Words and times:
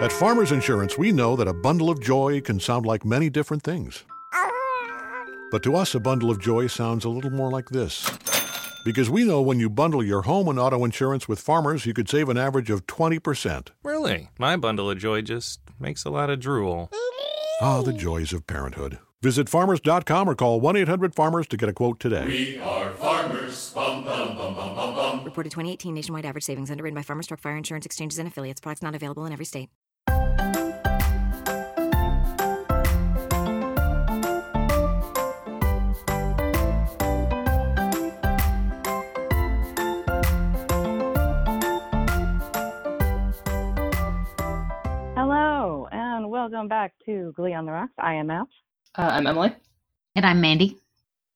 At 0.00 0.12
Farmers 0.12 0.52
Insurance, 0.52 0.96
we 0.96 1.10
know 1.10 1.34
that 1.34 1.48
a 1.48 1.52
bundle 1.52 1.90
of 1.90 2.00
joy 2.00 2.40
can 2.40 2.60
sound 2.60 2.86
like 2.86 3.04
many 3.04 3.28
different 3.28 3.64
things. 3.64 4.04
But 5.50 5.64
to 5.64 5.74
us, 5.74 5.92
a 5.92 5.98
bundle 5.98 6.30
of 6.30 6.38
joy 6.40 6.68
sounds 6.68 7.04
a 7.04 7.08
little 7.08 7.30
more 7.32 7.50
like 7.50 7.70
this. 7.70 8.08
Because 8.84 9.10
we 9.10 9.24
know 9.24 9.42
when 9.42 9.58
you 9.58 9.68
bundle 9.68 10.04
your 10.04 10.22
home 10.22 10.46
and 10.46 10.56
auto 10.56 10.84
insurance 10.84 11.26
with 11.26 11.40
Farmers, 11.40 11.84
you 11.84 11.94
could 11.94 12.08
save 12.08 12.28
an 12.28 12.38
average 12.38 12.70
of 12.70 12.86
20%. 12.86 13.68
Really? 13.82 14.28
My 14.38 14.56
bundle 14.56 14.88
of 14.88 14.98
joy 14.98 15.22
just 15.22 15.58
makes 15.80 16.04
a 16.04 16.10
lot 16.10 16.30
of 16.30 16.38
drool. 16.38 16.90
Ah, 17.60 17.82
the 17.82 17.92
joys 17.92 18.32
of 18.32 18.46
parenthood. 18.46 18.98
Visit 19.20 19.48
farmers.com 19.48 20.28
or 20.30 20.36
call 20.36 20.60
1 20.60 20.76
800 20.76 21.12
Farmers 21.12 21.48
to 21.48 21.56
get 21.56 21.68
a 21.68 21.72
quote 21.72 21.98
today. 21.98 22.24
We 22.24 22.58
are 22.60 22.90
farmers. 22.92 23.72
Bum, 23.74 24.04
bum, 24.04 24.36
bum, 24.36 24.54
bum, 24.54 24.76
bum, 24.76 24.94
bum. 24.94 25.24
Reported 25.24 25.50
2018 25.50 25.92
nationwide 25.92 26.24
average 26.24 26.44
savings 26.44 26.70
underwritten 26.70 26.94
by 26.94 27.02
Farmers 27.02 27.26
Truck 27.26 27.40
Fire 27.40 27.56
Insurance 27.56 27.84
Exchanges 27.84 28.20
and 28.20 28.28
Affiliates. 28.28 28.60
Products 28.60 28.82
not 28.82 28.94
available 28.94 29.26
in 29.26 29.32
every 29.32 29.44
state. 29.44 29.70
And 46.58 46.68
welcome 46.68 46.68
back 46.68 46.92
to 47.06 47.32
Glee 47.36 47.54
on 47.54 47.66
the 47.66 47.72
Rocks. 47.72 47.92
I 47.98 48.14
am 48.14 48.30
Al. 48.30 48.48
Uh, 48.96 49.02
I'm 49.12 49.28
Emily. 49.28 49.54
And 50.16 50.26
I'm 50.26 50.40
Mandy. 50.40 50.76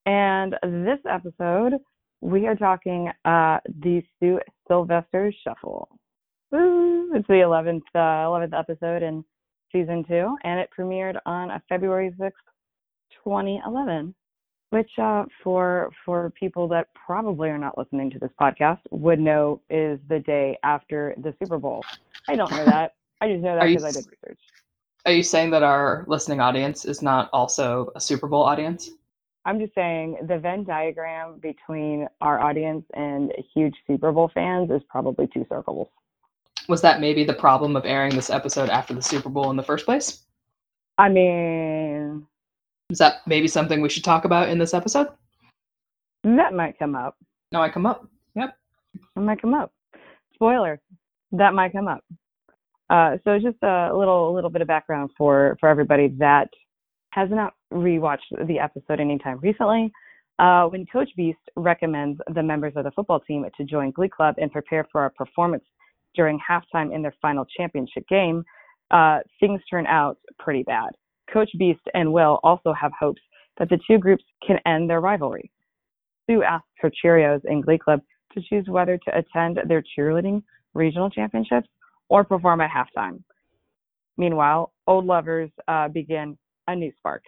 And 0.05 0.53
this 0.61 0.99
episode, 1.09 1.75
we 2.19 2.45
are 2.45 2.55
talking 2.55 3.09
uh, 3.23 3.59
the 3.81 4.03
Sue 4.19 4.41
Sylvester 4.67 5.31
Shuffle. 5.43 5.87
Woo! 6.51 7.13
It's 7.13 7.27
the 7.27 7.35
11th, 7.35 7.83
uh, 7.95 8.27
11th 8.27 8.59
episode 8.59 9.01
in 9.01 9.23
season 9.71 10.03
two, 10.05 10.35
and 10.43 10.59
it 10.59 10.69
premiered 10.77 11.17
on 11.25 11.51
uh, 11.51 11.59
February 11.69 12.13
6th, 12.19 12.31
2011. 13.23 14.13
Which, 14.71 14.91
uh, 14.97 15.23
for 15.43 15.91
for 16.03 16.31
people 16.31 16.67
that 16.69 16.87
probably 16.93 17.47
are 17.49 17.59
not 17.59 17.77
listening 17.77 18.09
to 18.09 18.19
this 18.19 18.31
podcast, 18.41 18.79
would 18.89 19.19
know 19.19 19.61
is 19.69 19.99
the 20.09 20.19
day 20.19 20.57
after 20.63 21.13
the 21.17 21.33
Super 21.39 21.59
Bowl. 21.59 21.81
I 22.27 22.35
don't 22.35 22.51
know 22.51 22.65
that. 22.65 22.95
I 23.21 23.29
just 23.29 23.43
know 23.43 23.55
that 23.55 23.67
because 23.67 23.83
I 23.83 23.91
did 23.91 24.05
research. 24.09 24.39
Are 25.05 25.11
you 25.11 25.23
saying 25.23 25.51
that 25.51 25.63
our 25.63 26.05
listening 26.07 26.39
audience 26.39 26.85
is 26.85 27.01
not 27.01 27.29
also 27.33 27.91
a 27.95 27.99
Super 27.99 28.27
Bowl 28.27 28.43
audience? 28.43 28.89
I'm 29.45 29.59
just 29.59 29.75
saying 29.75 30.17
the 30.29 30.39
Venn 30.39 30.63
diagram 30.63 31.39
between 31.39 32.07
our 32.21 32.39
audience 32.39 32.85
and 32.93 33.33
huge 33.53 33.75
Super 33.85 34.13
Bowl 34.13 34.31
fans 34.33 34.71
is 34.71 34.81
probably 34.89 35.27
two 35.27 35.45
circles. 35.49 35.89
Was 36.69 36.81
that 36.81 37.01
maybe 37.01 37.25
the 37.25 37.33
problem 37.33 37.75
of 37.75 37.85
airing 37.85 38.15
this 38.15 38.29
episode 38.29 38.69
after 38.69 38.93
the 38.93 39.01
Super 39.01 39.27
Bowl 39.27 39.49
in 39.51 39.57
the 39.57 39.63
first 39.63 39.83
place? 39.83 40.23
I 40.97 41.09
mean, 41.09 42.25
Is 42.89 42.99
that 42.99 43.27
maybe 43.27 43.49
something 43.49 43.81
we 43.81 43.89
should 43.89 44.05
talk 44.05 44.23
about 44.23 44.47
in 44.47 44.57
this 44.57 44.73
episode? 44.73 45.07
that 46.23 46.53
might 46.53 46.79
come 46.79 46.95
up. 46.95 47.17
No, 47.51 47.61
I 47.61 47.67
come 47.69 47.85
up. 47.85 48.07
Yep. 48.35 48.57
That 49.15 49.21
might 49.21 49.41
come 49.41 49.53
up. 49.53 49.73
Spoiler, 50.35 50.79
that 51.33 51.53
might 51.53 51.73
come 51.73 51.89
up. 51.89 52.01
Uh, 52.89 53.17
so 53.23 53.39
just 53.39 53.61
a 53.63 53.91
little, 53.95 54.33
little 54.33 54.49
bit 54.49 54.61
of 54.61 54.67
background 54.67 55.09
for 55.17 55.57
for 55.59 55.69
everybody 55.69 56.09
that 56.19 56.49
has 57.11 57.29
not 57.31 57.53
rewatched 57.71 58.47
the 58.47 58.59
episode 58.59 58.99
anytime 58.99 59.39
recently. 59.39 59.91
Uh, 60.39 60.65
when 60.65 60.85
Coach 60.87 61.09
Beiste 61.17 61.35
recommends 61.55 62.19
the 62.33 62.41
members 62.41 62.73
of 62.75 62.83
the 62.83 62.91
football 62.91 63.19
team 63.19 63.45
to 63.55 63.63
join 63.63 63.91
Glee 63.91 64.09
Club 64.09 64.35
and 64.39 64.51
prepare 64.51 64.87
for 64.91 65.05
a 65.05 65.11
performance 65.11 65.63
during 66.15 66.39
halftime 66.39 66.93
in 66.93 67.01
their 67.01 67.13
final 67.21 67.45
championship 67.55 68.07
game, 68.07 68.43
uh, 68.91 69.19
things 69.39 69.61
turn 69.69 69.85
out 69.85 70.17
pretty 70.39 70.63
bad. 70.63 70.89
Coach 71.31 71.49
Beiste 71.59 71.77
and 71.93 72.11
Will 72.11 72.39
also 72.43 72.73
have 72.73 72.91
hopes 72.99 73.21
that 73.57 73.69
the 73.69 73.79
two 73.87 73.99
groups 73.99 74.23
can 74.45 74.59
end 74.65 74.89
their 74.89 75.01
rivalry. 75.01 75.51
Sue 76.27 76.43
asks 76.43 76.67
her 76.79 76.91
Cheerios 77.03 77.41
in 77.45 77.61
Glee 77.61 77.77
Club 77.77 78.01
to 78.33 78.41
choose 78.49 78.65
whether 78.67 78.97
to 78.97 79.17
attend 79.17 79.59
their 79.67 79.83
cheerleading 79.97 80.41
regional 80.73 81.09
championships 81.09 81.67
or 82.13 82.23
perform 82.23 82.61
at 82.61 82.69
halftime. 82.69 83.23
Meanwhile, 84.17 84.71
old 84.85 85.07
lovers 85.07 85.49
uh, 85.67 85.87
begin 85.87 86.37
a 86.67 86.75
new 86.75 86.91
spark. 86.99 87.23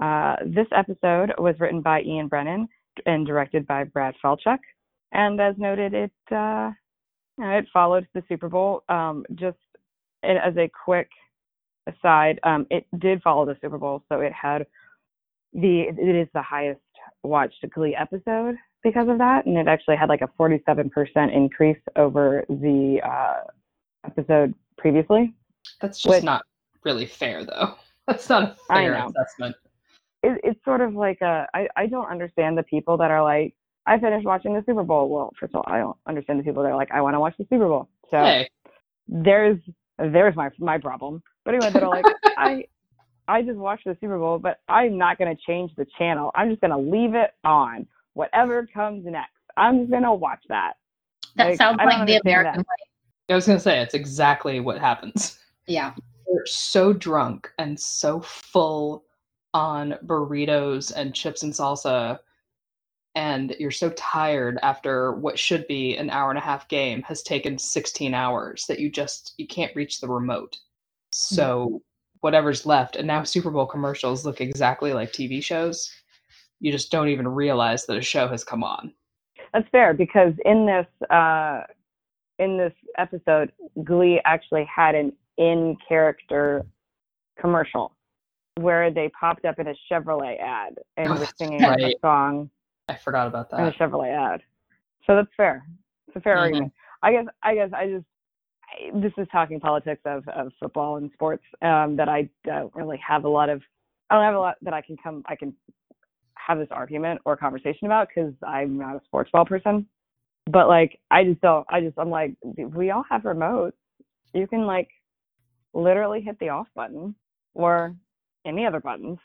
Uh, 0.00 0.36
this 0.46 0.66
episode 0.74 1.30
was 1.36 1.54
written 1.60 1.82
by 1.82 2.00
Ian 2.00 2.28
Brennan 2.28 2.66
and 3.04 3.26
directed 3.26 3.66
by 3.66 3.84
Brad 3.84 4.14
Falchuk. 4.24 4.60
And 5.12 5.38
as 5.42 5.54
noted, 5.58 5.92
it 5.92 6.34
uh, 6.34 6.70
it 7.38 7.66
followed 7.70 8.08
the 8.14 8.22
Super 8.26 8.48
Bowl. 8.48 8.82
Um, 8.88 9.26
just 9.34 9.58
as 10.22 10.56
a 10.56 10.70
quick 10.84 11.10
aside, 11.86 12.40
um, 12.44 12.66
it 12.70 12.86
did 12.98 13.20
follow 13.20 13.44
the 13.44 13.58
Super 13.60 13.76
Bowl, 13.76 14.04
so 14.08 14.20
it 14.20 14.32
had 14.32 14.64
the 15.52 15.82
it 15.82 16.16
is 16.16 16.28
the 16.32 16.42
highest 16.42 16.80
watched 17.22 17.62
Glee 17.74 17.94
episode 17.94 18.56
because 18.82 19.06
of 19.10 19.18
that, 19.18 19.44
and 19.44 19.58
it 19.58 19.68
actually 19.68 19.96
had 19.96 20.08
like 20.08 20.22
a 20.22 20.30
47% 20.40 20.90
increase 21.30 21.78
over 21.96 22.42
the 22.48 23.00
uh, 23.06 23.50
episode 24.04 24.54
previously. 24.78 25.34
That's 25.80 26.00
just 26.00 26.14
Which- 26.16 26.24
not 26.24 26.42
really 26.84 27.06
fair, 27.06 27.44
though. 27.44 27.74
That's 28.06 28.28
not 28.28 28.42
a 28.42 28.56
I 28.72 28.82
fair 28.84 28.98
know. 28.98 29.06
assessment. 29.08 29.56
It, 30.22 30.40
it's 30.44 30.64
sort 30.64 30.80
of 30.82 30.94
like 30.94 31.20
a 31.22 31.46
I, 31.54 31.68
I 31.76 31.86
don't 31.86 32.06
understand 32.10 32.56
the 32.58 32.62
people 32.64 32.96
that 32.98 33.10
are 33.10 33.22
like 33.22 33.54
I 33.86 33.98
finished 33.98 34.26
watching 34.26 34.54
the 34.54 34.62
Super 34.66 34.82
Bowl. 34.82 35.08
Well, 35.08 35.32
first 35.40 35.54
of 35.54 35.56
all, 35.56 35.64
I 35.74 35.78
don't 35.78 35.96
understand 36.06 36.38
the 36.38 36.44
people 36.44 36.62
that 36.62 36.70
are 36.70 36.76
like 36.76 36.90
I 36.90 37.00
want 37.00 37.14
to 37.14 37.20
watch 37.20 37.34
the 37.38 37.44
Super 37.50 37.66
Bowl. 37.66 37.88
So 38.10 38.18
Hey, 38.18 38.48
there's 39.08 39.58
there's 39.98 40.34
my 40.36 40.50
my 40.58 40.78
problem. 40.78 41.22
But 41.44 41.54
anyway, 41.54 41.70
that 41.72 41.82
are 41.82 41.88
like 41.88 42.04
I 42.36 42.64
I 43.28 43.40
just 43.42 43.56
watched 43.58 43.84
the 43.86 43.96
Super 44.00 44.18
Bowl, 44.18 44.38
but 44.38 44.58
I'm 44.68 44.98
not 44.98 45.18
gonna 45.18 45.36
change 45.46 45.70
the 45.76 45.86
channel. 45.98 46.30
I'm 46.34 46.50
just 46.50 46.60
gonna 46.60 46.78
leave 46.78 47.14
it 47.14 47.30
on. 47.44 47.86
Whatever 48.14 48.66
comes 48.66 49.04
next, 49.06 49.32
I'm 49.56 49.80
just 49.80 49.90
gonna 49.90 50.14
watch 50.14 50.42
that. 50.48 50.74
That 51.36 51.48
Like, 51.48 51.56
sounds 51.58 51.78
like 51.82 52.06
the 52.06 52.20
American 52.24 52.60
way. 52.60 52.64
I 53.28 53.34
was 53.34 53.46
going 53.46 53.58
to 53.58 53.62
say, 53.62 53.80
it's 53.80 53.94
exactly 53.94 54.60
what 54.60 54.78
happens. 54.78 55.38
Yeah. 55.66 55.94
We're 56.26 56.44
so 56.46 56.92
drunk 56.92 57.50
and 57.58 57.78
so 57.80 58.20
full 58.20 59.04
on 59.54 59.94
burritos 60.04 60.92
and 60.94 61.14
chips 61.14 61.42
and 61.42 61.52
salsa 61.52 62.18
and 63.14 63.54
you're 63.60 63.70
so 63.70 63.90
tired 63.90 64.58
after 64.62 65.12
what 65.12 65.38
should 65.38 65.66
be 65.68 65.96
an 65.96 66.10
hour 66.10 66.30
and 66.30 66.38
a 66.38 66.42
half 66.42 66.68
game 66.68 67.02
has 67.02 67.22
taken 67.22 67.58
16 67.58 68.12
hours 68.12 68.66
that 68.66 68.80
you 68.80 68.90
just 68.90 69.34
you 69.36 69.46
can't 69.46 69.74
reach 69.76 70.00
the 70.00 70.08
remote 70.08 70.58
so 71.12 71.80
whatever's 72.20 72.66
left 72.66 72.96
and 72.96 73.06
now 73.06 73.22
super 73.22 73.50
bowl 73.50 73.66
commercials 73.66 74.26
look 74.26 74.40
exactly 74.40 74.92
like 74.92 75.12
tv 75.12 75.42
shows 75.42 75.90
you 76.60 76.72
just 76.72 76.90
don't 76.90 77.08
even 77.08 77.28
realize 77.28 77.86
that 77.86 77.96
a 77.96 78.02
show 78.02 78.26
has 78.26 78.42
come 78.42 78.64
on 78.64 78.92
That's 79.52 79.68
fair 79.70 79.94
because 79.94 80.32
in 80.44 80.66
this 80.66 81.08
uh, 81.10 81.62
in 82.38 82.56
this 82.58 82.72
episode, 82.98 83.52
Glee 83.84 84.20
actually 84.24 84.64
had 84.74 84.94
an 84.94 85.12
in 85.38 85.76
character 85.86 86.64
commercial 87.38 87.92
where 88.56 88.90
they 88.92 89.10
popped 89.18 89.44
up 89.44 89.58
in 89.58 89.66
a 89.68 89.74
Chevrolet 89.90 90.38
ad 90.40 90.78
and 90.96 91.12
Oh, 91.12 91.18
were 91.18 91.26
singing 91.38 91.62
a 91.64 91.94
song 92.00 92.48
i 92.88 92.94
forgot 92.94 93.26
about 93.26 93.50
that. 93.50 93.60
in 93.60 93.66
a 93.66 93.72
Chevrolet 93.72 94.12
ad. 94.34 94.42
So 95.06 95.16
that's 95.16 95.28
fair. 95.36 95.64
It's 96.06 96.16
a 96.16 96.20
fair 96.20 96.36
Mhm. 96.36 96.40
argument. 96.40 96.72
I 97.02 97.12
guess. 97.12 97.26
I 97.42 97.54
guess. 97.54 97.70
I 97.72 97.86
just. 97.88 98.04
I, 98.62 98.90
this 99.00 99.12
is 99.18 99.26
talking 99.30 99.60
politics 99.60 100.00
of, 100.04 100.26
of 100.28 100.52
football 100.58 100.96
and 100.96 101.10
sports 101.12 101.44
um, 101.62 101.96
that 101.96 102.08
I 102.08 102.28
don't 102.44 102.74
really 102.74 102.96
have 102.98 103.24
a 103.24 103.28
lot 103.28 103.48
of. 103.48 103.62
I 104.10 104.14
don't 104.14 104.24
have 104.24 104.34
a 104.34 104.38
lot 104.38 104.56
that 104.62 104.72
I 104.72 104.80
can 104.80 104.96
come. 104.96 105.22
I 105.26 105.34
can 105.36 105.54
have 106.36 106.58
this 106.58 106.68
argument 106.70 107.20
or 107.24 107.36
conversation 107.36 107.86
about 107.86 108.08
because 108.08 108.32
I'm 108.46 108.78
not 108.78 108.96
a 108.96 109.00
sports 109.04 109.30
ball 109.32 109.44
person. 109.44 109.86
But 110.50 110.68
like, 110.68 110.98
I 111.10 111.24
just 111.24 111.40
don't. 111.40 111.66
I 111.70 111.80
just. 111.80 111.98
I'm 111.98 112.10
like, 112.10 112.34
we 112.42 112.90
all 112.90 113.04
have 113.10 113.22
remotes. 113.22 113.72
You 114.34 114.46
can 114.46 114.66
like, 114.66 114.88
literally 115.72 116.20
hit 116.20 116.38
the 116.38 116.50
off 116.50 116.66
button 116.74 117.14
or 117.54 117.94
any 118.44 118.66
other 118.66 118.80
buttons. 118.80 119.18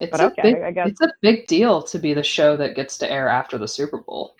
it's 0.00 0.10
but 0.10 0.20
a 0.20 0.24
okay, 0.26 0.54
big, 0.54 0.62
I 0.62 0.70
guess- 0.70 0.88
it's 0.88 1.00
a 1.02 1.12
big 1.20 1.46
deal 1.46 1.82
to 1.82 1.98
be 1.98 2.14
the 2.14 2.22
show 2.22 2.56
that 2.56 2.74
gets 2.74 2.96
to 2.98 3.10
air 3.10 3.28
after 3.28 3.58
the 3.58 3.68
super 3.68 3.98
bowl 3.98 4.34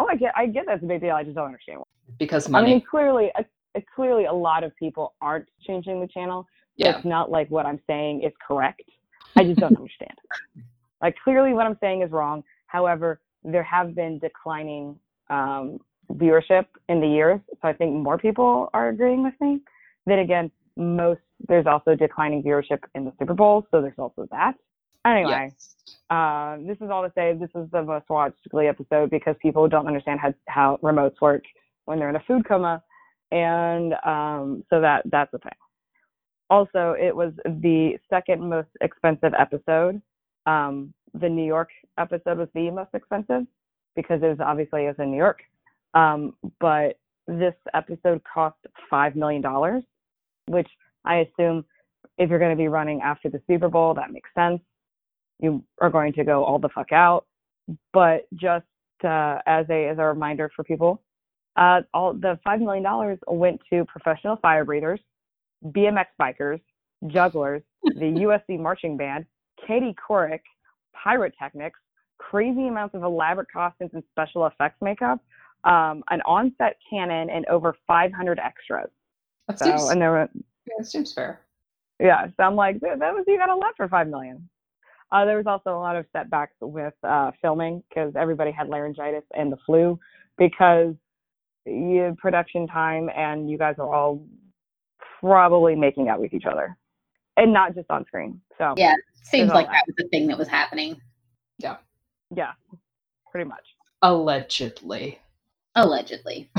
Oh, 0.00 0.06
I 0.08 0.14
get. 0.16 0.32
I 0.36 0.46
get 0.46 0.64
that's 0.66 0.82
a 0.82 0.86
big 0.86 1.00
deal. 1.00 1.14
I 1.14 1.24
just 1.24 1.34
don't 1.36 1.46
understand 1.46 1.78
why. 1.78 1.84
because 2.18 2.48
money. 2.48 2.66
I 2.66 2.70
mean, 2.74 2.82
clearly, 2.88 3.32
uh, 3.36 3.42
uh, 3.76 3.80
clearly, 3.96 4.26
a 4.26 4.32
lot 4.32 4.62
of 4.62 4.76
people 4.76 5.14
aren't 5.20 5.46
changing 5.66 6.00
the 6.00 6.06
channel. 6.06 6.46
yeah 6.76 6.96
It's 6.96 7.04
not 7.04 7.30
like 7.30 7.50
what 7.50 7.66
I'm 7.66 7.80
saying 7.88 8.22
is 8.22 8.32
correct. 8.46 8.82
I 9.36 9.44
just 9.44 9.58
don't 9.58 9.76
understand. 9.76 10.14
Like, 11.02 11.16
clearly, 11.24 11.52
what 11.52 11.66
I'm 11.66 11.78
saying 11.80 12.02
is 12.02 12.10
wrong. 12.12 12.44
However, 12.66 13.20
there 13.44 13.62
have 13.62 13.94
been 13.94 14.18
declining 14.18 14.98
um, 15.30 15.78
viewership 16.12 16.66
in 16.88 17.00
the 17.00 17.06
years, 17.06 17.40
so 17.50 17.68
I 17.68 17.72
think 17.72 17.94
more 17.94 18.18
people 18.18 18.70
are 18.72 18.88
agreeing 18.88 19.22
with 19.22 19.34
me. 19.40 19.60
Then 20.06 20.20
again, 20.20 20.50
most 20.76 21.20
there's 21.46 21.66
also 21.66 21.94
declining 21.94 22.42
viewership 22.42 22.80
in 22.94 23.04
the 23.04 23.12
Super 23.18 23.34
Bowl, 23.34 23.66
so 23.70 23.80
there's 23.80 23.98
also 23.98 24.26
that. 24.30 24.54
Anyway, 25.06 25.52
Yes. 25.52 25.76
um, 26.10 26.66
this 26.66 26.76
is 26.80 26.90
all 26.90 27.02
to 27.02 27.12
say 27.14 27.32
this 27.34 27.50
is 27.54 27.70
the 27.70 27.82
most 27.82 28.08
watched 28.10 28.48
Glee 28.50 28.66
episode 28.66 29.10
because 29.10 29.36
people 29.40 29.68
don't 29.68 29.86
understand 29.86 30.18
how, 30.20 30.34
how 30.48 30.78
remotes 30.82 31.20
work 31.20 31.44
when 31.84 31.98
they're 31.98 32.08
in 32.10 32.16
a 32.16 32.24
food 32.26 32.46
coma 32.46 32.82
and 33.30 33.94
um, 34.04 34.64
so 34.70 34.80
that 34.80 35.02
that's 35.06 35.30
the 35.32 35.38
thing. 35.38 35.52
Also, 36.50 36.94
it 36.98 37.14
was 37.14 37.32
the 37.44 37.98
second 38.08 38.48
most 38.48 38.68
expensive 38.80 39.34
episode. 39.38 40.00
Um, 40.46 40.94
the 41.20 41.28
New 41.28 41.44
York 41.44 41.70
episode 41.98 42.38
was 42.38 42.48
the 42.54 42.70
most 42.70 42.90
expensive 42.94 43.46
because 43.96 44.22
it 44.22 44.26
was 44.26 44.38
obviously 44.40 44.84
it 44.84 44.88
was 44.88 44.96
in 44.98 45.10
New 45.10 45.16
York. 45.16 45.40
Um, 45.94 46.34
but 46.60 46.98
this 47.26 47.54
episode 47.74 48.22
cost 48.32 48.56
five 48.90 49.16
million 49.16 49.42
dollars, 49.42 49.82
which 50.46 50.68
I 51.04 51.18
assume 51.18 51.64
if 52.16 52.30
you're 52.30 52.38
going 52.38 52.56
to 52.56 52.56
be 52.56 52.68
running 52.68 53.00
after 53.00 53.28
the 53.28 53.40
Super 53.46 53.68
Bowl, 53.68 53.94
that 53.94 54.12
makes 54.12 54.30
sense. 54.34 54.60
You 55.40 55.62
are 55.80 55.90
going 55.90 56.12
to 56.14 56.24
go 56.24 56.44
all 56.44 56.58
the 56.58 56.68
fuck 56.74 56.92
out. 56.92 57.26
But 57.92 58.26
just 58.34 58.66
uh, 59.04 59.38
as 59.46 59.66
a 59.70 59.88
as 59.88 59.98
a 59.98 60.04
reminder 60.04 60.50
for 60.54 60.64
people, 60.64 61.02
uh, 61.56 61.82
all 61.92 62.12
the 62.14 62.38
five 62.44 62.60
million 62.60 62.82
dollars 62.82 63.18
went 63.26 63.60
to 63.70 63.84
professional 63.84 64.36
fire 64.36 64.64
breathers, 64.64 65.00
BMX 65.64 66.06
bikers, 66.20 66.60
jugglers, 67.08 67.62
the 67.84 67.90
USC 68.50 68.58
marching 68.58 68.96
band, 68.96 69.26
Katie 69.66 69.94
Couric, 69.94 70.40
pyrotechnics, 70.92 71.78
crazy 72.18 72.68
amounts 72.68 72.94
of 72.94 73.02
elaborate 73.02 73.48
costumes 73.52 73.90
and 73.94 74.02
special 74.10 74.46
effects 74.46 74.76
makeup, 74.80 75.20
um, 75.64 76.02
an 76.10 76.20
on-set 76.26 76.76
cannon, 76.88 77.30
and 77.30 77.46
over 77.46 77.74
500 77.86 78.38
extras. 78.38 78.90
That 79.48 79.58
So, 79.58 79.64
seems, 79.64 79.90
and 79.90 80.00
there 80.00 80.10
were 80.10 80.28
yeah, 80.66 80.74
that 80.78 80.86
seems 80.86 81.12
fair. 81.12 81.40
yeah, 81.98 82.26
so 82.36 82.42
I'm 82.42 82.54
like, 82.56 82.80
"Dude, 82.80 83.00
that 83.00 83.14
was 83.14 83.24
you 83.26 83.38
got 83.38 83.50
a 83.50 83.54
lot 83.56 83.74
for 83.76 83.88
five 83.88 84.08
million. 84.08 84.48
Uh, 85.10 85.24
there 85.24 85.38
was 85.38 85.46
also 85.46 85.70
a 85.70 85.80
lot 85.80 85.96
of 85.96 86.04
setbacks 86.12 86.54
with 86.60 86.92
uh, 87.02 87.30
filming 87.40 87.82
because 87.88 88.12
everybody 88.14 88.50
had 88.52 88.68
laryngitis 88.68 89.24
and 89.34 89.50
the 89.50 89.56
flu 89.64 89.98
because 90.36 90.94
you 91.64 92.14
production 92.18 92.66
time 92.66 93.08
and 93.16 93.50
you 93.50 93.56
guys 93.58 93.76
are 93.78 93.92
all 93.94 94.22
probably 95.20 95.74
making 95.74 96.08
out 96.08 96.20
with 96.20 96.32
each 96.34 96.44
other 96.44 96.76
and 97.36 97.52
not 97.52 97.74
just 97.74 97.90
on 97.90 98.04
screen. 98.06 98.40
So 98.58 98.74
Yeah, 98.76 98.94
seems 99.22 99.50
like 99.50 99.66
that. 99.66 99.72
that 99.72 99.84
was 99.86 99.94
the 99.98 100.08
thing 100.08 100.26
that 100.28 100.38
was 100.38 100.48
happening. 100.48 101.00
yeah, 101.58 101.76
Yeah. 102.34 102.52
pretty 103.30 103.48
much 103.48 103.64
Allegedly. 104.02 105.18
Allegedly. 105.74 106.50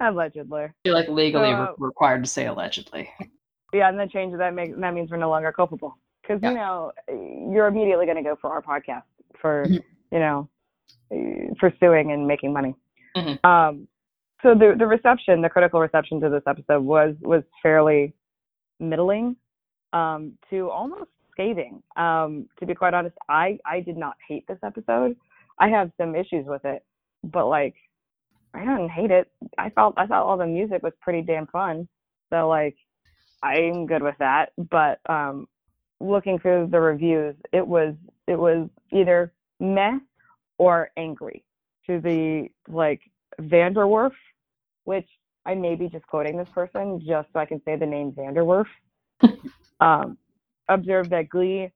allegedly. 0.00 0.68
You're 0.84 0.94
like 0.94 1.08
legally 1.08 1.50
Uh, 1.52 1.72
we're 1.78 1.88
required 1.88 2.24
to 2.24 2.28
say 2.30 2.46
allegedly. 2.46 3.08
Yeah, 3.72 3.88
and 3.88 3.98
the 3.98 4.06
change 4.06 4.36
that 4.36 4.52
make 4.54 4.78
that 4.78 4.92
means 4.94 5.10
we're 5.10 5.16
no 5.16 5.30
longer 5.30 5.50
culpable 5.52 5.96
because 6.20 6.40
Yeah. 6.42 6.50
you 6.50 6.56
know 6.56 6.92
you're 7.52 7.66
immediately 7.68 8.04
going 8.04 8.18
to 8.18 8.22
go 8.22 8.36
for 8.36 8.50
our 8.50 8.60
podcast 8.62 9.04
for 9.40 9.64
Mhm. 9.64 9.82
you 10.10 10.18
know 10.18 10.48
eh, 11.10 11.48
for 11.58 11.72
suing 11.80 12.12
and 12.12 12.26
making 12.26 12.52
money. 12.52 12.74
Mhm. 13.16 13.42
Um, 13.44 13.88
so 14.42 14.54
the 14.54 14.74
the 14.78 14.86
reception, 14.86 15.40
the 15.40 15.48
critical 15.48 15.80
reception 15.80 16.20
to 16.20 16.28
this 16.28 16.42
episode 16.46 16.82
was 16.82 17.16
was 17.22 17.44
fairly 17.62 18.12
middling 18.78 19.36
um, 19.94 20.36
to 20.50 20.68
almost 20.70 21.10
scathing. 21.32 21.82
Um, 21.96 22.46
to 22.58 22.66
be 22.66 22.74
quite 22.74 22.94
honest, 22.94 23.16
I 23.28 23.58
I 23.66 23.80
did 23.80 23.96
not 23.96 24.16
hate 24.26 24.46
this 24.46 24.58
episode. 24.64 25.16
I 25.58 25.68
have 25.68 25.90
some 25.98 26.14
issues 26.14 26.46
with 26.46 26.64
it, 26.64 26.84
but 27.24 27.48
like 27.48 27.74
I 28.54 28.60
didn't 28.60 28.90
hate 28.90 29.10
it. 29.10 29.30
I 29.58 29.70
felt 29.70 29.94
I 29.96 30.06
thought 30.06 30.26
all 30.26 30.36
the 30.36 30.46
music 30.46 30.82
was 30.82 30.92
pretty 31.00 31.22
damn 31.22 31.46
fun. 31.46 31.88
So 32.30 32.48
like 32.48 32.76
I'm 33.42 33.86
good 33.86 34.02
with 34.02 34.16
that. 34.18 34.52
But 34.70 35.00
um 35.08 35.46
looking 36.00 36.38
through 36.38 36.68
the 36.70 36.80
reviews, 36.80 37.34
it 37.52 37.66
was 37.66 37.94
it 38.26 38.38
was 38.38 38.68
either 38.92 39.32
meh 39.60 39.98
or 40.58 40.90
angry 40.96 41.44
to 41.86 42.00
the 42.00 42.48
like 42.68 43.00
VanDerWerff, 43.40 44.12
which 44.84 45.08
I 45.44 45.54
may 45.54 45.74
be 45.74 45.88
just 45.88 46.06
quoting 46.06 46.36
this 46.36 46.48
person 46.54 47.00
just 47.06 47.28
so 47.32 47.40
I 47.40 47.46
can 47.46 47.60
say 47.64 47.76
the 47.76 47.86
name 47.86 48.12
VanDerWerff. 48.12 48.66
um, 49.80 50.18
observed 50.68 51.10
that 51.10 51.28
Glee 51.28 51.70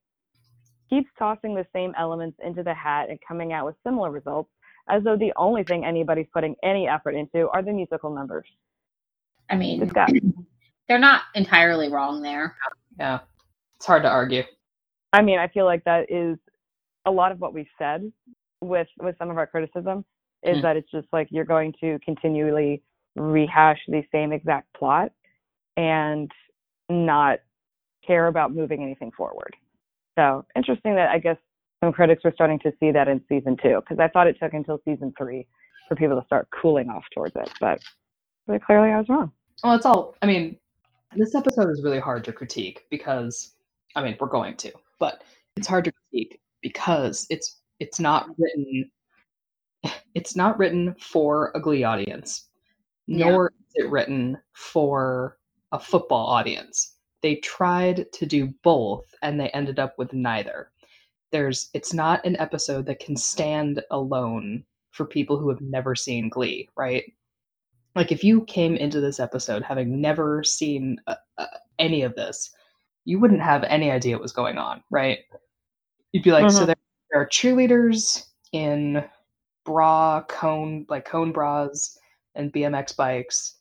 keeps 0.89 1.09
tossing 1.19 1.53
the 1.55 1.65
same 1.73 1.93
elements 1.97 2.37
into 2.43 2.63
the 2.63 2.73
hat 2.73 3.09
and 3.09 3.19
coming 3.27 3.53
out 3.53 3.65
with 3.65 3.75
similar 3.85 4.09
results, 4.11 4.49
as 4.89 5.03
though 5.03 5.17
the 5.17 5.33
only 5.35 5.63
thing 5.63 5.83
anybody's 5.85 6.27
putting 6.33 6.55
any 6.63 6.87
effort 6.87 7.11
into 7.15 7.49
are 7.49 7.61
the 7.61 7.71
musical 7.73 8.13
numbers. 8.13 8.47
I 9.49 9.55
mean, 9.55 9.79
Discuss. 9.79 10.11
they're 10.87 10.99
not 10.99 11.23
entirely 11.35 11.89
wrong 11.89 12.21
there. 12.21 12.55
Yeah. 12.99 13.19
It's 13.77 13.85
hard 13.85 14.03
to 14.03 14.09
argue. 14.09 14.43
I 15.13 15.21
mean, 15.21 15.39
I 15.39 15.47
feel 15.49 15.65
like 15.65 15.83
that 15.85 16.11
is 16.11 16.37
a 17.05 17.11
lot 17.11 17.31
of 17.31 17.39
what 17.39 17.53
we've 17.53 17.67
said 17.77 18.11
with 18.61 18.87
with 18.99 19.15
some 19.19 19.29
of 19.29 19.37
our 19.37 19.47
criticism 19.47 20.03
is 20.43 20.57
Mm. 20.57 20.61
that 20.63 20.77
it's 20.77 20.89
just 20.91 21.07
like 21.11 21.27
you're 21.31 21.45
going 21.45 21.73
to 21.81 21.97
continually 22.03 22.81
rehash 23.15 23.79
the 23.87 24.03
same 24.11 24.31
exact 24.31 24.71
plot 24.73 25.11
and 25.77 26.31
not 26.89 27.39
care 28.07 28.27
about 28.27 28.53
moving 28.53 28.81
anything 28.81 29.11
forward. 29.11 29.55
So 30.17 30.45
interesting 30.55 30.95
that 30.95 31.09
I 31.09 31.19
guess 31.19 31.37
some 31.83 31.93
critics 31.93 32.23
were 32.23 32.31
starting 32.33 32.59
to 32.59 32.71
see 32.79 32.91
that 32.91 33.07
in 33.07 33.21
season 33.29 33.57
two 33.61 33.81
because 33.81 33.99
I 33.99 34.07
thought 34.07 34.27
it 34.27 34.37
took 34.41 34.53
until 34.53 34.79
season 34.83 35.13
three 35.17 35.45
for 35.87 35.95
people 35.95 36.19
to 36.19 36.25
start 36.25 36.47
cooling 36.59 36.89
off 36.89 37.03
towards 37.13 37.35
it, 37.35 37.49
but, 37.59 37.79
but 38.47 38.63
clearly 38.63 38.89
I 38.89 38.97
was 38.97 39.07
wrong. 39.09 39.31
Well, 39.63 39.75
it's 39.75 39.85
all. 39.85 40.15
I 40.21 40.25
mean, 40.25 40.57
this 41.15 41.35
episode 41.35 41.69
is 41.69 41.83
really 41.83 41.99
hard 41.99 42.23
to 42.25 42.33
critique 42.33 42.85
because, 42.89 43.55
I 43.95 44.03
mean, 44.03 44.17
we're 44.19 44.27
going 44.27 44.55
to, 44.57 44.71
but 44.99 45.23
it's 45.55 45.67
hard 45.67 45.85
to 45.85 45.91
critique 45.91 46.39
because 46.61 47.25
it's 47.29 47.61
it's 47.79 47.99
not 47.99 48.27
written. 48.37 48.89
It's 50.15 50.35
not 50.35 50.57
written 50.57 50.95
for 50.99 51.51
a 51.53 51.59
Glee 51.59 51.83
audience, 51.83 52.49
Yeah. 53.05 53.29
nor 53.29 53.51
is 53.59 53.85
it 53.85 53.91
written 53.91 54.35
for 54.53 55.37
a 55.71 55.79
football 55.79 56.25
audience. 56.25 56.96
They 57.21 57.35
tried 57.37 58.11
to 58.13 58.25
do 58.25 58.53
both, 58.63 59.05
and 59.21 59.39
they 59.39 59.49
ended 59.49 59.79
up 59.79 59.97
with 59.97 60.13
neither. 60.13 60.71
There's. 61.31 61.69
It's 61.73 61.93
not 61.93 62.25
an 62.25 62.37
episode 62.39 62.85
that 62.85 62.99
can 62.99 63.15
stand 63.15 63.83
alone 63.91 64.63
for 64.91 65.05
people 65.05 65.37
who 65.37 65.49
have 65.49 65.61
never 65.61 65.95
seen 65.95 66.29
Glee, 66.29 66.69
right? 66.75 67.03
like 67.95 68.11
if 68.11 68.23
you 68.23 68.43
came 68.45 68.75
into 68.75 69.01
this 69.01 69.19
episode 69.19 69.63
having 69.63 69.99
never 69.99 70.43
seen 70.43 71.01
uh, 71.07 71.15
uh, 71.39 71.47
any 71.79 72.03
of 72.03 72.13
this 72.15 72.51
you 73.05 73.19
wouldn't 73.19 73.41
have 73.41 73.63
any 73.63 73.89
idea 73.89 74.13
what 74.15 74.21
was 74.21 74.31
going 74.31 74.57
on 74.59 74.83
right 74.91 75.19
you'd 76.11 76.23
be 76.23 76.31
like 76.31 76.51
so 76.51 76.61
Mhm. 76.61 76.67
there, 76.67 76.75
there 77.11 77.21
are 77.21 77.27
cheerleaders 77.27 78.27
in 78.51 79.03
bra 79.65 80.21
cone 80.29 80.85
like 80.89 81.05
cone 81.05 81.31
bras 81.31 81.97
and 82.35 82.53
bmx 82.53 82.95
bikes 82.95 83.55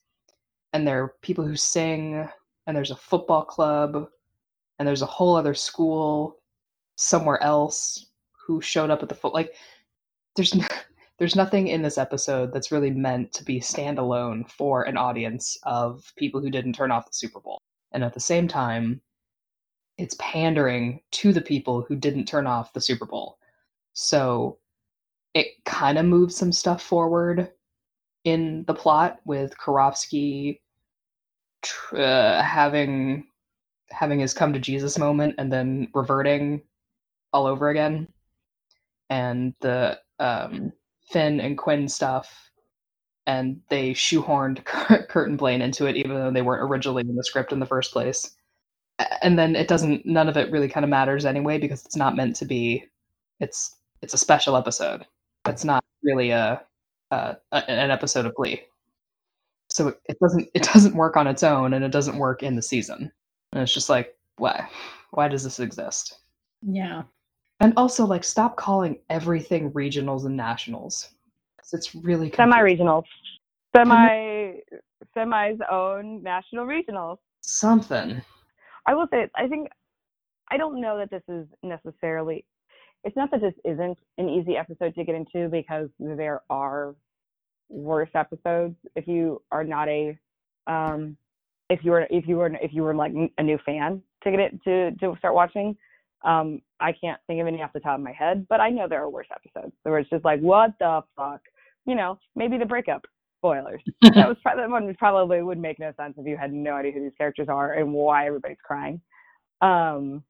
and 0.75 0.87
there 0.87 1.03
are 1.03 1.15
people 1.23 1.47
who 1.47 1.57
sing 1.57 2.29
and 2.67 2.77
there's 2.77 2.91
a 2.91 2.97
football 2.97 3.45
club 3.45 4.09
and 4.79 4.87
there's 4.87 5.03
a 5.03 5.07
whole 5.07 5.37
other 5.37 5.55
school 5.55 6.39
somewhere 6.97 7.43
else 7.43 8.07
who 8.47 8.61
showed 8.61 8.91
up 8.91 9.03
at 9.03 9.09
the 9.09 9.15
foot 9.15 9.35
like 9.35 9.55
there's 10.37 10.55
there's 11.19 11.37
nothing 11.37 11.69
in 11.69 11.83
this 11.83 11.99
episode 11.99 12.53
that's 12.53 12.71
really 12.71 12.91
meant 12.91 13.33
to 13.33 13.45
be 13.45 13.59
standalone 13.61 14.49
for 14.51 14.83
an 14.83 14.97
audience 14.97 15.57
of 15.63 16.13
people 16.17 16.41
who 16.41 16.51
didn't 16.51 16.75
turn 16.75 16.91
off 16.91 17.07
the 17.07 17.15
Super 17.15 17.41
Bowl. 17.41 17.59
And 17.93 18.05
at 18.05 18.13
the 18.13 18.21
same 18.21 18.47
time, 18.47 19.01
it's 19.97 20.17
pandering 20.19 21.01
to 21.13 21.33
the 21.33 21.41
people 21.41 21.83
who 21.89 21.97
didn't 21.97 22.27
turn 22.27 22.47
off 22.47 22.75
the 22.75 22.83
Super 22.83 23.07
Bowl. 23.07 23.39
So 23.95 24.59
it 25.33 25.49
kind 25.65 25.97
of 25.97 26.05
moves 26.05 26.37
some 26.37 26.53
stuff 26.53 26.83
forward 26.83 27.51
in 28.25 28.65
the 28.67 28.75
plot 28.75 29.21
with 29.25 29.57
Karofsky 29.57 30.61
tr- 31.67 31.97
uh, 31.99 32.43
having 32.43 33.27
having 33.91 34.21
his 34.21 34.35
come 34.35 34.53
to 34.53 34.59
Jesus 34.59 34.99
moment 34.99 35.35
and 35.39 35.53
then 35.53 35.89
reverting 35.95 36.63
all 37.33 37.47
over 37.47 37.69
again. 37.69 38.09
And 39.11 39.55
the 39.61 39.99
um, 40.19 40.73
Finn 41.11 41.41
and 41.41 41.57
Quinn 41.57 41.89
stuff, 41.89 42.51
and 43.27 43.61
they 43.69 43.93
shoehorned 43.93 44.65
Kurt 44.65 45.29
and 45.29 45.39
Blaine 45.39 45.63
into 45.63 45.87
it, 45.87 45.97
even 45.97 46.15
though 46.15 46.33
they 46.33 46.43
weren't 46.43 46.69
originally 46.69 47.03
in 47.03 47.15
the 47.15 47.25
script 47.25 47.53
in 47.53 47.61
the 47.61 47.67
first 47.67 47.93
place. 47.93 48.31
And 49.23 49.39
then 49.39 49.55
it 49.55 49.69
doesn't. 49.69 50.07
None 50.07 50.29
of 50.29 50.37
it 50.37 50.51
really 50.51 50.69
kind 50.69 50.85
of 50.85 50.91
matters 50.91 51.25
anyway 51.25 51.59
because 51.59 51.85
it's 51.85 51.97
not 51.97 52.17
meant 52.17 52.37
to 52.37 52.45
be. 52.47 52.85
It's 53.41 53.77
it's 54.03 54.15
a 54.15 54.19
special 54.19 54.57
episode. 54.57 55.07
It's 55.47 55.65
not 55.65 55.85
really 56.03 56.31
a, 56.31 56.61
a, 57.11 57.37
an 57.53 57.91
episode 57.91 58.27
of 58.27 58.35
Glee. 58.35 58.63
So 59.77 59.89
it, 59.89 60.01
it 60.09 60.19
doesn't 60.21 60.49
it 60.55 60.63
doesn't 60.63 60.95
work 60.97 61.19
on 61.19 61.27
its 61.27 61.43
own, 61.43 61.75
and 61.75 61.85
it 61.85 61.93
doesn't 61.93 62.17
work 62.17 62.43
in 62.43 62.57
the 62.57 62.63
season. 62.63 63.13
And 63.53 63.63
it's 63.63 63.75
just 63.75 63.91
like 63.91 64.17
why 64.39 64.67
why 65.11 65.29
does 65.29 65.45
this 65.45 65.61
exist? 65.61 66.21
Yeah. 66.63 67.03
And 67.61 67.73
also, 67.77 68.05
like, 68.07 68.25
stop 68.25 68.57
calling 68.57 68.99
everything 69.11 69.71
regionals 69.73 70.25
and 70.27 70.37
nationals. 70.37 71.11
'Cause 71.59 71.73
it's 71.75 71.95
really 71.95 72.31
Semi 72.33 72.57
confusing. 72.57 72.87
regionals, 72.87 73.05
semi 73.75 74.61
semi's 75.15 75.59
own 75.71 76.23
national 76.23 76.67
regionals. 76.67 77.19
something. 77.43 78.21
I 78.87 78.95
will 78.95 79.09
say, 79.11 79.29
I 79.37 79.47
think, 79.49 79.69
I 80.51 80.57
don't 80.57 80.81
know 80.81 80.97
that 80.99 81.11
this 81.11 81.23
is 81.29 81.47
necessarily, 81.63 82.45
it's 83.05 83.17
not 83.17 83.31
that 83.31 83.41
this 83.43 83.55
isn't 83.65 83.99
an 84.19 84.29
easy 84.29 84.57
episode 84.57 84.95
to 84.95 85.05
get 85.05 85.15
into 85.15 85.49
because 85.49 85.89
there 85.99 86.43
are 86.51 86.95
worse 87.69 88.11
episodes. 88.15 88.77
If 88.95 89.07
you 89.07 89.43
are 89.51 89.65
not 89.65 89.89
a 89.89 90.19
um, 90.67 91.17
if 91.71 91.81
you 91.83 91.91
were 91.91 92.07
if 92.11 92.27
you 92.27 92.37
were 92.37 92.55
if 92.61 92.73
you 92.73 92.83
were 92.83 92.95
like 92.95 93.13
a 93.39 93.43
new 93.43 93.59
fan 93.65 94.03
to 94.25 94.31
get 94.31 94.41
it 94.41 94.63
to 94.65 94.91
to 94.93 95.17
start 95.19 95.35
watching. 95.35 95.77
Um, 96.25 96.61
I 96.81 96.93
can't 96.93 97.21
think 97.27 97.41
of 97.41 97.47
any 97.47 97.63
off 97.63 97.73
the 97.73 97.81
top 97.81 97.99
of 97.99 98.05
my 98.05 98.13
head, 98.13 98.47
but 98.49 98.61
I 98.61 98.71
know 98.71 98.89
there 98.89 99.03
are 99.03 99.11
worse 99.11 99.29
episodes 99.31 99.73
where 99.83 99.99
it's 99.99 100.11
just 100.11 100.25
like, 100.25 100.41
what 100.41 100.73
the 100.81 101.03
fuck? 101.15 101.41
You 101.85 101.95
know, 101.95 102.19
maybe 102.35 102.59
the 102.59 102.65
breakup. 102.65 103.03
Spoilers. 103.39 103.83
that 104.03 104.27
was 104.27 104.37
that 104.45 104.69
one 104.69 104.87
was 104.87 104.97
probably 104.99 105.43
would 105.43 105.59
make 105.59 105.79
no 105.79 105.93
sense 105.97 106.15
if 106.17 106.27
you 106.27 106.37
had 106.37 106.53
no 106.53 106.73
idea 106.73 106.93
who 106.93 107.03
these 107.03 107.13
characters 107.17 107.49
are 107.49 107.75
and 107.75 107.93
why 107.93 108.27
everybody's 108.27 108.57
crying. 108.65 109.01
Um, 109.61 110.25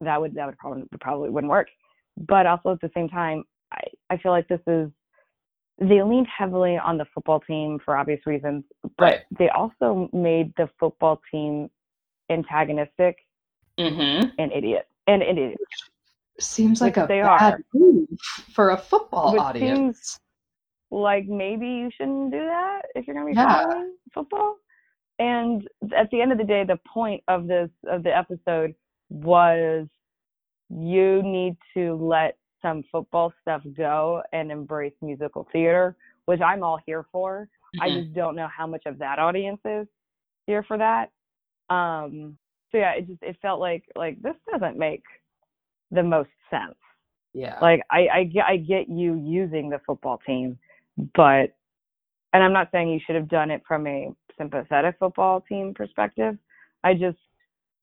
that 0.00 0.20
would 0.20 0.34
that 0.34 0.46
would 0.46 0.58
probably 0.58 0.84
probably 1.00 1.30
wouldn't 1.30 1.50
work. 1.50 1.68
But 2.26 2.46
also 2.46 2.72
at 2.72 2.80
the 2.80 2.90
same 2.94 3.08
time, 3.08 3.44
I 3.72 3.82
I 4.10 4.16
feel 4.16 4.32
like 4.32 4.48
this 4.48 4.60
is 4.66 4.90
they 5.78 6.02
leaned 6.02 6.28
heavily 6.28 6.76
on 6.76 6.98
the 6.98 7.04
football 7.14 7.40
team 7.40 7.78
for 7.84 7.96
obvious 7.96 8.20
reasons, 8.26 8.64
but 8.82 9.04
Right. 9.04 9.20
they 9.38 9.48
also 9.50 10.08
made 10.12 10.52
the 10.56 10.68
football 10.78 11.20
team 11.30 11.70
antagonistic 12.30 13.16
Mm-hmm. 13.78 14.28
and 14.38 14.52
idiot 14.52 14.86
and 15.06 15.22
idiot. 15.22 15.58
Seems 16.38 16.80
like 16.80 16.96
a 16.98 17.06
they 17.06 17.20
bad 17.20 17.54
are. 17.54 17.64
move 17.72 18.06
for 18.52 18.70
a 18.70 18.76
football 18.76 19.32
Which 19.32 19.40
audience. 19.40 19.78
seems 19.78 20.20
like 20.90 21.26
maybe 21.26 21.66
you 21.66 21.90
shouldn't 21.96 22.30
do 22.32 22.38
that 22.38 22.82
if 22.94 23.06
you're 23.06 23.14
going 23.16 23.26
to 23.26 23.32
be 23.32 23.36
Yeah. 23.40 23.62
following 23.62 23.94
football. 24.12 24.56
And 25.18 25.66
at 25.96 26.10
the 26.10 26.20
end 26.20 26.32
of 26.32 26.38
the 26.38 26.44
day, 26.44 26.64
the 26.64 26.78
point 26.86 27.22
of 27.28 27.46
this 27.46 27.70
of 27.86 28.02
the 28.02 28.14
episode 28.16 28.74
was 29.08 29.86
you 30.68 31.22
need 31.22 31.56
to 31.74 31.94
let 31.94 32.36
some 32.62 32.84
football 32.90 33.32
stuff 33.42 33.62
go 33.76 34.22
and 34.32 34.50
embrace 34.50 34.94
musical 35.02 35.46
theater, 35.52 35.96
which 36.26 36.40
I'm 36.40 36.62
all 36.62 36.78
here 36.86 37.04
for. 37.12 37.48
I 37.80 37.88
Mhm. 37.88 38.02
just 38.02 38.14
don't 38.14 38.36
know 38.36 38.48
how 38.48 38.66
much 38.66 38.86
of 38.86 38.98
that 38.98 39.18
audience 39.18 39.60
is 39.64 39.88
here 40.46 40.62
for 40.62 40.78
that. 40.78 41.10
Um, 41.68 42.38
so 42.70 42.78
yeah, 42.78 42.92
it 42.92 43.06
just 43.06 43.22
it 43.22 43.36
felt 43.42 43.60
like 43.60 43.84
like 43.96 44.20
this 44.22 44.36
doesn't 44.50 44.78
make 44.78 45.04
the 45.90 46.02
most 46.02 46.30
sense 46.50 46.76
yeah. 47.34 47.58
like 47.60 47.82
I, 47.90 48.08
I 48.08 48.24
get 48.24 48.44
I 48.44 48.56
get 48.56 48.88
you 48.88 49.14
using 49.14 49.70
the 49.70 49.80
football 49.86 50.18
team, 50.26 50.58
but 51.14 51.54
and 52.32 52.42
I'm 52.42 52.52
not 52.52 52.70
saying 52.72 52.88
you 52.88 53.00
should 53.04 53.14
have 53.16 53.28
done 53.28 53.50
it 53.50 53.62
from 53.66 53.86
a 53.86 54.10
sympathetic 54.38 54.96
football 54.98 55.40
team 55.40 55.74
perspective. 55.74 56.36
I 56.84 56.94
just 56.94 57.18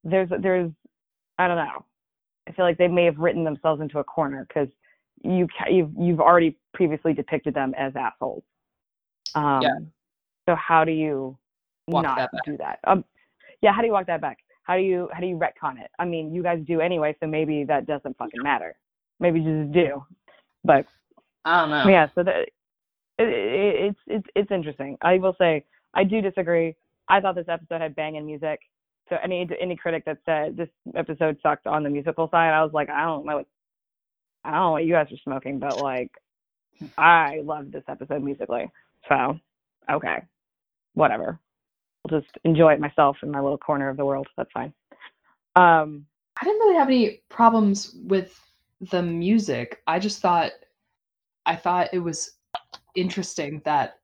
there's 0.03 0.29
there's 0.41 0.71
I 1.37 1.47
don't 1.47 1.57
know. 1.57 1.85
I 2.49 2.51
feel 2.53 2.65
like 2.65 2.77
they 2.77 2.87
may 2.87 3.05
have 3.05 3.17
written 3.17 3.43
themselves 3.43 3.81
into 3.81 3.99
a 3.99 4.03
corner 4.03 4.45
because 4.47 4.69
you 5.23 5.47
you've 5.69 5.91
you've 5.97 6.19
already 6.19 6.57
previously 6.73 7.13
depicted 7.13 7.53
them 7.53 7.73
as 7.77 7.93
assholes. 7.95 8.43
Um, 9.35 9.61
Yeah. 9.61 9.79
So 10.47 10.55
how 10.55 10.83
do 10.83 10.91
you 10.91 11.37
Walk 11.87 12.03
not 12.03 12.17
that 12.17 12.31
do 12.45 12.57
that? 12.57 12.79
Um, 12.85 13.05
yeah. 13.61 13.71
How 13.71 13.81
do 13.81 13.87
you 13.87 13.93
walk 13.93 14.07
that 14.07 14.21
back? 14.21 14.39
How 14.63 14.75
do 14.75 14.81
you 14.81 15.09
how 15.13 15.19
do 15.19 15.27
you 15.27 15.37
retcon 15.37 15.79
it? 15.79 15.91
I 15.99 16.05
mean, 16.05 16.33
you 16.33 16.41
guys 16.41 16.63
do 16.65 16.81
anyway, 16.81 17.15
so 17.19 17.27
maybe 17.27 17.63
that 17.65 17.85
doesn't 17.85 18.17
fucking 18.17 18.41
matter. 18.41 18.75
Maybe 19.19 19.41
you 19.41 19.63
just 19.63 19.73
do. 19.73 20.03
But 20.63 20.85
I 21.45 21.61
don't 21.61 21.69
know. 21.69 21.87
yeah, 21.87 22.07
so 22.15 22.23
that 22.23 22.35
it, 22.35 22.51
it, 23.19 23.75
it's 23.89 23.99
it's 24.07 24.27
it's 24.35 24.51
interesting. 24.51 24.97
I 25.01 25.17
will 25.17 25.35
say 25.37 25.65
I 25.93 26.03
do 26.03 26.21
disagree. 26.21 26.75
I 27.07 27.19
thought 27.19 27.35
this 27.35 27.49
episode 27.49 27.81
had 27.81 27.95
banging 27.95 28.25
music. 28.25 28.59
So 29.09 29.17
any 29.23 29.47
any 29.59 29.75
critic 29.75 30.05
that 30.05 30.19
said 30.25 30.57
this 30.57 30.69
episode 30.95 31.37
sucked 31.41 31.67
on 31.67 31.83
the 31.83 31.89
musical 31.89 32.29
side, 32.29 32.51
I 32.53 32.63
was 32.63 32.73
like, 32.73 32.89
I 32.89 33.03
don't 33.03 33.25
know, 33.25 33.37
what, 33.37 33.47
I 34.43 34.51
don't 34.51 34.59
know 34.59 34.71
what 34.71 34.85
you 34.85 34.93
guys 34.93 35.11
are 35.11 35.17
smoking, 35.23 35.59
but 35.59 35.81
like, 35.81 36.11
I 36.97 37.41
loved 37.43 37.71
this 37.71 37.83
episode 37.87 38.23
musically. 38.23 38.69
So 39.07 39.39
okay, 39.91 40.23
whatever. 40.93 41.39
I'll 42.05 42.19
just 42.19 42.31
enjoy 42.43 42.73
it 42.73 42.79
myself 42.79 43.17
in 43.23 43.31
my 43.31 43.39
little 43.39 43.57
corner 43.57 43.89
of 43.89 43.97
the 43.97 44.05
world. 44.05 44.27
That's 44.37 44.51
fine. 44.51 44.73
Um, 45.55 46.05
I 46.39 46.45
didn't 46.45 46.59
really 46.59 46.77
have 46.77 46.87
any 46.87 47.21
problems 47.29 47.95
with 48.03 48.39
the 48.91 49.01
music. 49.01 49.81
I 49.87 49.99
just 49.99 50.21
thought 50.21 50.51
I 51.45 51.55
thought 51.55 51.93
it 51.93 51.99
was 51.99 52.33
interesting 52.95 53.61
that 53.65 53.99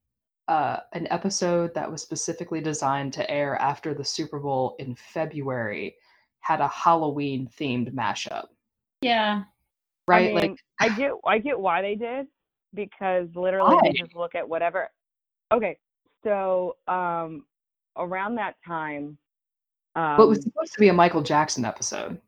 uh, 0.48 0.78
an 0.94 1.08
episode 1.10 1.74
that 1.74 1.92
was 1.92 2.02
specifically 2.02 2.62
designed 2.62 3.14
to 3.14 3.30
air 3.30 3.56
after 3.56 3.94
the 3.94 4.04
Super 4.04 4.40
Bowl 4.40 4.76
in 4.80 4.96
February 4.96 5.96
had 6.40 6.62
a 6.62 6.68
Halloween 6.68 7.50
themed 7.60 7.94
mashup. 7.94 8.46
Yeah. 9.02 9.44
Right? 10.08 10.32
I 10.32 10.42
mean, 10.42 10.52
like 10.52 10.60
I 10.80 10.90
get 10.90 11.12
I 11.26 11.40
get 11.40 11.60
why 11.60 11.82
they 11.82 11.96
did 11.96 12.28
because 12.76 13.28
literally 13.36 13.76
Why? 13.76 13.82
they 13.84 13.94
just 13.94 14.16
look 14.16 14.36
at 14.36 14.48
whatever. 14.48 14.90
Okay, 15.52 15.78
so 16.24 16.76
um, 16.88 17.46
around 17.98 18.36
that 18.36 18.56
time, 18.66 19.18
um, 19.96 20.18
but 20.18 20.24
it 20.24 20.30
was 20.30 20.44
supposed 20.44 20.74
to 20.74 20.80
be 20.80 20.90
a 20.90 20.94
Michael 20.94 21.22
Jackson 21.22 21.66
episode. 21.66 22.20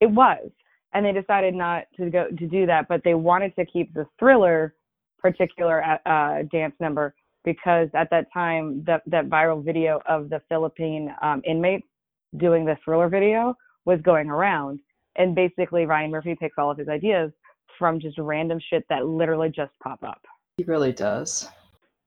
it 0.00 0.10
was, 0.10 0.50
and 0.94 1.04
they 1.04 1.12
decided 1.12 1.54
not 1.54 1.84
to 1.96 2.08
go 2.08 2.28
to 2.28 2.46
do 2.46 2.64
that, 2.66 2.88
but 2.88 3.02
they 3.04 3.14
wanted 3.14 3.54
to 3.56 3.66
keep 3.66 3.92
the 3.92 4.06
thriller 4.18 4.74
particular 5.18 5.82
uh, 6.06 6.42
dance 6.50 6.74
number 6.80 7.14
because 7.48 7.88
at 7.94 8.10
that 8.10 8.26
time 8.30 8.84
that 8.86 9.00
that 9.06 9.30
viral 9.30 9.64
video 9.64 10.02
of 10.06 10.28
the 10.28 10.38
Philippine 10.50 11.14
um, 11.22 11.40
inmates 11.46 11.86
doing 12.36 12.66
the 12.66 12.76
thriller 12.84 13.08
video 13.08 13.54
was 13.86 13.98
going 14.02 14.28
around, 14.28 14.80
and 15.16 15.34
basically 15.34 15.86
Ryan 15.86 16.10
Murphy 16.10 16.36
picks 16.38 16.58
all 16.58 16.70
of 16.70 16.76
his 16.76 16.88
ideas 16.88 17.32
from 17.78 18.00
just 18.00 18.18
random 18.18 18.60
shit 18.68 18.84
that 18.90 19.06
literally 19.06 19.48
just 19.48 19.72
pop 19.82 20.02
up. 20.02 20.20
He 20.58 20.64
really 20.64 20.92
does. 20.92 21.48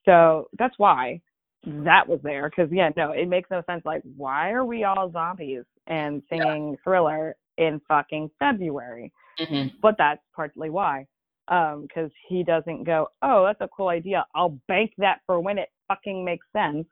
So 0.06 0.48
that's 0.60 0.78
why 0.78 1.20
that 1.66 2.08
was 2.08 2.20
there. 2.22 2.52
Because 2.52 2.72
yeah, 2.72 2.92
no, 2.96 3.14
it 3.14 3.28
makes 3.28 3.50
no 3.50 3.64
sense. 3.68 3.82
Like, 3.84 4.04
why 4.16 4.52
are 4.52 4.66
we 4.66 4.84
all 4.84 5.12
zombies 5.12 5.64
and 5.88 6.22
Yeah. 6.30 6.38
singing 6.38 6.78
Thriller 6.84 7.36
in 7.58 7.82
fucking 7.88 8.30
February? 8.38 9.12
hmm 9.40 9.68
But 9.82 9.96
that's 9.98 10.22
partly 10.36 10.70
why. 10.70 11.08
Um, 11.48 11.82
because 11.82 12.12
he 12.30 12.44
doesn't 12.44 12.86
go, 12.86 13.08
oh, 13.22 13.44
that's 13.46 13.60
a 13.60 13.68
cool 13.76 13.90
idea. 13.90 14.26
I'll 14.34 14.58
bank 14.68 14.94
that 15.00 15.20
for 15.26 15.40
when 15.42 15.58
it 15.58 15.70
fucking 15.88 16.24
makes 16.24 16.46
sense. 16.54 16.86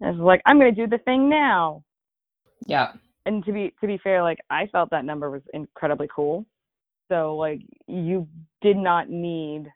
And 0.00 0.10
it's 0.14 0.20
like, 0.20 0.40
I'm 0.46 0.58
gonna 0.58 0.72
do 0.72 0.86
the 0.86 0.98
thing 0.98 1.28
now. 1.28 1.82
Yeah. 2.66 2.92
And 3.26 3.44
to 3.44 3.52
be 3.52 3.72
to 3.80 3.86
be 3.86 3.98
fair, 3.98 4.22
like 4.22 4.38
I 4.50 4.66
felt 4.66 4.90
that 4.90 5.04
number 5.04 5.30
was 5.30 5.42
incredibly 5.52 6.08
cool. 6.14 6.44
So 7.08 7.36
like 7.36 7.60
you 7.86 8.28
did 8.60 8.76
not 8.76 9.08
need 9.10 9.66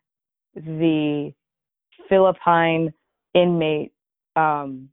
the 0.55 1.33
Philippine 2.09 2.93
inmate 3.35 3.93
um, 4.37 4.89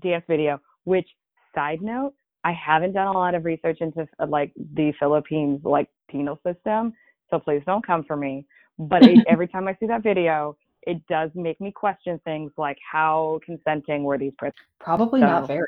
dance 0.00 0.24
video. 0.28 0.60
Which 0.84 1.08
side 1.54 1.82
note, 1.82 2.14
I 2.44 2.52
haven't 2.52 2.92
done 2.92 3.06
a 3.06 3.12
lot 3.12 3.34
of 3.34 3.44
research 3.44 3.78
into 3.80 4.06
like 4.28 4.52
the 4.74 4.92
Philippines 4.98 5.60
like 5.64 5.88
penal 6.10 6.38
system, 6.46 6.92
so 7.30 7.38
please 7.38 7.62
don't 7.66 7.86
come 7.86 8.04
for 8.04 8.16
me. 8.16 8.46
But 8.78 9.04
it, 9.04 9.18
every 9.28 9.48
time 9.48 9.68
I 9.68 9.76
see 9.80 9.86
that 9.86 10.02
video, 10.02 10.56
it 10.82 11.04
does 11.08 11.30
make 11.34 11.60
me 11.60 11.72
question 11.72 12.20
things 12.24 12.52
like 12.58 12.78
how 12.90 13.40
consenting 13.44 14.04
were 14.04 14.18
these 14.18 14.32
prisoners. 14.38 14.54
Probably 14.80 15.20
So- 15.20 15.26
not 15.26 15.46
very. 15.46 15.66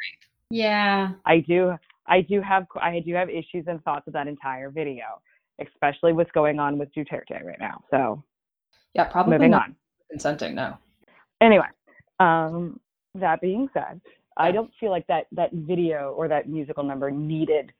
Yeah. 0.51 1.11
I 1.25 1.41
do 1.41 1.75
I 2.07 2.21
do 2.21 2.41
have 2.41 2.67
I 2.81 3.01
do 3.05 3.15
have 3.15 3.29
issues 3.29 3.65
and 3.67 3.83
thoughts 3.83 4.07
of 4.07 4.13
that 4.13 4.29
entire 4.29 4.71
video, 4.71 5.05
especially 5.61 6.13
what's 6.13 6.31
going 6.31 6.61
on 6.61 6.79
with 6.79 6.89
Duterte 6.95 7.43
right 7.45 7.59
now. 7.59 7.83
So 7.91 8.23
Yeah, 8.95 9.05
probably 9.05 9.33
moving 9.33 9.51
not 9.51 9.65
on. 9.65 9.77
consenting. 10.09 10.55
No. 10.55 10.77
Anyway, 11.41 11.67
um, 12.21 12.79
that 13.17 13.41
being 13.41 13.69
said, 13.75 14.01
I 14.37 14.53
don't 14.53 14.71
feel 14.79 14.91
like 14.91 15.07
that 15.09 15.27
that 15.33 15.51
video 15.53 16.13
or 16.17 16.29
that 16.29 16.49
musical 16.49 16.85
number 16.85 17.11
needed, 17.11 17.73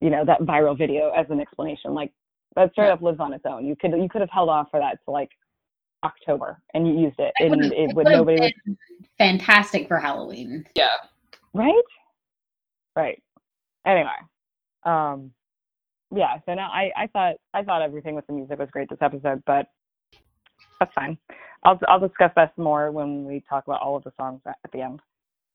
you 0.00 0.10
know, 0.10 0.24
that 0.24 0.40
viral 0.40 0.76
video 0.76 1.10
as 1.16 1.26
an 1.30 1.38
explanation. 1.38 1.94
Like 1.94 2.12
that 2.56 2.72
straight 2.72 2.86
Yeah. 2.86 2.92
up 2.94 3.02
lives 3.02 3.20
on 3.20 3.32
its 3.32 3.44
own. 3.46 3.66
You 3.66 3.76
could 3.76 3.92
you 3.92 4.08
could 4.08 4.20
have 4.20 4.30
held 4.30 4.48
off 4.48 4.70
for 4.70 4.80
that 4.80 4.98
to 5.04 5.10
like 5.10 5.30
October 6.04 6.60
and 6.74 6.86
you 6.86 6.94
used 6.98 7.18
it, 7.18 7.32
It 7.38 7.52
and 7.52 7.72
it 7.72 7.72
it 7.72 7.94
would 7.94 8.06
nobody 8.06 8.40
would 8.40 8.52
been 8.64 8.76
fantastic 9.18 9.86
for 9.88 9.98
Halloween. 9.98 10.66
Yeah. 10.74 10.88
right 11.54 11.82
right 12.96 13.22
anyway 13.86 14.16
um 14.84 15.30
yeah 16.14 16.36
so 16.44 16.52
now 16.54 16.68
i 16.72 16.90
i 16.96 17.06
thought 17.06 17.36
i 17.54 17.62
thought 17.62 17.80
everything 17.82 18.14
with 18.14 18.26
the 18.26 18.32
music 18.32 18.58
was 18.58 18.68
great 18.70 18.88
this 18.90 18.98
episode 19.00 19.42
but 19.46 19.66
that's 20.78 20.92
fine 20.94 21.16
i'll 21.64 21.78
i'll 21.88 21.98
discuss 22.00 22.30
that 22.36 22.52
some 22.56 22.64
more 22.64 22.90
when 22.90 23.24
we 23.24 23.42
talk 23.48 23.64
about 23.66 23.80
all 23.80 23.96
of 23.96 24.04
the 24.04 24.12
songs 24.18 24.40
at, 24.46 24.56
at 24.64 24.72
the 24.72 24.80
end 24.80 25.00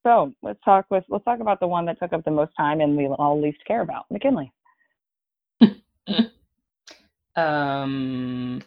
so 0.03 0.33
let's 0.41 0.59
talk 0.65 0.85
with 0.89 1.03
let's 1.09 1.25
talk 1.25 1.39
about 1.41 1.59
the 1.59 1.67
one 1.67 1.85
that 1.85 1.99
took 1.99 2.11
up 2.13 2.23
the 2.25 2.31
most 2.31 2.51
time 2.57 2.81
and 2.81 2.97
we 2.97 3.05
all 3.07 3.39
least 3.39 3.59
care 3.67 3.81
about 3.81 4.05
mckinley 4.11 4.51
Um. 7.37 8.61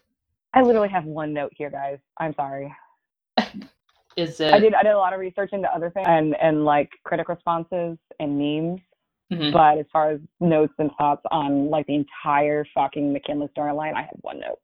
i 0.55 0.63
literally 0.63 0.89
have 0.89 1.05
one 1.05 1.33
note 1.33 1.53
here 1.57 1.71
guys 1.71 1.99
i'm 2.19 2.35
sorry 2.35 2.75
Is 4.17 4.41
it? 4.41 4.53
i 4.55 4.59
did 4.59 4.75
i 4.75 4.83
did 4.83 4.93
a 4.93 4.99
lot 4.99 5.13
of 5.13 5.21
research 5.21 5.51
into 5.53 5.69
other 5.75 5.91
things 5.91 6.07
and 6.09 6.37
and 6.41 6.65
like 6.65 6.91
critic 7.05 7.29
responses 7.29 7.99
and 8.19 8.39
memes 8.39 8.81
Mhm. 9.33 9.53
But 9.53 9.79
as 9.79 9.87
far 9.93 10.11
as 10.11 10.21
notes 10.41 10.75
and 10.79 10.91
thoughts 10.99 11.23
on 11.31 11.71
like 11.71 11.87
the 11.87 11.95
entire 11.95 12.67
fucking 12.75 13.13
McKinley 13.13 13.49
storyline, 13.57 13.95
I 13.95 14.03
have 14.03 14.17
one 14.23 14.41
note. 14.41 14.59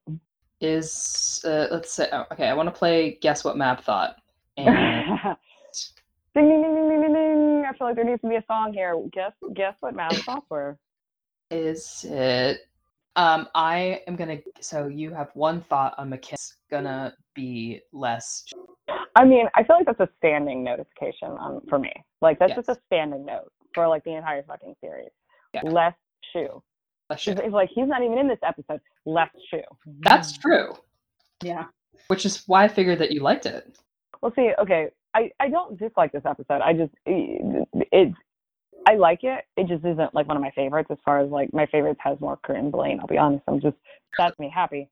Is 0.60 1.40
uh, 1.44 1.68
let's 1.70 1.92
say. 1.92 2.08
Oh, 2.12 2.24
okay, 2.32 2.48
I 2.48 2.54
want 2.54 2.66
to 2.66 2.76
play 2.76 3.18
guess 3.22 3.44
what 3.44 3.56
Map 3.56 3.84
thought. 3.84 4.16
And 4.56 4.66
Ding 6.34 6.48
ding 6.48 6.62
ding 6.62 6.74
ding 6.74 6.88
ding 6.88 7.00
ding 7.00 7.12
ding. 7.12 7.64
I 7.64 7.76
feel 7.78 7.86
like 7.86 7.96
there 7.96 8.04
needs 8.04 8.20
to 8.22 8.28
be 8.28 8.36
a 8.36 8.44
song 8.48 8.72
here. 8.72 9.00
Guess 9.12 9.32
guess 9.54 9.74
what 9.80 9.94
math 9.94 10.20
software? 10.24 10.76
Is 11.50 12.04
it? 12.08 12.66
Um, 13.16 13.48
I 13.54 14.02
am 14.06 14.14
gonna. 14.14 14.38
So 14.60 14.88
you 14.88 15.12
have 15.14 15.30
one 15.34 15.62
thought 15.62 15.94
on 15.98 16.10
McKinley's 16.10 16.56
gonna 16.70 17.14
be 17.34 17.80
less. 17.92 18.44
I 19.16 19.24
mean, 19.24 19.46
I 19.54 19.64
feel 19.64 19.76
like 19.76 19.86
that's 19.86 20.00
a 20.00 20.08
standing 20.18 20.62
notification 20.62 21.30
on 21.30 21.62
for 21.68 21.78
me. 21.78 21.92
Like 22.20 22.38
that's 22.38 22.54
just 22.54 22.68
a 22.68 22.78
standing 22.86 23.24
note 23.24 23.50
for 23.74 23.88
like 23.88 24.04
the 24.04 24.14
entire 24.14 24.42
fucking 24.42 24.74
series. 24.82 25.08
Yeah. 25.54 25.62
Less 25.62 25.94
Schue. 26.34 26.60
less 27.08 27.26
It's, 27.26 27.40
it's 27.40 27.52
like 27.52 27.70
he's 27.74 27.88
not 27.88 28.02
even 28.02 28.18
in 28.18 28.28
this 28.28 28.38
episode. 28.42 28.80
Less 29.06 29.30
Schue. 29.52 29.62
That's 30.00 30.36
true. 30.36 30.74
Yeah. 31.42 31.64
Which 32.08 32.26
is 32.26 32.42
why 32.46 32.64
I 32.64 32.68
figured 32.68 32.98
that 32.98 33.12
you 33.12 33.20
liked 33.20 33.46
it. 33.46 33.78
Well, 34.20 34.32
see, 34.36 34.52
okay, 34.58 34.88
I 35.14 35.30
I 35.40 35.48
don't 35.48 35.78
dislike 35.78 36.12
this 36.12 36.24
episode. 36.26 36.60
I 36.60 36.74
just 36.74 36.92
it, 37.06 38.12
I 38.86 38.94
like 38.94 39.24
it. 39.24 39.44
It 39.56 39.66
just 39.66 39.84
isn't 39.84 40.14
like 40.14 40.28
one 40.28 40.36
of 40.36 40.42
my 40.42 40.52
favorites 40.52 40.88
as 40.92 40.98
far 41.04 41.18
as 41.18 41.30
like 41.30 41.52
my 41.52 41.66
favorites 41.66 42.00
has 42.02 42.18
more 42.20 42.38
Kurt 42.44 42.56
and 42.56 42.70
Blaine. 42.70 43.00
I'll 43.00 43.08
be 43.08 43.18
honest. 43.18 43.42
I'm 43.48 43.60
just 43.60 43.76
that's 44.16 44.38
me 44.38 44.50
happy. 44.52 44.88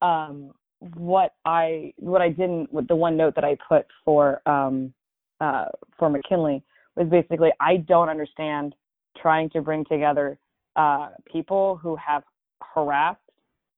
Um, 0.00 0.52
what 0.94 1.34
I 1.44 1.92
what 1.98 2.22
I 2.22 2.30
didn't 2.30 2.72
with 2.72 2.88
the 2.88 2.96
one 2.96 3.16
note 3.16 3.34
that 3.34 3.44
I 3.44 3.56
put 3.68 3.86
for 4.04 4.40
um 4.48 4.94
uh 5.40 5.66
for 5.98 6.08
McKinley 6.08 6.62
was 6.96 7.08
basically 7.08 7.50
I 7.60 7.78
don't 7.78 8.08
understand 8.08 8.74
trying 9.20 9.50
to 9.50 9.60
bring 9.60 9.84
together 9.84 10.38
uh 10.76 11.10
people 11.30 11.76
who 11.82 11.96
have 11.96 12.22
harassed 12.74 13.18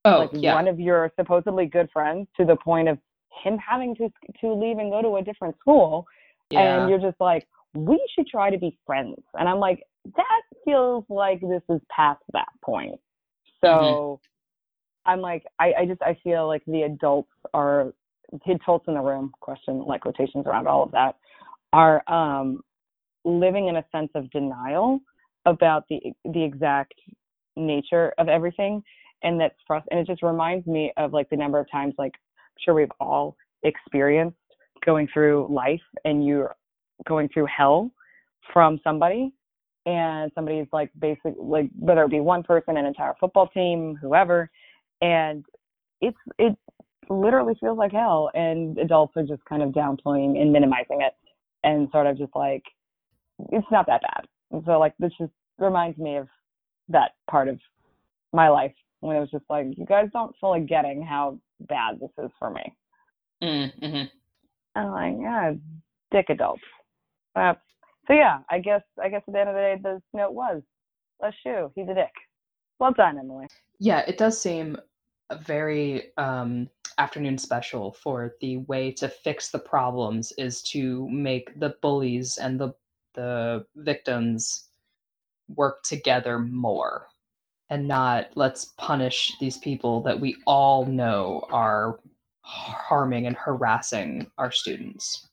Oh 0.05 0.21
like 0.21 0.31
yeah. 0.33 0.55
one 0.55 0.69
of 0.69 0.79
your 0.79 1.11
supposedly 1.19 1.67
good 1.67 1.91
friends 1.93 2.29
to 2.39 2.45
the 2.45 2.57
point 2.57 2.89
of 2.89 2.99
him 3.43 3.59
having 3.59 3.97
to 3.97 4.13
to 4.41 4.53
leave 4.53 4.79
and 4.79 4.91
go 4.91 5.03
to 5.03 5.17
a 5.17 5.23
different 5.23 5.59
school 5.59 6.07
yeah. 6.51 6.83
and 6.83 6.91
you're 6.91 7.01
just 7.01 7.21
like 7.21 7.47
we 7.75 8.01
should 8.15 8.27
try 8.27 8.51
to 8.51 8.59
be 8.59 8.79
friends. 8.87 9.17
And 9.35 9.49
i'm 9.49 9.59
like 9.61 9.83
that 10.17 10.43
feels 10.65 11.05
like 11.09 11.41
this 11.41 11.63
is 11.69 11.81
past 11.95 12.23
that 12.33 12.49
point. 12.65 12.99
So 13.61 13.69
Mm-hmm. 13.73 15.11
i'm 15.11 15.21
like 15.21 15.45
I, 15.59 15.73
I 15.81 15.87
just 15.87 16.03
i 16.03 16.17
feel 16.25 16.47
like 16.47 16.63
the 16.67 16.83
adults 16.83 17.31
are 17.55 17.93
the 18.47 18.53
adults 18.53 18.87
in 18.89 18.95
the 18.95 19.01
room 19.01 19.33
question 19.41 19.85
like 19.87 20.03
quotations 20.03 20.47
around 20.47 20.69
all 20.69 20.83
of 20.85 20.93
that 20.93 21.17
are 21.73 22.03
um 22.13 22.61
living 23.25 23.69
in 23.69 23.77
a 23.77 23.85
sense 23.93 24.11
of 24.15 24.31
denial 24.31 25.01
about 25.47 25.85
the 25.89 26.01
the 26.33 26.43
exact 26.43 26.95
nature 27.57 28.13
of 28.19 28.29
everything. 28.29 28.83
And 29.23 29.39
that's 29.41 29.57
frust- 29.71 29.85
and 29.91 30.01
it 30.01 30.07
just 30.07 30.23
reminds 30.23 30.67
me 30.67 30.93
of 30.97 31.13
like 31.13 31.29
the 31.31 31.37
number 31.37 31.59
of 31.59 31.71
times 31.71 31.95
like 31.99 32.13
I'm 32.15 32.63
sure 32.65 32.75
we've 32.75 32.89
all 33.01 33.37
experienced 33.63 34.37
going 34.85 35.09
through 35.13 35.47
life 35.51 35.81
and 36.05 36.27
you're 36.27 36.55
going 37.07 37.29
through 37.29 37.47
hell 37.47 37.91
from 38.53 38.81
somebody. 38.85 39.33
And 39.87 40.31
somebody's 40.35 40.67
like 40.73 40.91
basic 40.99 41.35
like 41.39 41.71
whether 41.79 42.05
it 42.05 42.11
be 42.11 42.21
one 42.21 42.43
person 42.43 42.77
an 42.77 42.85
entire 42.85 43.15
football 43.19 43.49
team 43.49 43.99
whoever. 44.01 44.51
And 45.01 45.45
it's 46.01 46.19
it 46.39 46.57
literally 47.09 47.55
feels 47.61 47.79
like 47.79 47.93
hell. 47.93 48.31
And 48.35 48.77
adults 48.79 49.15
are 49.17 49.23
just 49.23 49.45
kind 49.47 49.63
of 49.63 49.71
downplaying 49.71 50.41
and 50.41 50.53
minimizing 50.53 51.01
it. 51.01 51.15
And 51.65 51.89
sort 51.93 52.07
of 52.07 52.19
just 52.19 52.35
like 52.37 52.63
it's 53.51 53.67
not 53.71 53.87
that 53.87 54.03
bad. 54.03 54.27
And 54.51 54.63
so 54.67 54.79
like 54.79 54.95
this 54.99 55.13
just 55.19 55.33
reminds 55.59 55.99
me 55.99 56.17
of 56.17 56.29
that 56.89 57.13
part 57.31 57.49
of 57.49 57.59
my 58.33 58.49
life 58.49 58.75
when 59.01 59.17
it 59.17 59.21
was 59.21 59.31
just 59.31 59.45
like 59.49 59.67
you 59.77 59.87
guys 59.87 60.09
don't 60.13 60.35
fully 60.41 60.61
getting 60.61 61.03
how 61.03 61.39
bad 61.69 61.99
this 62.01 62.11
is 62.23 62.31
for 62.39 62.51
me. 62.51 62.75
Mm-hmm. 63.43 63.85
and 63.87 64.11
I'm 64.77 64.91
like 64.91 65.15
yeah 65.19 65.53
dick 66.13 66.27
adults 66.29 66.61
uh, 67.37 67.55
so 68.07 68.13
yeah 68.13 68.39
i 68.51 68.59
guess 68.59 68.83
i 69.03 69.09
guess 69.09 69.23
at 69.27 69.33
the 69.33 69.41
end 69.41 69.49
of 69.49 69.55
the 69.55 69.61
day 69.61 69.77
this 69.83 70.03
note 70.13 70.33
was 70.33 70.63
let's 71.23 71.37
Schue 71.45 71.71
he's 71.75 71.89
a 71.89 71.95
dick. 71.95 72.13
Well 72.79 72.93
done 72.93 73.19
emily. 73.19 73.47
Yeah, 73.79 74.01
it 74.07 74.17
does 74.17 74.41
seem 74.41 74.79
a 75.29 75.37
very 75.37 76.17
um, 76.17 76.69
afternoon 76.99 77.39
special 77.39 77.93
for 77.93 78.35
the 78.41 78.59
way 78.59 78.91
to 78.93 79.09
fix 79.09 79.51
the 79.51 79.59
problems 79.59 80.33
is 80.39 80.63
to 80.63 81.09
make 81.09 81.59
the 81.59 81.75
bullies 81.83 82.37
and 82.39 82.59
the 82.59 82.73
the 83.15 83.65
victims 83.77 84.69
work 85.49 85.83
together 85.83 86.39
more 86.39 87.07
and 87.71 87.87
not 87.89 88.29
let's 88.35 88.73
punish 88.79 89.33
these 89.41 89.59
people 89.59 90.03
that 90.03 90.19
we 90.19 90.37
all 90.47 90.87
know 90.87 91.45
are 91.51 91.99
harming 92.43 93.27
and 93.27 93.37
harassing 93.37 94.31
our 94.39 94.51
students 94.51 95.30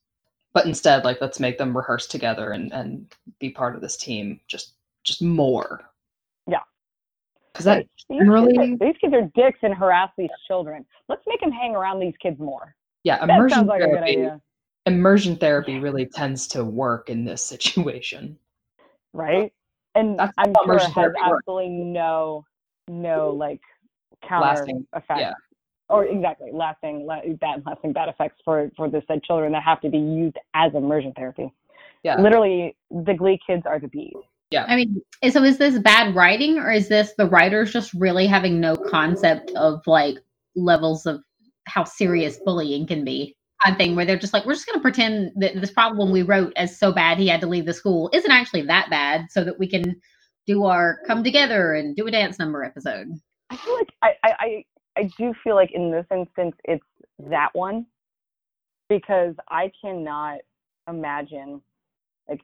but 0.57 0.65
instead 0.65 1.05
like 1.05 1.21
let's 1.21 1.39
make 1.39 1.59
them 1.59 1.75
rehearse 1.77 2.07
together 2.07 2.49
and, 2.49 2.73
and 2.73 3.13
be 3.39 3.49
part 3.51 3.75
of 3.75 3.81
this 3.81 3.95
team 3.95 4.39
just 4.47 4.73
just 5.03 5.21
more 5.21 5.81
Yeah. 6.47 6.61
because 7.53 7.65
that 7.65 7.85
these, 8.09 8.17
generally- 8.19 8.57
kids 8.57 8.81
are, 8.81 8.85
these 8.87 8.97
kids 8.99 9.13
are 9.13 9.29
dicks 9.35 9.59
and 9.61 9.73
harass 9.75 10.09
these 10.17 10.31
children 10.47 10.83
let's 11.09 11.21
make 11.27 11.39
them 11.41 11.51
hang 11.51 11.75
around 11.75 11.99
these 11.99 12.15
kids 12.19 12.39
more 12.39 12.75
yeah 13.03 13.23
immersion 13.23 13.67
like 13.67 13.81
therapy 13.81 14.27
immersion 14.87 15.35
therapy 15.35 15.77
really 15.77 16.07
tends 16.07 16.47
to 16.47 16.63
work 16.65 17.09
in 17.09 17.23
this 17.23 17.45
situation 17.45 18.35
right? 19.13 19.51
And 19.95 20.17
That's 20.19 20.33
I'm 20.37 20.53
sure 20.65 20.75
it 20.75 20.81
has 20.83 20.93
therapy 20.93 21.19
works. 21.27 21.41
absolutely 21.47 21.69
no, 21.69 22.45
no 22.87 23.29
like 23.31 23.61
counter 24.27 24.45
Lasting, 24.47 24.85
effects, 24.95 25.19
yeah. 25.21 25.33
Or 25.89 26.05
exactly 26.05 26.51
lasting 26.53 27.05
la- 27.05 27.21
bad 27.39 27.63
lasting 27.65 27.93
bad 27.93 28.09
effects 28.09 28.39
for 28.43 28.69
for 28.75 28.89
the 28.89 29.01
said 29.07 29.23
children 29.23 29.51
that 29.51 29.63
have 29.63 29.81
to 29.81 29.89
be 29.89 29.97
used 29.97 30.37
as 30.53 30.73
immersion 30.75 31.13
therapy. 31.13 31.51
yeah 32.03 32.19
Literally, 32.19 32.75
the 32.89 33.13
Glee 33.13 33.39
kids 33.45 33.63
are 33.65 33.79
the 33.79 33.87
bees. 33.87 34.13
Yeah. 34.51 34.65
I 34.67 34.75
mean, 34.77 35.01
so 35.29 35.43
is 35.43 35.57
this 35.57 35.77
bad 35.79 36.15
writing 36.15 36.57
or 36.57 36.71
is 36.71 36.87
this 36.87 37.13
the 37.17 37.27
writers 37.27 37.73
just 37.73 37.93
really 37.93 38.27
having 38.27 38.59
no 38.59 38.75
concept 38.75 39.51
of 39.51 39.81
like 39.85 40.17
levels 40.55 41.05
of 41.05 41.21
how 41.65 41.83
serious 41.83 42.39
bullying 42.45 42.87
can 42.87 43.03
be? 43.03 43.35
Kind 43.65 43.73
of 43.73 43.77
thing 43.77 43.95
where 43.95 44.05
they're 44.05 44.17
just 44.17 44.33
like, 44.33 44.45
we're 44.45 44.53
just 44.53 44.67
going 44.67 44.77
to 44.77 44.81
pretend 44.81 45.31
that 45.37 45.59
this 45.59 45.71
problem 45.71 46.11
we 46.11 46.21
wrote 46.21 46.53
as 46.55 46.79
so 46.79 46.93
bad 46.93 47.17
he 47.17 47.27
had 47.27 47.41
to 47.41 47.47
leave 47.47 47.65
the 47.65 47.73
school 47.73 48.09
isn't 48.13 48.31
actually 48.31 48.61
that 48.63 48.89
bad 48.89 49.25
so 49.31 49.43
that 49.43 49.59
we 49.59 49.67
can 49.67 49.99
do 50.45 50.63
our 50.63 50.99
come 51.05 51.23
together 51.23 51.73
and 51.73 51.95
do 51.95 52.07
a 52.07 52.11
dance 52.11 52.39
number 52.39 52.63
episode. 52.63 53.07
I 53.49 53.57
feel 53.57 53.73
like 53.73 53.89
I, 54.01 54.11
I, 54.23 54.63
I, 54.97 55.09
do 55.17 55.33
feel 55.43 55.55
like 55.55 55.71
in 55.73 55.91
this 55.91 56.05
instance 56.11 56.55
it's 56.63 56.83
that 57.19 57.49
one 57.53 57.85
because 58.89 59.35
I 59.49 59.71
cannot 59.81 60.39
imagine 60.87 61.61
like 62.27 62.41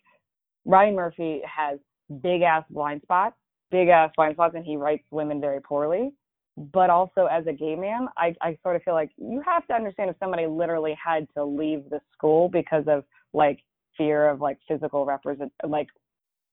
Ryan 0.66 0.96
Murphy 0.96 1.42
has 1.46 1.80
big 2.22 2.42
ass 2.42 2.64
blind 2.70 3.02
spots, 3.04 3.36
big 3.72 3.90
ass 3.90 4.12
blind 4.16 4.36
spots, 4.36 4.56
and 4.56 4.66
he 4.66 4.78
writes 4.78 5.04
women 5.12 5.42
very 5.42 5.62
poorly. 5.62 6.14
But 6.56 6.90
also 6.90 7.26
as 7.26 7.48
a 7.48 7.54
gay 7.54 7.76
man, 7.76 8.08
I, 8.16 8.36
I 8.42 8.58
sort 8.62 8.76
of 8.76 8.84
feel 8.84 8.94
like 8.94 9.12
you 9.18 9.42
have 9.46 9.66
to 9.68 9.74
understand 9.74 10.12
if 10.12 10.16
somebody 10.20 10.46
literally 10.46 10.96
had 11.04 11.28
to 11.36 11.44
leave 11.44 11.90
the 11.90 12.00
school 12.14 12.48
because 12.50 12.84
of 12.88 13.06
like 13.34 13.60
fear 13.98 14.30
of 14.30 14.40
like 14.40 14.60
physical 14.68 15.06
represent 15.06 15.52
like 15.68 15.88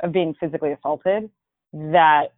of 0.03 0.13
being 0.13 0.35
physically 0.41 0.73
assaulted, 0.73 1.29
that 1.73 2.29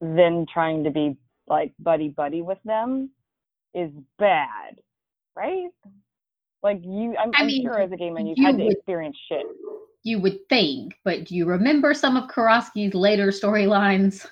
then 0.00 0.44
trying 0.52 0.84
to 0.84 0.90
be 0.90 1.16
like 1.46 1.72
buddy 1.78 2.08
buddy 2.08 2.42
with 2.42 2.58
them 2.64 3.10
is 3.74 3.90
bad, 4.18 4.76
right? 5.36 5.68
Like 6.62 6.80
you, 6.82 7.14
I'm, 7.18 7.30
I 7.34 7.40
I'm 7.40 7.46
mean, 7.46 7.62
sure 7.64 7.78
as 7.80 7.92
a 7.92 7.96
gay 7.96 8.10
man 8.10 8.26
you've 8.26 8.38
you 8.38 8.46
had 8.46 8.56
to 8.58 8.64
would- 8.64 8.72
experience 8.72 9.16
shit. 9.28 9.44
You 10.06 10.18
would 10.20 10.46
think, 10.50 10.94
but 11.02 11.24
do 11.24 11.34
you 11.34 11.46
remember 11.46 11.94
some 11.94 12.16
of 12.18 12.28
Karofsky's 12.28 12.94
later 12.94 13.28
storylines? 13.28 14.26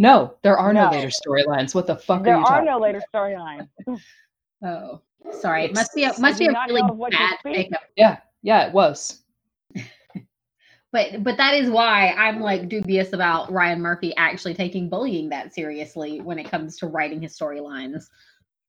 no 0.00 0.32
there 0.42 0.56
are 0.56 0.72
no, 0.72 0.84
No. 0.84 0.90
later 0.96 1.08
storylines 1.08 1.74
what 1.74 1.88
the 1.88 1.96
fuck 1.96 2.22
There 2.22 2.34
are 2.34 2.38
you 2.38 2.44
are 2.44 2.48
talking 2.48 2.64
There 2.66 2.74
are 2.74 2.78
no 2.78 2.82
later 2.84 3.02
storylines. 3.12 3.68
Oh, 4.64 5.00
sorry. 5.40 5.64
It 5.64 5.74
must 5.74 5.92
be 5.94 6.04
a 6.04 6.08
must 6.20 6.36
I 6.36 6.38
be 6.38 6.46
a 6.46 6.52
really 6.68 6.82
know 6.82 6.88
of 6.90 6.96
what 6.96 7.12
you 7.12 7.18
bad 7.18 7.38
speak. 7.40 7.54
pickup. 7.56 7.82
yeah 7.96 8.18
yeah 8.42 8.66
it 8.66 8.72
was 8.72 9.22
But 10.92 11.22
but 11.22 11.36
that 11.36 11.54
is 11.54 11.70
why 11.70 12.08
I'm 12.16 12.40
like 12.40 12.68
dubious 12.68 13.12
about 13.12 13.52
Ryan 13.52 13.80
Murphy 13.80 14.14
actually 14.16 14.54
taking 14.54 14.88
bullying 14.88 15.28
that 15.30 15.54
seriously 15.54 16.20
when 16.20 16.38
it 16.38 16.50
comes 16.50 16.78
to 16.78 16.86
writing 16.86 17.22
his 17.22 17.38
storylines. 17.38 18.04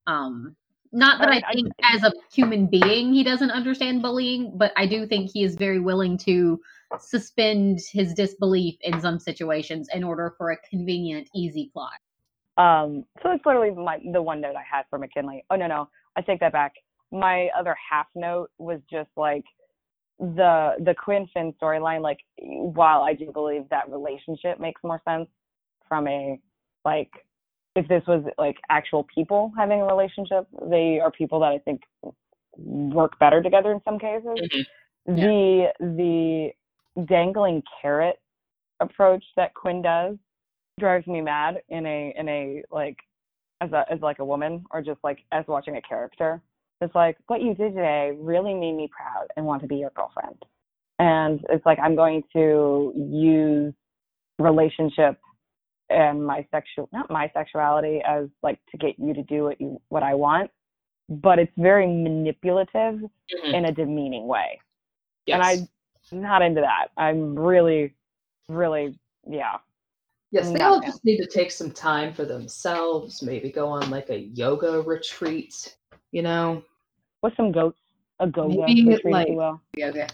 Um 0.08 0.56
not 0.92 1.22
that 1.22 1.30
I 1.30 1.30
I, 1.30 1.36
mean, 1.36 1.44
I- 1.46 1.54
think 1.54 1.74
as 1.84 2.04
a 2.04 2.14
human 2.34 2.68
being 2.68 3.14
he 3.14 3.24
doesn't 3.24 3.52
understand 3.52 4.02
bullying, 4.02 4.58
but 4.58 4.74
I 4.78 4.86
do 4.88 5.06
think 5.08 5.32
he 5.32 5.44
is 5.44 5.56
very 5.56 5.80
willing 5.80 6.18
to 6.20 6.60
suspend 7.00 7.80
his 7.92 8.14
disbelief 8.14 8.78
in 8.82 9.00
some 9.02 9.20
situations 9.20 9.90
in 9.94 10.04
order 10.04 10.34
for 10.38 10.52
a 10.52 10.58
convenient, 10.70 11.30
easy 11.36 11.70
plot. 11.74 11.94
Um, 12.58 13.06
so 13.24 13.30
that's 13.30 13.46
literally 13.46 13.72
my 13.72 14.00
the 14.12 14.22
one 14.22 14.42
note 14.42 14.56
I 14.56 14.64
had 14.70 14.84
for 14.90 15.00
McKinley. 15.00 15.46
Oh 15.50 15.56
no, 15.56 15.68
no, 15.68 15.90
I 16.18 16.22
take 16.22 16.40
that 16.42 16.52
back. 16.54 16.74
My 17.12 17.50
other 17.58 17.76
half 17.90 18.08
note 18.16 18.52
was 18.58 18.82
just 18.92 19.10
like 19.16 19.46
the 20.20 20.74
the 20.80 20.94
Quinn 20.94 21.28
Finn 21.34 21.54
storyline. 21.62 22.02
Like, 22.02 22.20
while 22.38 23.02
I 23.02 23.14
do 23.14 23.32
believe 23.32 23.64
that 23.70 23.90
relationship 23.90 24.60
makes 24.60 24.82
more 24.84 25.02
sense 25.08 25.28
from 25.88 26.08
a 26.08 26.40
like 26.86 27.10
if 27.76 27.88
this 27.88 28.04
was 28.08 28.24
like 28.38 28.58
actual 28.70 29.06
people 29.14 29.52
having 29.58 29.82
a 29.82 29.86
relationship, 29.86 30.48
they 30.70 31.00
are 31.02 31.12
people 31.12 31.40
that 31.40 31.52
I 31.52 31.60
think 31.60 31.82
work 32.58 33.18
better 33.20 33.42
together 33.42 33.72
in 33.72 33.82
some 33.86 34.00
cases. 34.00 34.38
Mm-hmm. 35.08 35.16
the 35.16 35.68
the 35.80 36.50
dangling 37.06 37.64
carrot 37.82 38.20
approach 38.80 39.24
that 39.36 39.54
Quinn 39.54 39.82
does 39.82 40.18
drives 40.80 41.08
me 41.08 41.22
mad 41.22 41.62
in 41.70 41.86
a 41.86 42.14
in 42.18 42.28
a 42.28 42.64
like 42.72 42.98
as 43.62 43.72
a 43.72 43.86
as 43.92 44.00
like 44.02 44.20
a 44.20 44.26
woman 44.26 44.64
or 44.72 44.82
just 44.82 45.00
like 45.04 45.20
as 45.32 45.46
watching 45.48 45.78
a 45.78 45.82
character. 45.82 46.42
It's 46.82 46.96
like 46.96 47.18
what 47.28 47.42
you 47.42 47.54
did 47.54 47.76
today 47.76 48.14
really 48.18 48.54
made 48.54 48.74
me 48.74 48.90
proud 48.90 49.28
and 49.36 49.46
want 49.46 49.62
to 49.62 49.68
be 49.68 49.78
your 49.78 49.92
girlfriend. 49.92 50.44
And 50.98 51.46
it's 51.50 51.66
like 51.66 51.80
I'm 51.80 51.96
going 51.96 52.24
to 52.34 52.94
use 52.96 53.74
relationship 54.38 55.18
and 55.90 56.26
my 56.26 56.46
sexual 56.52 56.88
not 56.94 57.10
my 57.10 57.30
sexuality 57.34 58.02
as 58.08 58.28
like 58.44 58.60
to 58.72 58.78
get 58.78 58.98
you 59.00 59.14
to 59.14 59.24
do 59.24 59.44
what 59.46 59.60
you 59.60 59.82
what 59.90 60.04
I 60.04 60.14
want, 60.14 60.52
but 61.10 61.40
it's 61.40 61.52
very 61.58 61.88
manipulative 61.88 63.02
Mhm. 63.02 63.54
in 63.54 63.66
a 63.66 63.72
demeaning 63.72 64.28
way. 64.28 64.60
Yes. 65.26 65.36
And 65.36 65.70
I'm 66.14 66.22
not 66.22 66.42
into 66.42 66.62
that. 66.62 66.88
I'm 66.98 67.38
really, 67.38 67.94
really, 68.48 68.98
yeah. 69.28 69.58
Yes, 70.32 70.52
they 70.52 70.62
all 70.62 70.80
just 70.80 71.04
need 71.04 71.18
to 71.18 71.26
take 71.28 71.52
some 71.52 71.72
time 71.72 72.14
for 72.14 72.24
themselves, 72.24 73.24
maybe 73.24 73.52
go 73.52 73.68
on 73.68 73.90
like 73.90 74.10
a 74.10 74.20
yoga 74.20 74.82
retreat, 74.82 75.76
you 76.12 76.22
know, 76.22 76.64
What's 77.22 77.36
some 77.36 77.52
goats, 77.52 77.78
a 78.20 78.28
goga 78.28 78.66
Maybe, 78.68 78.86
retreat, 78.86 79.00
if 79.06 79.12
like, 79.12 79.28
you 79.28 79.36
will. 79.36 79.62
Yoga. 79.76 80.08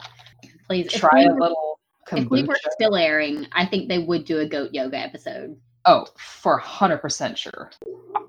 Please, 0.67 0.87
if 0.87 0.99
try 0.99 1.19
we 1.19 1.25
a 1.25 1.33
were- 1.33 1.39
little 1.39 1.79
If 2.11 2.29
we 2.29 2.43
were 2.43 2.55
still 2.71 2.95
airing, 2.95 3.45
I 3.51 3.65
think 3.65 3.87
they 3.89 3.99
would 3.99 4.25
do 4.25 4.39
a 4.39 4.45
goat 4.47 4.73
yoga 4.73 4.97
episode. 4.97 5.55
Oh, 5.85 6.07
for 6.17 6.59
100% 6.59 7.37
sure. 7.37 7.69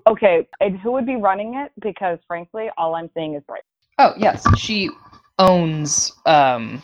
Okay, 0.06 0.46
and 0.60 0.78
who 0.78 0.92
would 0.92 1.06
be 1.06 1.16
running 1.16 1.54
it? 1.54 1.72
Because 1.80 2.18
frankly, 2.28 2.68
all 2.76 2.94
I'm 2.94 3.08
seeing 3.14 3.34
is 3.34 3.42
Bright. 3.48 3.62
Oh, 3.98 4.12
yes, 4.18 4.44
she 4.58 4.90
owns 5.38 6.12
um 6.26 6.82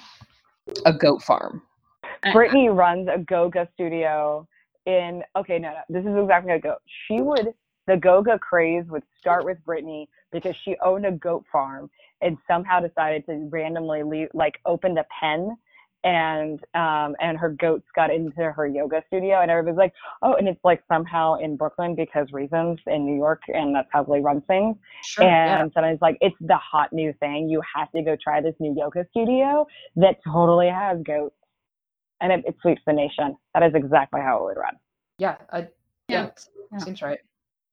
a 0.87 0.93
goat 0.95 1.23
farm. 1.23 1.63
Brittany 2.33 2.69
runs 2.71 3.09
a 3.13 3.19
Goga 3.19 3.69
studio 3.75 4.47
in. 4.87 5.23
Okay, 5.37 5.59
no, 5.59 5.73
no, 5.73 5.81
this 5.91 6.07
is 6.11 6.17
exactly 6.19 6.51
how 6.51 6.57
it 6.57 6.63
goes. 6.63 6.79
She 7.07 7.21
would. 7.21 7.53
The 7.87 7.97
Goga 7.97 8.39
craze 8.39 8.85
would 8.89 9.03
start 9.21 9.45
with 9.45 9.63
Brittany 9.65 10.09
because 10.33 10.57
she 10.65 10.77
owned 10.85 11.07
a 11.07 11.13
goat 11.13 11.45
farm 11.53 11.91
and 12.21 12.37
somehow 12.49 12.81
decided 12.81 13.25
to 13.27 13.49
randomly 13.51 14.03
leave, 14.03 14.29
like 14.35 14.55
opened 14.67 14.99
a 14.99 15.05
pen 15.21 15.57
and 16.05 16.59
um 16.75 17.15
and 17.21 17.39
her 17.39 17.51
goats 17.51 17.87
got 17.95 18.11
into 18.13 18.51
her 18.51 18.67
yoga 18.67 19.03
studio 19.07 19.41
and 19.41 19.53
everybody's 19.53 19.79
like 19.79 19.93
oh 20.23 20.35
and 20.35 20.49
it's 20.49 20.59
like 20.65 20.83
somehow 20.89 21.35
in 21.37 21.57
brooklyn 21.57 21.95
because 21.95 22.27
reasons 22.33 22.77
in 22.89 23.07
new 23.07 23.15
york 23.17 23.41
and 23.49 23.73
that's 23.73 23.87
how 23.93 24.03
they 24.03 24.19
run 24.21 24.41
things 24.43 24.77
Sure. 25.05 25.25
and 25.25 25.71
sometimes 25.73 26.01
like 26.03 26.19
it's 26.21 26.35
the 26.41 26.57
hot 26.57 26.93
new 26.93 27.13
thing 27.21 27.49
you 27.49 27.63
have 27.73 27.89
to 27.93 28.03
go 28.03 28.17
try 28.21 28.41
this 28.41 28.55
new 28.59 28.75
yoga 28.77 29.07
studio 29.13 29.65
that 29.95 30.17
totally 30.27 30.69
has 30.69 30.99
goats 31.05 31.37
and 32.21 32.33
it, 32.33 32.45
it 32.49 32.57
sweeps 32.61 32.83
the 32.85 32.93
nation 32.93 33.37
that 33.55 33.63
is 33.63 33.73
exactly 33.75 34.21
how 34.21 34.39
it 34.39 34.43
would 34.45 34.57
run 34.57 34.75
Yeah, 35.19 35.37
I, 35.53 35.59
yeah, 35.59 35.69
Yeah, 36.09 36.31
yeah. 36.73 36.79
seems 36.81 37.01
right. 37.03 37.21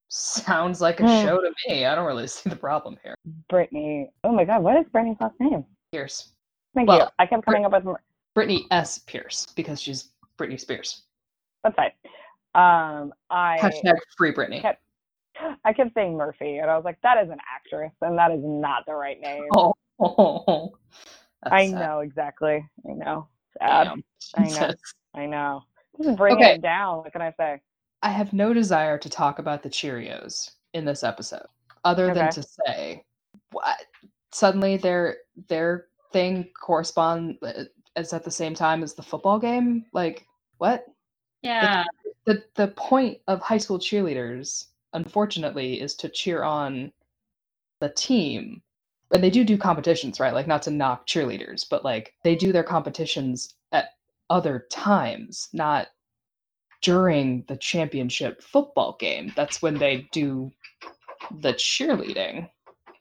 Sounds 0.09 0.81
like 0.81 0.99
a 0.99 1.03
Hmm. 1.03 1.25
show 1.27 1.39
to 1.41 1.51
me. 1.67 1.85
I 1.85 1.93
don't 1.95 2.05
really 2.05 2.27
see 2.27 2.49
the 2.49 2.55
problem 2.55 2.97
here. 3.03 3.15
brittany 3.49 4.09
oh 4.23 4.31
my 4.31 4.43
god 4.43 4.61
what 4.63 4.75
is 4.75 4.85
brittany's 4.91 5.17
last 5.21 5.35
name 5.39 5.63
Pierce. 5.91 6.33
thank 6.75 6.89
you 6.89 7.01
i 7.19 7.25
kept 7.25 7.45
coming 7.45 7.65
up 7.65 7.71
with 7.71 7.95
Brittany 8.35 8.65
S. 8.71 8.99
Pierce, 8.99 9.45
because 9.55 9.81
she's 9.81 10.11
Britney 10.37 10.59
Spears. 10.59 11.03
that's 11.63 11.75
fine 11.75 11.91
um 12.55 13.13
i 13.29 13.57
Hashtag 13.61 13.97
free 14.17 14.31
Britney. 14.33 14.61
kept 14.61 14.81
I 15.63 15.71
kept 15.71 15.93
saying 15.93 16.17
Murphy, 16.17 16.57
and 16.57 16.69
I 16.69 16.75
was 16.75 16.83
like, 16.83 16.99
that 17.01 17.23
is 17.23 17.29
an 17.29 17.37
actress, 17.55 17.93
and 18.01 18.17
that 18.17 18.29
is 18.31 18.41
not 18.43 18.85
the 18.85 18.93
right 18.93 19.19
name. 19.21 19.47
Oh, 20.01 20.73
that's 21.43 21.53
I 21.55 21.67
sad. 21.67 21.79
know 21.79 21.99
exactly. 21.99 22.65
I 22.89 22.93
know. 22.93 23.27
Sad. 23.57 23.85
Damn. 23.85 24.03
I 24.35 24.49
know. 24.49 24.73
I 25.15 25.25
know. 25.25 25.61
This 25.97 26.07
is 26.07 26.15
bringing 26.17 26.43
Okay. 26.43 26.53
it 26.55 26.61
down. 26.61 26.97
What 26.99 27.11
can 27.13 27.21
I 27.21 27.33
say? 27.37 27.61
I 28.01 28.09
have 28.09 28.33
no 28.33 28.53
desire 28.53 28.97
to 28.97 29.09
talk 29.09 29.39
about 29.39 29.63
the 29.63 29.69
Cheerios 29.69 30.51
in 30.73 30.85
this 30.85 31.03
episode, 31.03 31.47
other 31.83 32.13
than 32.13 32.31
to 32.31 32.43
say, 32.43 33.03
what 33.51 33.77
suddenly 34.31 34.77
their 34.77 35.17
their 35.47 35.87
thing 36.11 36.49
correspond 36.59 37.37
uh, 37.41 37.65
is 37.95 38.13
at 38.13 38.23
the 38.23 38.31
same 38.31 38.53
time 38.53 38.83
as 38.83 38.93
the 38.93 39.03
football 39.03 39.39
game. 39.39 39.85
Like 39.93 40.25
what? 40.57 40.85
yeah. 41.41 41.83
The 42.25 42.43
the 42.55 42.69
point 42.69 43.19
of 43.27 43.41
high 43.41 43.57
school 43.57 43.79
cheerleaders, 43.79 44.65
unfortunately, 44.93 45.81
is 45.81 45.95
to 45.95 46.09
cheer 46.09 46.43
on 46.43 46.91
the 47.79 47.89
team. 47.89 48.61
And 49.11 49.23
they 49.23 49.31
do 49.31 49.43
do 49.43 49.57
competitions, 49.57 50.19
right? 50.19 50.33
Like 50.33 50.47
not 50.47 50.61
to 50.63 50.71
knock 50.71 51.07
cheerleaders, 51.07 51.65
but 51.67 51.83
like 51.83 52.13
they 52.23 52.35
do 52.35 52.51
their 52.51 52.63
competitions 52.63 53.55
at 53.71 53.89
other 54.29 54.67
times, 54.69 55.49
not 55.53 55.87
during 56.81 57.43
the 57.47 57.57
championship 57.57 58.41
football 58.41 58.95
game. 58.99 59.33
That's 59.35 59.61
when 59.61 59.77
they 59.77 60.07
do 60.11 60.51
the 61.39 61.53
cheerleading. 61.53 62.49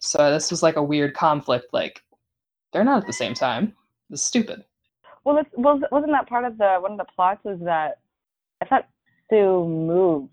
So 0.01 0.31
this 0.31 0.51
was 0.51 0.63
like 0.63 0.77
a 0.77 0.83
weird 0.83 1.15
conflict. 1.15 1.67
Like 1.73 2.03
they're 2.73 2.85
not 2.85 3.03
at 3.03 3.07
the 3.07 3.13
same 3.13 3.35
time. 3.35 3.75
It's 4.11 4.23
stupid. 4.23 4.65
Well, 5.25 5.39
it's, 5.39 5.51
was 5.55 5.83
wasn't 5.93 6.13
that 6.13 6.29
part 6.29 6.45
of 6.45 6.59
the 6.59 6.79
one 6.81 6.93
of 6.93 6.99
the 6.99 7.07
plots? 7.15 7.41
Was 7.45 7.59
that 7.61 7.99
I 8.63 8.67
thought 8.67 8.89
Sue 9.31 9.65
moved 9.67 10.33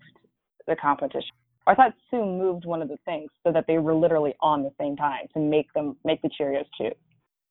the 0.66 0.76
competition. 0.76 1.30
I 1.66 1.74
thought 1.74 1.94
Sue 2.10 2.24
moved 2.24 2.64
one 2.64 2.80
of 2.80 2.88
the 2.88 2.98
things 3.04 3.30
so 3.44 3.52
that 3.52 3.66
they 3.66 3.78
were 3.78 3.94
literally 3.94 4.34
on 4.40 4.62
the 4.62 4.70
same 4.80 4.96
time 4.96 5.26
to 5.34 5.40
make 5.40 5.72
them 5.72 5.96
make 6.04 6.22
the 6.22 6.28
Cheerios 6.28 6.66
choose. 6.78 6.94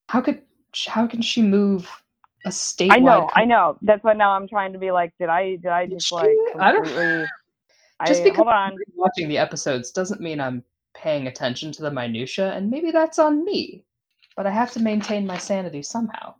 How 0.10 0.21
could 0.21 0.41
how 0.88 1.08
can 1.08 1.21
she 1.21 1.41
move 1.41 1.89
a 2.45 2.49
statewide? 2.49 2.91
I 2.91 2.99
know, 2.99 3.29
I 3.36 3.45
know. 3.45 3.77
That's 3.81 4.03
what 4.03 4.17
now 4.17 4.31
I'm 4.31 4.47
trying 4.47 4.73
to 4.73 4.79
be 4.79 4.91
like. 4.91 5.13
Did 5.19 5.29
I? 5.29 5.55
Did 5.55 5.67
I 5.67 5.88
just 5.88 6.12
like 6.12 6.29
I 6.60 6.71
don't-? 6.71 7.27
Just 8.05 8.21
I, 8.21 8.23
because 8.25 8.36
hold 8.36 8.49
on. 8.49 8.73
I'm 8.73 8.77
watching 8.93 9.29
the 9.29 9.38
episodes 9.38 9.91
doesn't 9.91 10.19
mean 10.19 10.41
I'm 10.41 10.65
paying 10.93 11.27
attention 11.27 11.71
to 11.71 11.81
the 11.81 11.89
minutia, 11.89 12.51
and 12.51 12.69
maybe 12.69 12.91
that's 12.91 13.19
on 13.19 13.45
me. 13.45 13.86
But 14.36 14.45
I 14.45 14.51
have 14.51 14.73
to 14.73 14.81
maintain 14.81 15.25
my 15.25 15.38
sanity 15.38 15.81
somehow. 15.81 16.36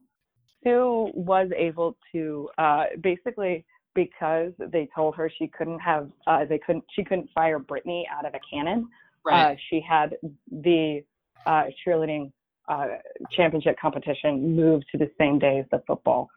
Sue 0.66 1.12
was 1.14 1.50
able 1.56 1.96
to 2.12 2.50
uh, 2.58 2.86
basically 3.02 3.66
because 3.94 4.52
they 4.60 4.90
told 4.94 5.16
her 5.16 5.32
she 5.38 5.48
couldn't 5.48 5.80
have 5.80 6.10
uh, 6.28 6.44
they 6.44 6.60
couldn't 6.60 6.84
she 6.94 7.04
couldn't 7.06 7.30
fire 7.34 7.58
Brittany 7.58 8.06
out 8.12 8.26
of 8.26 8.34
a 8.34 8.40
cannon. 8.52 8.90
Uh, 9.32 9.56
she 9.70 9.82
had 9.82 10.18
the 10.52 11.04
uh, 11.46 11.64
cheerleading 11.86 12.32
uh, 12.68 12.88
championship 13.32 13.78
competition 13.80 14.56
moved 14.56 14.86
to 14.92 14.98
the 14.98 15.10
same 15.18 15.40
day 15.40 15.60
as 15.60 15.66
the 15.72 15.82
football 15.88 16.30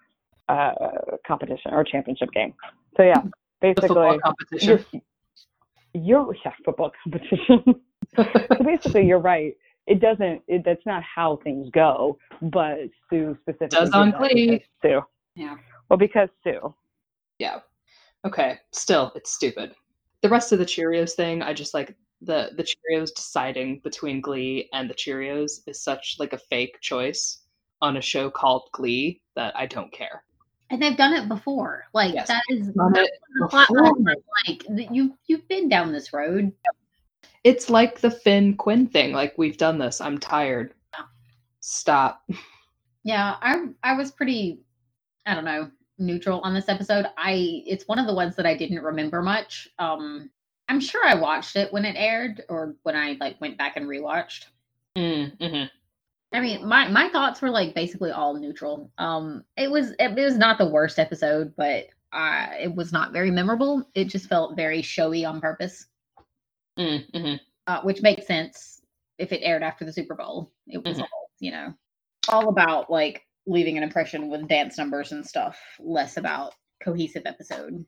uh, 0.49 0.73
competition 1.27 1.73
or 1.73 1.85
championship 1.85 2.31
game. 2.33 2.55
So 2.97 3.03
yeah, 3.03 3.23
the 3.61 3.75
football 3.81 4.19
basically 4.19 4.19
competition. 4.19 4.85
you're, 5.95 6.03
you're 6.03 6.35
yeah 6.45 6.53
football 6.65 6.93
competition. 7.03 7.65
so 8.17 8.65
basically, 8.65 9.07
you're 9.07 9.19
right. 9.21 9.55
It 9.87 10.01
doesn't. 10.01 10.43
It, 10.49 10.63
that's 10.65 10.85
not 10.87 11.03
how 11.03 11.41
things 11.43 11.69
go. 11.73 12.19
But 12.43 12.79
Sue 13.09 13.37
specifically 13.43 13.69
Does 13.69 13.91
on 13.91 14.11
that 14.11 14.19
Glee. 14.19 14.65
Sue. 14.83 15.01
Yeah. 15.35 15.57
Well, 15.89 15.99
because 15.99 16.29
Sue. 16.45 16.75
yeah. 17.39 17.61
Okay. 18.27 18.59
Still, 18.73 19.13
it's 19.15 19.33
stupid. 19.33 19.75
The 20.23 20.29
rest 20.29 20.53
of 20.53 20.59
the 20.59 20.65
Cheerios 20.65 21.13
thing, 21.13 21.43
I 21.43 21.53
just 21.55 21.75
like 21.75 21.95
the 22.21 22.51
the 22.57 22.65
Cheerios 22.65 23.15
deciding 23.15 23.81
between 23.81 24.21
Glee 24.21 24.69
and 24.73 24.89
the 24.91 24.95
Cheerios 24.95 25.61
is 25.67 25.81
such 25.83 26.17
like 26.19 26.33
a 26.33 26.39
fake 26.39 26.79
choice 26.81 27.43
on 27.81 27.97
a 27.97 28.01
show 28.01 28.29
called 28.31 28.69
Glee 28.73 29.21
that 29.37 29.57
I 29.57 29.67
don't 29.67 29.93
care. 29.93 30.25
And 30.71 30.83
they've 30.83 30.97
done 30.97 31.15
it 31.15 31.29
before. 31.29 31.85
Like 31.95 32.15
Yes, 32.15 32.29
that 32.29 32.43
is 32.51 32.69
done 32.69 32.93
that 32.93 33.11
the 33.41 33.49
plot 33.49 33.69
before. 33.69 33.85
line 33.85 34.05
that, 34.05 34.19
like 34.47 34.65
th- 34.77 34.91
you 34.93 35.17
you've 35.27 35.47
been 35.49 35.69
down 35.69 35.93
this 35.93 36.13
road. 36.13 36.53
It's 37.45 37.71
like 37.71 38.01
the 38.01 38.11
Finn 38.11 38.57
Quinn 38.57 38.87
thing. 38.87 39.13
Like 39.13 39.35
we've 39.39 39.57
done 39.57 39.79
this. 39.79 40.01
I'm 40.01 40.19
tired. 40.19 40.75
Stop. 41.61 42.29
Yeah, 43.05 43.37
I 43.41 43.67
I 43.83 43.95
was 43.95 44.11
pretty 44.11 44.61
I 45.25 45.35
don't 45.35 45.45
know, 45.45 45.71
neutral 45.99 46.41
on 46.41 46.53
this 46.53 46.69
episode. 46.69 47.07
I 47.17 47.63
it's 47.67 47.87
one 47.87 47.99
of 47.99 48.07
the 48.07 48.15
ones 48.15 48.35
that 48.37 48.45
I 48.47 48.57
didn't 48.57 48.83
remember 48.83 49.23
much. 49.23 49.69
Um 49.79 50.31
I'm 50.69 50.81
sure 50.81 51.05
I 51.07 51.15
watched 51.15 51.57
it 51.57 51.73
when 51.73 51.85
it 51.85 51.97
aired 51.97 52.43
or 52.49 52.77
when 52.83 52.95
I 52.97 53.17
like 53.21 53.41
went 53.41 53.57
back 53.59 53.77
and 53.77 53.87
rewatched. 53.87 54.47
Mm-hmm. 54.97 55.65
I 56.35 56.41
mean, 56.41 56.67
my 56.67 56.89
my 56.89 57.09
thoughts 57.09 57.41
were 57.41 57.51
like 57.51 57.75
basically 57.75 58.11
all 58.11 58.35
neutral. 58.35 58.91
Um 58.99 59.45
it 59.57 59.71
was 59.71 59.93
it, 59.99 60.15
was 60.15 60.37
not 60.37 60.59
the 60.59 60.69
worst 60.69 60.99
episode, 60.99 61.55
but 61.57 61.87
uh 62.13 62.49
it 62.61 62.75
was 62.75 62.93
not 62.93 63.13
very 63.13 63.31
memorable. 63.31 63.89
It 63.95 64.05
just 64.07 64.29
felt 64.29 64.57
very 64.57 64.83
showy 64.83 65.25
on 65.25 65.41
purpose, 65.41 65.87
Mm-hmm. 66.79 67.35
uh, 67.67 67.81
which 67.83 68.03
makes 68.03 68.27
sense 68.27 68.83
if 69.19 69.33
it 69.33 69.41
aired 69.43 69.63
after 69.63 69.85
the 69.85 69.93
Super 69.93 70.15
Bowl. 70.15 70.53
It 70.69 70.85
was 70.85 70.99
Mhm. 70.99 71.03
all, 71.03 71.31
you 71.41 71.51
know, 71.51 71.75
all 72.29 72.49
about 72.51 72.91
like 72.91 73.27
leaving 73.47 73.77
an 73.77 73.83
impression 73.83 74.29
with 74.29 74.47
dance 74.49 74.77
numbers 74.79 75.13
and 75.13 75.27
stuff, 75.27 75.59
less 75.81 76.17
about 76.19 76.55
cohesive 76.83 77.23
episode. 77.27 77.85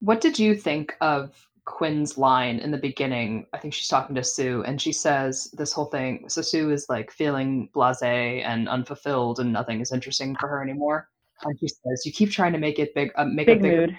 What 0.00 0.20
did 0.20 0.38
you 0.38 0.54
think 0.54 0.96
of 1.00 1.46
Quinn's 1.70 2.18
line 2.18 2.58
in 2.58 2.70
the 2.72 2.78
beginning. 2.78 3.46
I 3.52 3.58
think 3.58 3.72
she's 3.74 3.86
talking 3.88 4.16
to 4.16 4.24
Sue, 4.24 4.64
and 4.64 4.80
she 4.80 4.92
says 4.92 5.50
this 5.52 5.72
whole 5.72 5.84
thing. 5.84 6.28
So 6.28 6.42
Sue 6.42 6.70
is 6.70 6.86
like 6.88 7.12
feeling 7.12 7.68
blasé 7.74 8.42
and 8.44 8.68
unfulfilled, 8.68 9.38
and 9.38 9.52
nothing 9.52 9.80
is 9.80 9.92
interesting 9.92 10.34
for 10.36 10.48
her 10.48 10.62
anymore. 10.62 11.08
And 11.42 11.56
she 11.60 11.68
says, 11.68 12.04
"You 12.04 12.12
keep 12.12 12.30
trying 12.30 12.52
to 12.54 12.58
make 12.58 12.78
it 12.78 12.94
big, 12.94 13.12
uh, 13.14 13.24
make 13.24 13.46
Big 13.46 13.58
a 13.58 13.62
bigger 13.62 13.80
mood. 13.86 13.96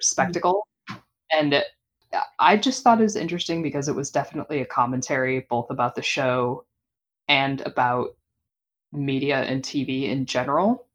spectacle," 0.00 0.66
and 1.30 1.54
it, 1.54 1.66
I 2.40 2.56
just 2.56 2.82
thought 2.82 2.98
it 3.00 3.04
was 3.04 3.16
interesting 3.16 3.62
because 3.62 3.88
it 3.88 3.94
was 3.94 4.10
definitely 4.10 4.60
a 4.60 4.66
commentary 4.66 5.46
both 5.48 5.70
about 5.70 5.94
the 5.94 6.02
show 6.02 6.64
and 7.28 7.60
about 7.62 8.16
media 8.92 9.42
and 9.42 9.62
TV 9.62 10.04
in 10.10 10.26
general 10.26 10.86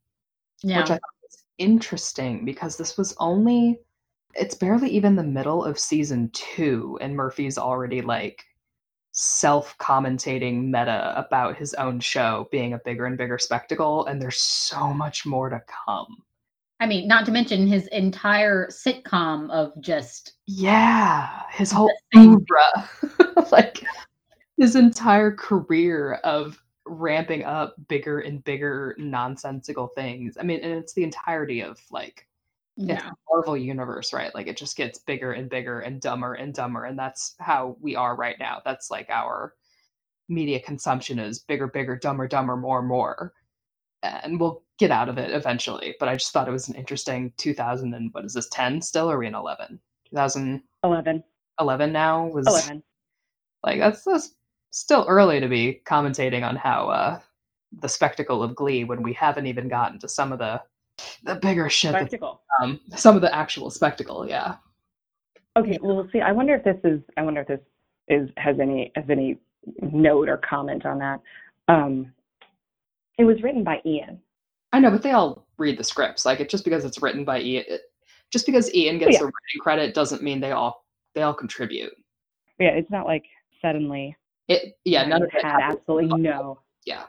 Yeah. 0.62 0.78
which 0.80 0.90
I 0.90 0.94
thought 0.94 1.22
was 1.22 1.44
interesting 1.58 2.44
because 2.44 2.76
this 2.76 2.96
was 2.96 3.16
only 3.18 3.80
it's 4.34 4.54
barely 4.54 4.90
even 4.90 5.16
the 5.16 5.22
middle 5.22 5.64
of 5.64 5.78
season 5.78 6.30
two, 6.32 6.98
and 7.00 7.16
Murphy's 7.16 7.58
already 7.58 8.02
like 8.02 8.44
self-commentating 9.12 10.66
meta 10.66 11.12
about 11.16 11.56
his 11.56 11.74
own 11.74 11.98
show 11.98 12.46
being 12.52 12.72
a 12.72 12.78
bigger 12.78 13.06
and 13.06 13.18
bigger 13.18 13.38
spectacle, 13.38 14.06
and 14.06 14.20
there's 14.20 14.40
so 14.40 14.92
much 14.92 15.26
more 15.26 15.48
to 15.48 15.60
come. 15.86 16.22
I 16.80 16.86
mean, 16.86 17.08
not 17.08 17.26
to 17.26 17.32
mention 17.32 17.66
his 17.66 17.88
entire 17.88 18.68
sitcom 18.68 19.50
of 19.50 19.72
just 19.80 20.34
Yeah, 20.46 21.42
his 21.50 21.72
whole 21.72 21.92
aura, 22.14 22.88
like 23.50 23.82
his 24.56 24.76
entire 24.76 25.32
career 25.32 26.14
of 26.22 26.62
ramping 26.86 27.44
up 27.44 27.74
bigger 27.88 28.20
and 28.20 28.44
bigger 28.44 28.94
nonsensical 28.98 29.88
things. 29.88 30.38
I 30.38 30.44
mean, 30.44 30.60
and 30.62 30.72
it's 30.72 30.92
the 30.92 31.02
entirety 31.02 31.62
of 31.62 31.80
like 31.90 32.27
yeah. 32.86 33.10
the 33.10 33.16
Marvel 33.30 33.56
universe, 33.56 34.12
right? 34.12 34.34
Like 34.34 34.46
it 34.46 34.56
just 34.56 34.76
gets 34.76 34.98
bigger 35.00 35.32
and 35.32 35.50
bigger 35.50 35.80
and 35.80 36.00
dumber 36.00 36.34
and 36.34 36.54
dumber, 36.54 36.84
and 36.84 36.98
that's 36.98 37.34
how 37.40 37.76
we 37.80 37.96
are 37.96 38.16
right 38.16 38.36
now. 38.38 38.62
That's 38.64 38.90
like 38.90 39.10
our 39.10 39.54
media 40.28 40.60
consumption 40.60 41.18
is 41.18 41.40
bigger, 41.40 41.66
bigger, 41.66 41.96
dumber, 41.96 42.28
dumber, 42.28 42.56
more, 42.56 42.82
more, 42.82 43.32
and 44.02 44.38
we'll 44.38 44.62
get 44.78 44.90
out 44.90 45.08
of 45.08 45.18
it 45.18 45.32
eventually. 45.32 45.96
But 45.98 46.08
I 46.08 46.14
just 46.14 46.32
thought 46.32 46.48
it 46.48 46.52
was 46.52 46.68
an 46.68 46.76
interesting 46.76 47.32
2000 47.36 47.94
and 47.94 48.12
what 48.12 48.24
is 48.24 48.34
this 48.34 48.48
10 48.50 48.80
still? 48.80 49.10
Or 49.10 49.16
are 49.16 49.18
we 49.18 49.26
in 49.26 49.34
11? 49.34 49.80
2011 50.10 51.24
11. 51.60 51.92
now 51.92 52.26
was 52.26 52.46
11. 52.46 52.82
like 53.64 53.80
that's, 53.80 54.04
that's 54.04 54.34
still 54.70 55.04
early 55.08 55.40
to 55.40 55.48
be 55.48 55.82
commentating 55.84 56.46
on 56.46 56.56
how 56.56 56.88
uh, 56.88 57.20
the 57.80 57.88
spectacle 57.88 58.42
of 58.42 58.54
Glee 58.54 58.84
when 58.84 59.02
we 59.02 59.12
haven't 59.12 59.46
even 59.46 59.68
gotten 59.68 59.98
to 59.98 60.08
some 60.08 60.32
of 60.32 60.38
the 60.38 60.62
the 61.24 61.36
bigger 61.36 61.68
shit 61.68 61.90
Spectacle. 61.90 62.40
um, 62.62 62.80
some 62.96 63.16
of 63.16 63.22
the 63.22 63.34
actual 63.34 63.70
spectacle. 63.70 64.28
Yeah. 64.28 64.56
Okay, 65.56 65.78
well, 65.82 66.08
see, 66.12 66.20
I 66.20 66.32
wonder 66.32 66.54
if 66.54 66.64
this 66.64 66.78
is, 66.84 67.00
I 67.16 67.22
wonder 67.22 67.40
if 67.40 67.48
this 67.48 67.60
is 68.08 68.30
has 68.36 68.58
any 68.60 68.92
has 68.94 69.04
any 69.10 69.38
note 69.82 70.28
or 70.28 70.36
comment 70.38 70.86
on 70.86 70.98
that. 70.98 71.20
Um, 71.68 72.12
it 73.18 73.24
was 73.24 73.42
written 73.42 73.64
by 73.64 73.80
Ian. 73.84 74.20
I 74.72 74.80
know, 74.80 74.90
but 74.90 75.02
they 75.02 75.12
all 75.12 75.46
read 75.56 75.78
the 75.78 75.84
scripts. 75.84 76.24
Like 76.24 76.40
it 76.40 76.48
just 76.48 76.64
because 76.64 76.84
it's 76.84 77.02
written 77.02 77.24
by 77.24 77.40
Ian, 77.40 77.64
it, 77.68 77.80
just 78.30 78.46
because 78.46 78.72
Ian 78.74 78.98
gets 78.98 79.14
Yeah. 79.14 79.18
the 79.20 79.24
writing 79.24 79.60
credit 79.60 79.94
doesn't 79.94 80.22
mean 80.22 80.40
they 80.40 80.52
all 80.52 80.84
they 81.14 81.22
all 81.22 81.34
contribute. 81.34 81.92
Yeah, 82.58 82.70
it's 82.70 82.90
not 82.90 83.06
like 83.06 83.24
suddenly 83.60 84.16
It 84.48 84.76
yeah, 84.84 85.04
none 85.06 85.22
of 85.22 85.30
it 85.34 85.44
had 85.44 85.60
absolutely 85.60 86.20
no. 86.20 86.60
Yeah. 86.84 87.04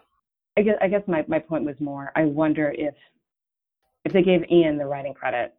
I 0.58 0.62
guess 0.63 0.78
I 0.82 0.88
guess 0.88 1.04
my, 1.08 1.23
my 1.28 1.39
point 1.39 1.63
was 1.65 1.75
more. 1.80 2.12
I 2.15 2.25
wonder 2.25 2.73
if 2.78 2.95
if 4.10 4.13
they 4.13 4.24
gave 4.24 4.50
Ian 4.52 4.78
the 4.78 4.86
writing 4.86 5.13
credit 5.13 5.54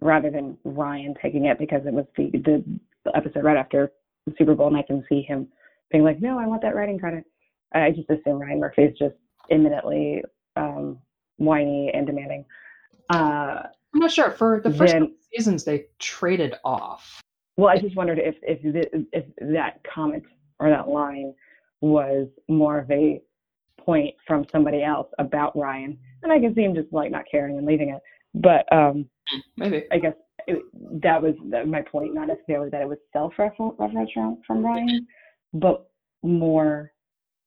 rather 0.00 0.30
than 0.30 0.56
Ryan 0.64 1.14
taking 1.22 1.46
it 1.46 1.58
because 1.58 1.82
it 1.86 1.92
was 1.92 2.06
the 2.16 2.30
the, 2.32 2.64
the 3.04 3.16
episode 3.16 3.44
right 3.44 3.56
after 3.56 3.92
the 4.26 4.34
Super 4.36 4.54
Bowl, 4.54 4.66
and 4.68 4.76
I 4.76 4.82
can 4.82 5.04
see 5.08 5.22
him 5.22 5.48
being 5.90 6.04
like, 6.04 6.20
"No, 6.20 6.38
I 6.38 6.46
want 6.46 6.62
that 6.62 6.74
writing 6.74 6.98
credit." 6.98 7.24
I 7.72 7.90
just 7.90 8.08
assume 8.10 8.40
Ryan 8.40 8.60
Murphy 8.60 8.82
is 8.82 8.98
just 8.98 9.14
imminently 9.50 10.22
um, 10.56 10.98
whiny 11.36 11.90
and 11.94 12.06
demanding. 12.06 12.44
Uh, 13.10 13.62
I'm 13.94 14.00
not 14.00 14.10
sure. 14.10 14.30
For 14.30 14.60
the 14.62 14.72
first 14.72 14.92
Then- 14.92 15.14
seasons, 15.32 15.64
they 15.64 15.86
traded 15.98 16.54
off. 16.64 17.20
well, 17.56 17.68
I 17.68 17.78
just 17.78 17.96
wondered 17.96 18.18
if 18.18 18.36
if 18.42 18.62
the, 18.62 19.06
if 19.12 19.24
that 19.40 19.80
comment 19.84 20.24
or 20.58 20.68
that 20.70 20.88
line 20.88 21.34
was 21.80 22.26
more 22.48 22.80
of 22.80 22.90
a 22.90 23.22
point 23.78 24.14
from 24.26 24.44
somebody 24.50 24.82
else 24.82 25.08
about 25.18 25.56
Ryan, 25.56 25.98
and 26.22 26.32
I 26.32 26.38
can 26.38 26.54
see 26.54 26.62
him 26.62 26.74
just 26.74 26.92
like 26.92 27.10
not 27.10 27.24
caring 27.30 27.58
and 27.58 27.66
leaving 27.66 27.90
it. 27.90 28.00
But 28.34 28.70
um, 28.72 29.08
Maybe. 29.56 29.84
I 29.92 29.98
guess 29.98 30.14
it, 30.46 30.62
that 31.02 31.22
was 31.22 31.34
my 31.66 31.82
point, 31.82 32.14
not 32.14 32.28
necessarily 32.28 32.70
that 32.70 32.82
it 32.82 32.88
was 32.88 32.98
self-referential 33.12 33.76
from, 34.14 34.38
from 34.46 34.64
Ryan, 34.64 35.06
but 35.54 35.88
more 36.22 36.92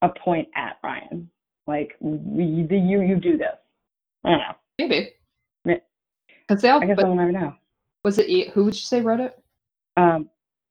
a 0.02 0.10
point 0.10 0.48
at 0.56 0.78
Ryan, 0.84 1.30
like 1.68 1.96
the, 2.02 2.78
you 2.84 3.02
you 3.02 3.16
do 3.16 3.38
this. 3.38 3.56
I 4.24 4.30
don't 4.30 4.40
know. 4.40 4.56
Maybe. 4.80 5.12
Because 5.64 6.62
they 6.62 6.70
all. 6.70 6.82
I 6.82 6.86
guess 6.86 6.98
but 6.98 7.06
I'll 7.06 7.16
never 7.16 7.32
know. 7.32 7.54
was 8.04 8.18
it 8.18 8.50
who 8.50 8.66
would 8.66 8.74
you 8.74 8.82
say 8.82 9.02
wrote 9.02 9.20
it? 9.20 9.40
Um, 9.98 10.30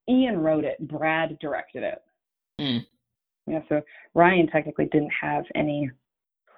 Ian 0.09 0.39
wrote 0.39 0.65
it. 0.65 0.77
Brad 0.87 1.39
directed 1.39 1.83
it. 1.83 2.03
Mm. 2.61 2.87
Yeah, 3.47 3.61
so 3.69 3.83
Ryan 4.15 4.47
technically 4.47 4.87
didn't 4.87 5.13
have 5.21 5.45
any 5.55 5.91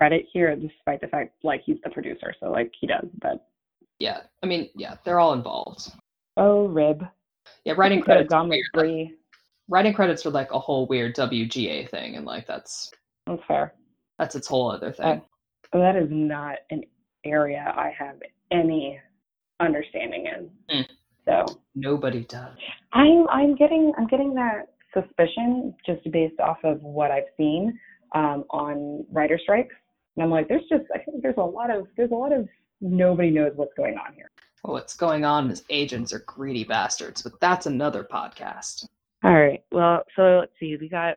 credit 0.03 0.27
here, 0.33 0.57
despite 0.57 1.01
the 1.01 1.07
fact 1.07 1.33
like 1.45 1.63
he's 1.65 1.77
the 1.85 1.91
producer, 1.91 2.35
so 2.41 2.51
like 2.51 2.73
he 2.81 2.89
does. 2.89 3.07
But 3.21 3.47
Yeah. 4.01 4.23
I 4.43 4.47
mean, 4.47 4.69
yeah, 4.75 4.97
they're 5.05 5.21
all 5.21 5.33
involved. 5.33 5.93
oh, 6.37 6.67
rib. 6.67 7.07
Yeah, 7.65 7.75
writing 7.77 8.01
credits. 8.01 8.31
gone 8.31 8.49
with 8.49 8.59
weird. 8.75 9.11
Writing 9.69 9.93
credits 9.95 10.27
are 10.27 10.31
like 10.31 10.51
a 10.51 10.59
whole 10.59 10.87
weird 10.89 11.15
WGA 11.15 11.89
thing, 11.89 12.17
and 12.17 12.27
like 12.27 12.47
that's 12.49 12.91
That's 13.29 13.43
fair. 13.47 13.75
that's 14.19 14.35
its 14.35 14.49
whole 14.49 14.71
other 14.73 14.91
thing. 14.93 15.23
That 15.73 15.95
is 15.95 16.09
not 16.11 16.57
an 16.71 16.83
area 17.25 17.73
I 17.77 17.93
have 17.97 18.17
any 18.51 18.99
understanding 19.61 20.27
in. 20.27 20.51
Mm. 20.79 20.87
So 21.25 21.61
Nobody 21.77 22.25
does. 22.25 22.57
I'm 22.93 23.29
I'm 23.29 23.55
getting 23.55 23.93
I'm 23.97 24.09
getting 24.09 24.35
that 24.35 24.67
suspicion 24.93 25.75
just 25.87 26.03
based 26.11 26.41
off 26.41 26.59
of 26.65 26.83
what 26.83 27.13
I've 27.13 27.31
seen 27.37 27.79
um, 28.15 28.45
on 28.51 29.07
writer 29.13 29.39
strikes, 29.43 29.75
and 30.17 30.25
I'm 30.25 30.31
like, 30.31 30.49
there's 30.49 30.69
just 30.69 30.85
I 30.95 30.99
think 30.99 31.23
there's 31.23 31.37
a 31.39 31.43
lot 31.43 31.71
of 31.71 31.87
there's 31.97 32.11
a 32.11 32.15
lot 32.15 32.33
of 32.33 32.49
nobody 32.81 33.31
knows 33.31 33.53
what's 33.57 33.75
going 33.77 33.97
on 33.97 34.15
here. 34.15 34.31
Well, 34.63 34.75
what's 34.75 34.97
going 34.97 35.25
on 35.25 35.51
is 35.51 35.65
agents 35.71 36.13
are 36.13 36.21
greedy 36.21 36.65
bastards, 36.65 37.23
but 37.23 37.39
that's 37.41 37.67
another 37.67 38.05
podcast. 38.05 38.87
All 39.25 39.33
right. 39.33 39.63
Well, 39.73 40.03
so 40.17 40.41
let's 40.41 40.53
see. 40.61 40.77
We 40.81 40.89
got 40.89 41.17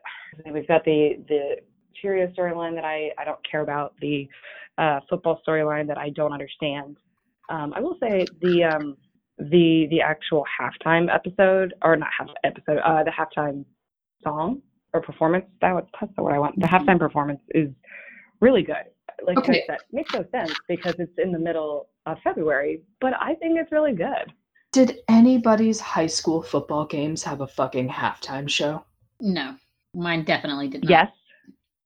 we've 0.52 0.68
got 0.68 0.84
the 0.84 1.22
the 1.28 1.56
Cheerio 2.00 2.26
storyline 2.28 2.74
that 2.74 2.84
I 2.84 3.10
I 3.18 3.24
don't 3.24 3.38
care 3.48 3.62
about. 3.62 3.94
The 4.00 4.28
uh, 4.78 5.00
football 5.08 5.40
storyline 5.46 5.86
that 5.88 5.98
I 5.98 6.10
don't 6.10 6.32
understand. 6.32 6.96
Um, 7.48 7.72
I 7.74 7.80
will 7.80 7.96
say 8.00 8.26
the 8.40 8.64
um 8.64 8.96
the 9.38 9.86
the 9.90 10.00
actual 10.00 10.44
halftime 10.60 11.12
episode 11.14 11.74
or 11.82 11.96
not 11.96 12.08
half 12.18 12.28
episode 12.42 12.78
uh 12.78 13.04
the 13.04 13.10
halftime 13.10 13.64
song 14.24 14.62
or 14.94 15.02
performance 15.02 15.44
that 15.60 15.72
was 15.72 15.84
that's 16.00 16.12
the 16.16 16.22
word 16.22 16.34
I 16.34 16.38
want. 16.38 16.58
The 16.60 16.66
halftime 16.66 16.98
performance 16.98 17.40
is 17.50 17.68
really 18.40 18.62
good. 18.62 18.84
Like 19.22 19.38
Okay. 19.38 19.62
I 19.62 19.66
said, 19.66 19.78
makes 19.92 20.12
no 20.12 20.24
sense 20.30 20.52
because 20.68 20.94
it's 20.98 21.18
in 21.18 21.32
the 21.32 21.38
middle 21.38 21.88
of 22.04 22.18
February, 22.22 22.82
but 23.00 23.14
I 23.20 23.34
think 23.36 23.58
it's 23.58 23.72
really 23.72 23.94
good. 23.94 24.32
Did 24.72 24.98
anybody's 25.08 25.80
high 25.80 26.06
school 26.06 26.42
football 26.42 26.84
games 26.84 27.22
have 27.22 27.40
a 27.40 27.46
fucking 27.46 27.88
halftime 27.88 28.48
show? 28.48 28.84
No, 29.20 29.56
mine 29.94 30.24
definitely 30.24 30.68
did 30.68 30.84
not. 30.84 30.90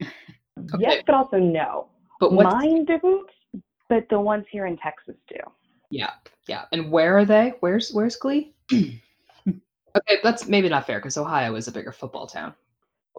Yes. 0.01 0.09
Okay. 0.59 0.77
Yes, 0.81 1.03
but 1.07 1.15
also 1.15 1.39
no. 1.39 1.87
But 2.19 2.33
what? 2.33 2.45
Mine 2.45 2.85
didn't, 2.85 3.31
but 3.89 4.07
the 4.11 4.21
ones 4.21 4.45
here 4.51 4.67
in 4.67 4.77
Texas 4.77 5.15
do. 5.27 5.37
Yeah, 5.91 6.11
yeah. 6.49 6.65
And 6.73 6.91
where 6.91 7.17
are 7.17 7.25
they? 7.25 7.55
Where's 7.61 7.93
Where's 7.93 8.17
Glee? 8.17 8.53
okay, 8.73 10.19
that's 10.23 10.49
maybe 10.49 10.69
not 10.69 10.87
fair 10.87 10.99
because 10.99 11.17
Ohio 11.17 11.55
is 11.55 11.67
a 11.67 11.73
bigger 11.73 11.93
football 11.93 12.27
town. 12.27 12.53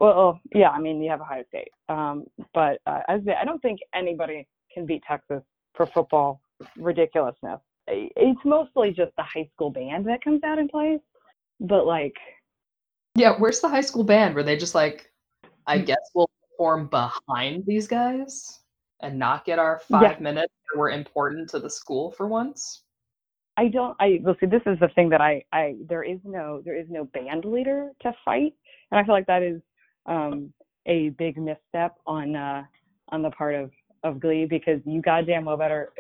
Well, 0.02 0.18
oh, 0.18 0.40
yeah, 0.56 0.70
I 0.72 0.80
mean, 0.80 1.00
you 1.00 1.12
have 1.12 1.22
Ohio 1.22 1.44
State. 1.50 1.68
Um, 1.88 2.26
but 2.56 2.82
uh, 2.88 3.02
as 3.08 3.22
I, 3.28 3.42
I 3.42 3.46
don't 3.46 3.62
think 3.62 3.82
anybody 3.94 4.48
can 4.74 4.88
beat 4.88 5.04
Texas 5.08 5.44
for 5.76 5.86
football 5.86 6.42
ridiculousness. 6.76 7.60
It's 7.88 8.40
mostly 8.44 8.90
just 8.90 9.12
the 9.16 9.22
high 9.22 9.48
school 9.54 9.70
band 9.70 10.08
that 10.08 10.24
comes 10.24 10.44
out 10.44 10.58
and 10.58 10.68
plays. 10.72 11.02
But 11.60 11.86
like, 11.86 12.16
Yeah, 13.14 13.36
where's 13.38 13.60
the 13.60 13.70
high 13.70 13.82
school 13.82 14.04
band? 14.04 14.34
Were 14.34 14.42
they 14.42 14.58
just 14.58 14.74
like, 14.74 15.12
I 15.68 15.78
Hmm. 15.78 15.86
guess 15.86 16.10
we'll 16.16 16.32
perform 16.50 16.88
behind 16.88 17.68
these 17.68 17.88
guys 17.88 18.60
and 19.02 19.20
not 19.20 19.46
get 19.46 19.60
our 19.60 19.82
Yeah. 19.88 20.00
five 20.00 20.20
minutes 20.20 20.54
that 20.74 20.80
were 20.80 20.90
important 20.90 21.48
to 21.52 21.60
the 21.60 21.70
school 21.70 22.10
for 22.10 22.26
once? 22.26 22.86
I 23.56 23.68
don't. 23.68 23.96
I 24.00 24.20
well, 24.24 24.36
see. 24.40 24.48
This 24.48 24.64
is 24.66 24.80
the 24.80 24.88
thing 24.96 25.10
that 25.10 25.22
I. 25.22 25.44
I 25.54 25.76
there 25.88 26.02
is 26.02 26.18
no. 26.24 26.64
There 26.66 26.76
is 26.76 26.88
no 26.90 27.04
band 27.04 27.46
leader 27.46 27.92
to 28.02 28.16
fight, 28.26 28.56
and 28.90 29.00
I 29.00 29.04
feel 29.04 29.14
like 29.14 29.28
that 29.28 29.44
is 29.44 29.62
um, 30.06 30.54
a 30.86 31.10
big 31.10 31.38
misstep 31.38 31.96
on 32.06 32.36
uh, 32.36 32.64
on 33.10 33.22
the 33.22 33.32
part 33.32 33.56
of 33.56 33.72
of 34.04 34.20
Glee 34.20 34.46
because 34.46 34.80
you 34.86 35.02
goddamn 35.02 35.46
well 35.46 35.58
better 35.58 35.94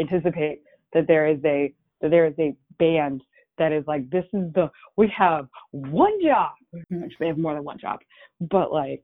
anticipate 0.00 0.62
that 0.92 1.06
there 1.06 1.26
is 1.26 1.38
a 1.44 1.72
that 2.00 2.10
there 2.10 2.26
is 2.26 2.34
a 2.38 2.54
band 2.78 3.22
that 3.58 3.72
is 3.72 3.84
like 3.86 4.08
this 4.10 4.24
is 4.32 4.52
the 4.54 4.70
we 4.96 5.12
have 5.16 5.48
one 5.70 6.22
job. 6.22 6.52
Which 6.90 7.14
they 7.20 7.28
have 7.28 7.38
more 7.38 7.54
than 7.54 7.64
one 7.64 7.78
job, 7.78 8.00
but 8.40 8.72
like 8.72 9.02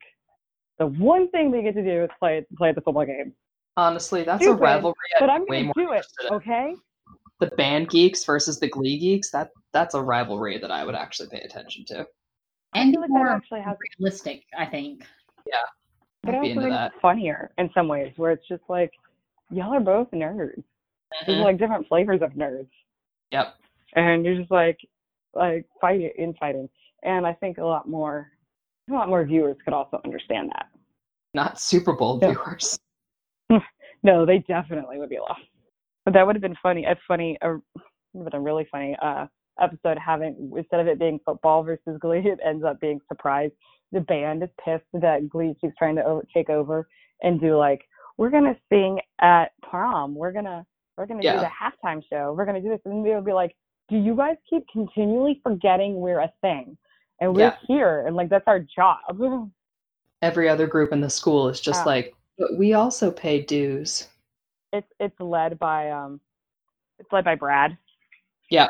the 0.79 0.87
one 0.87 1.31
thing 1.31 1.53
they 1.53 1.63
get 1.63 1.75
to 1.75 1.85
do 1.85 2.05
is 2.05 2.11
play 2.19 2.45
play 2.57 2.73
the 2.73 2.81
football 2.81 3.07
game. 3.07 3.33
Honestly, 3.77 4.25
that's 4.25 4.43
Stupid, 4.43 4.59
a 4.59 4.63
rivalry. 4.63 4.95
But 5.21 5.31
I'm 5.31 5.47
gonna 5.47 5.65
more 5.65 5.75
do 5.77 5.93
it, 5.93 5.97
interested 5.97 6.33
okay? 6.33 6.75
The 7.39 7.47
band 7.57 7.89
geeks 7.91 8.25
versus 8.25 8.59
the 8.59 8.69
Glee 8.69 8.99
geeks. 8.99 9.31
That 9.31 9.51
that's 9.73 9.95
a 9.95 10.03
rivalry 10.03 10.59
that 10.59 10.71
I 10.71 10.85
would 10.85 10.97
actually 10.97 11.29
pay 11.29 11.41
attention 11.41 11.85
to. 11.87 12.07
I 12.73 12.81
And 12.81 12.93
feel 12.93 13.01
like 13.01 13.09
that 13.11 13.15
more 13.15 13.29
actually 13.29 13.61
has 13.63 13.77
realistic, 13.99 14.45
I 14.57 14.67
think. 14.67 15.05
Yeah. 15.47 15.55
But 16.23 16.35
I 16.35 16.39
I'd 16.39 16.41
also 16.43 16.51
into 16.53 16.69
that. 16.71 16.93
it's 16.93 17.01
funnier 17.01 17.51
in 17.59 17.71
some 17.75 17.89
ways 17.89 18.13
where 18.17 18.31
it's 18.33 18.47
just 18.49 18.63
like 18.69 18.93
y'all 19.51 19.73
are 19.75 19.81
both 19.81 20.11
nerds. 20.13 20.63
There's 21.27 21.39
Mhm. 21.39 21.43
like 21.43 21.59
different 21.59 21.89
flavors 21.89 22.23
of 22.23 22.33
nerds. 22.33 22.71
Yep. 23.33 23.55
and 23.95 24.25
you're 24.25 24.37
just 24.37 24.51
like 24.51 24.79
like 25.35 25.65
fighting 25.81 26.11
infighting 26.19 26.69
and 27.05 27.25
i 27.27 27.33
think 27.33 27.59
a 27.59 27.65
lot 27.65 27.89
more 27.89 28.31
a 28.89 28.93
lot 28.93 29.09
more 29.09 29.25
viewers 29.25 29.57
could 29.65 29.73
also 29.75 30.01
understand 30.05 30.49
that 30.51 30.69
Not 31.35 31.61
Super 31.61 31.93
Bowl 31.93 32.19
Yeah. 32.23 32.31
viewers. 32.33 32.79
no 34.03 34.25
they 34.27 34.39
definitely 34.41 34.99
would 34.99 35.11
be 35.11 35.19
lost 35.21 35.43
but 36.05 36.15
that 36.15 36.25
would 36.27 36.35
have 36.37 36.43
been 36.43 36.57
funny 36.63 36.85
a 36.85 36.97
funny 37.07 37.37
a, 37.43 37.53
would 37.55 37.63
have 38.17 38.25
been 38.33 38.35
a 38.35 38.41
really 38.41 38.65
funny 38.71 38.97
uh 39.03 39.27
episode 39.61 39.99
having 39.99 40.53
instead 40.57 40.81
of 40.81 40.87
it 40.87 40.99
being 40.99 41.19
football 41.25 41.63
versus 41.63 41.99
glee 42.01 42.19
it 42.25 42.39
ends 42.45 42.65
up 42.65 42.81
being 42.81 43.01
surprise 43.09 43.51
the 43.93 44.01
band 44.01 44.43
is 44.43 44.49
pissed 44.65 44.85
that 44.95 45.29
glee 45.29 45.55
keeps 45.61 45.75
trying 45.77 45.97
to 45.97 46.05
over, 46.05 46.25
take 46.35 46.49
over 46.51 46.89
and 47.23 47.41
do 47.41 47.57
like 47.57 47.83
we're 48.19 48.31
gonna 48.31 48.57
sing 48.71 48.99
at 49.21 49.53
prom 49.63 50.15
we're 50.15 50.33
gonna 50.33 50.65
we're 50.97 51.07
gonna 51.07 51.23
do 51.23 51.29
the 51.41 51.51
halftime 51.63 52.03
show 52.11 52.33
we're 52.37 52.45
gonna 52.47 52.61
do 52.61 52.69
this 52.69 52.81
and 52.85 53.05
they'll 53.05 53.21
be 53.23 53.33
like 53.33 53.55
do 53.89 53.97
you 53.97 54.15
guys 54.17 54.37
keep 54.49 54.63
continually 54.73 55.41
forgetting 55.43 55.97
we're 55.97 56.21
a 56.21 56.33
thing 56.41 56.77
and 57.21 57.35
we're 57.35 57.41
Yeah. 57.43 57.57
here 57.67 58.07
and 58.07 58.15
like 58.17 58.29
that's 58.31 58.45
our 58.47 58.61
job 58.61 58.99
Every 60.23 60.51
other 60.51 60.67
group 60.67 60.93
in 60.93 61.01
the 61.01 61.09
school 61.09 61.49
is 61.49 61.63
just 61.63 61.81
Yeah. 61.81 61.85
like, 61.93 62.15
but 62.37 62.59
we 62.59 62.75
also 62.75 63.11
pay 63.11 63.41
dues. 63.43 64.07
it's 64.73 64.87
it's 65.01 65.19
led 65.19 65.59
by 65.59 65.91
um 65.91 66.21
it's 66.99 67.11
led 67.11 67.25
by 67.25 67.35
brad 67.35 67.77
Yeah. 68.51 68.69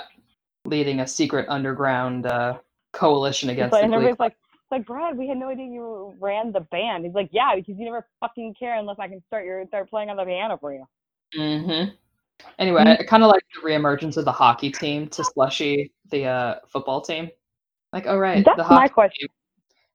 Leading 0.66 1.00
a 1.00 1.06
secret 1.06 1.46
underground 1.48 2.26
uh, 2.26 2.58
coalition 2.92 3.50
against 3.50 3.72
the 3.72 3.78
and 3.78 3.94
everybody's 3.94 4.18
like 4.18 4.32
it's 4.32 4.70
like 4.72 4.84
brad 4.84 5.16
we 5.16 5.28
had 5.28 5.38
no 5.38 5.48
idea 5.48 5.64
you 5.64 6.12
ran 6.18 6.50
the 6.52 6.60
band 6.60 7.04
he's 7.04 7.14
like 7.14 7.28
yeah 7.32 7.54
because 7.54 7.76
you 7.78 7.84
never 7.84 8.04
fucking 8.18 8.52
care 8.58 8.76
unless 8.76 8.96
i 8.98 9.06
can 9.06 9.22
start 9.28 9.44
your 9.44 9.64
start 9.68 9.88
playing 9.88 10.10
on 10.10 10.16
the 10.16 10.24
piano 10.24 10.58
for 10.60 10.74
you 10.74 10.84
Mm-hmm. 11.36 11.90
Anyway, 12.58 12.82
I 12.82 13.02
kind 13.04 13.22
of 13.22 13.28
like 13.28 13.44
the 13.54 13.68
reemergence 13.68 14.16
of 14.16 14.24
the 14.24 14.32
hockey 14.32 14.70
team 14.70 15.08
to 15.08 15.24
slushy 15.24 15.92
the 16.10 16.24
uh, 16.24 16.54
football 16.68 17.00
team. 17.00 17.30
Like, 17.92 18.06
all 18.06 18.18
right, 18.18 18.44
That's 18.44 18.68
the 18.68 18.74
my 18.74 18.88
question. 18.88 19.28
team. 19.28 19.36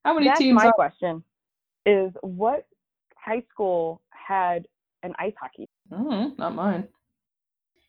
How 0.04 0.14
many 0.14 0.28
That's 0.28 0.40
teams 0.40 0.56
my 0.56 0.68
are 0.68 0.74
question. 0.74 1.24
Is 1.86 2.12
what 2.22 2.68
high 3.16 3.44
school 3.52 4.02
had 4.12 4.68
an 5.02 5.14
ice 5.18 5.34
hockey? 5.40 5.68
Mm, 5.92 6.38
not 6.38 6.54
mine. 6.54 6.88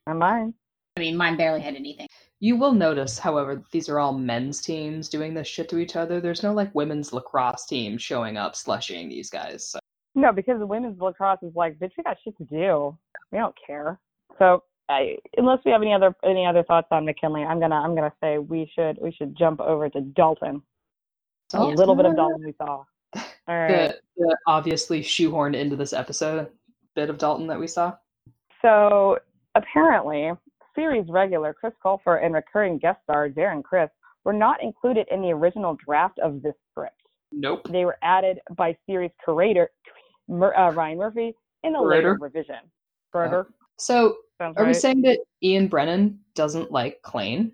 Not 0.07 0.17
mine. 0.17 0.55
I 0.97 1.01
mean, 1.01 1.17
mine 1.17 1.37
barely 1.37 1.61
had 1.61 1.75
anything. 1.75 2.09
You 2.41 2.57
will 2.57 2.73
notice, 2.73 3.19
however, 3.19 3.57
that 3.57 3.71
these 3.71 3.89
are 3.89 3.99
all 3.99 4.13
men's 4.13 4.61
teams 4.61 5.09
doing 5.09 5.35
this 5.35 5.47
shit 5.47 5.69
to 5.71 5.79
each 5.79 5.97
other. 5.97 6.21
There's 6.21 6.43
no 6.43 6.53
like 6.53 6.75
women's 6.75 7.13
lacrosse 7.13 7.67
team 7.67 7.99
showing 7.99 8.37
up 8.37 8.55
slushying 8.55 9.09
these 9.09 9.31
guys. 9.31 9.69
So. 9.69 9.79
No, 10.15 10.33
because 10.33 10.59
the 10.59 10.67
women's 10.67 11.01
lacrosse 11.01 11.43
is 11.43 11.55
like, 11.55 11.79
bitch, 11.79 11.93
we 11.97 12.05
got 12.05 12.17
shit 12.25 12.37
to 12.39 12.45
do. 12.45 12.97
We 13.31 13.39
don't 13.39 13.55
care. 13.67 13.99
So, 14.39 14.65
I, 14.89 15.17
unless 15.37 15.59
we 15.65 15.73
have 15.73 15.83
any 15.83 15.93
other 15.93 16.15
any 16.25 16.47
other 16.47 16.63
thoughts 16.63 16.89
on 16.91 17.05
McKinley, 17.05 17.43
I'm 17.43 17.59
gonna 17.59 17.75
I'm 17.75 17.95
gonna 17.95 18.13
say 18.23 18.39
we 18.39 18.71
should 18.75 18.99
we 19.01 19.13
should 19.13 19.37
jump 19.37 19.61
over 19.61 19.89
to 19.89 20.01
Dalton. 20.01 20.63
A 21.55 21.65
little 21.65 21.95
bit 21.95 22.07
of 22.07 22.17
Dalton 22.17 22.45
we 22.45 22.55
saw. 22.57 22.67
All 23.17 23.25
right. 23.49 23.69
The, 23.69 24.01
the 24.17 24.37
obviously 24.47 25.03
shoehorned 25.03 25.57
into 25.57 25.77
this 25.77 25.93
episode 25.93 26.49
bit 26.95 27.11
of 27.11 27.19
Dalton 27.19 27.47
that 27.49 27.61
we 27.61 27.67
saw. 27.69 27.95
So 28.63 29.19
apparently, 29.55 30.33
series 30.77 31.07
regular 31.09 31.53
Chris 31.55 31.73
Colfer 31.85 32.25
and 32.25 32.35
recurring 32.35 32.79
guest 32.79 33.01
star 33.03 33.29
Darren 33.29 33.65
Criss 33.65 33.91
were 34.25 34.33
not 34.33 34.63
included 34.63 35.07
in 35.11 35.23
the 35.23 35.31
original 35.31 35.77
draft 35.85 36.19
of 36.21 36.43
this 36.43 36.55
script. 36.71 37.01
Nope. 37.33 37.67
They 37.71 37.85
were 37.85 37.99
added 38.03 38.39
by 38.57 38.77
series 38.87 39.11
curator 39.25 39.71
Mur- 40.29 40.57
uh, 40.57 40.71
Ryan 40.73 40.99
Murphy 40.99 41.35
in 41.65 41.75
a 41.75 41.83
later 41.83 42.17
revision. 42.21 42.57
Curator, 43.13 43.49
So 43.79 44.17
sounds 44.39 44.57
are 44.59 44.67
we 44.67 44.75
saying 44.75 45.01
that 45.03 45.19
Ian 45.43 45.69
Brennan 45.69 46.21
doesn't 46.35 46.71
like 46.71 47.01
Klaine? 47.03 47.53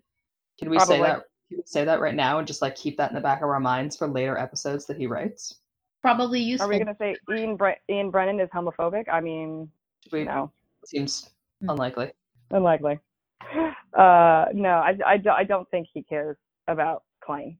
Can 0.58 0.70
we 0.70 0.78
say 0.80 1.00
that? 1.00 1.24
Can 1.48 1.58
we 1.58 1.62
say 1.66 1.84
that 1.84 2.00
right 2.00 2.14
now 2.14 2.38
and 2.38 2.46
just 2.46 2.62
like 2.62 2.74
keep 2.74 2.96
that 2.96 3.10
in 3.10 3.14
the 3.14 3.20
back 3.20 3.42
of 3.42 3.48
our 3.48 3.60
minds 3.60 3.96
for 3.96 4.08
later 4.08 4.36
episodes 4.38 4.86
that 4.86 4.96
he 4.96 5.06
writes? 5.06 5.60
Probably 6.00 6.40
useful. 6.40 6.66
Are 6.66 6.70
we 6.70 6.78
gonna 6.78 6.96
say 6.98 7.14
Ian, 7.30 7.56
Bre- 7.56 7.78
Ian 7.90 8.10
Brennan 8.10 8.40
is 8.40 8.48
homophobic? 8.50 9.08
I 9.08 9.20
mean, 9.20 9.70
Should 10.04 10.12
we? 10.12 10.24
no, 10.24 10.50
Seems 10.86 11.30
Hmm. 11.60 11.70
unlikely. 11.70 12.12
unlikely. 12.50 12.98
Uh, 13.96 14.46
no, 14.54 14.70
I, 14.70 14.96
I, 15.06 15.22
I 15.36 15.44
don't 15.44 15.68
think 15.70 15.86
he 15.92 16.02
cares 16.02 16.36
about 16.66 17.02
Klaine. 17.26 17.56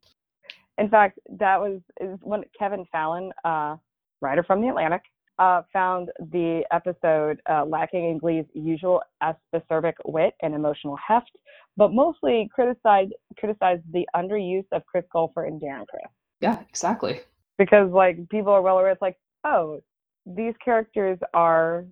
In 0.79 0.89
fact, 0.89 1.19
that 1.39 1.61
was 1.61 1.81
is 2.01 2.19
when 2.23 2.43
Kevin 2.59 2.87
Fallon, 2.91 3.31
uh, 3.45 3.77
writer 4.23 4.43
from 4.43 4.63
the 4.63 4.69
Atlantic, 4.69 5.03
uh, 5.39 5.63
found 5.73 6.11
the 6.31 6.63
episode 6.73 7.41
uh, 7.51 7.65
lacking 7.67 8.11
in 8.11 8.19
Glee's 8.19 8.47
usual 8.55 9.03
acerbic 9.23 9.95
wit 10.07 10.35
and 10.43 10.55
emotional 10.55 10.97
heft, 11.07 11.33
but 11.77 11.93
mostly 11.93 12.49
criticized 12.55 13.13
criticized 13.39 13.83
the 13.93 14.07
underuse 14.17 14.65
of 14.73 14.85
Chris 14.87 15.05
Colfer 15.15 15.47
and 15.47 15.61
Darren 15.61 15.87
Criss 15.87 16.11
Yeah, 16.41 16.61
exactly. 16.69 17.21
because 17.59 17.91
like 17.91 18.29
people 18.29 18.53
are 18.53 18.63
well 18.63 18.79
aware 18.79 18.91
it's 18.91 19.03
like 19.03 19.19
oh 19.45 19.81
these 20.27 20.55
characters 20.65 21.19
are 21.35 21.85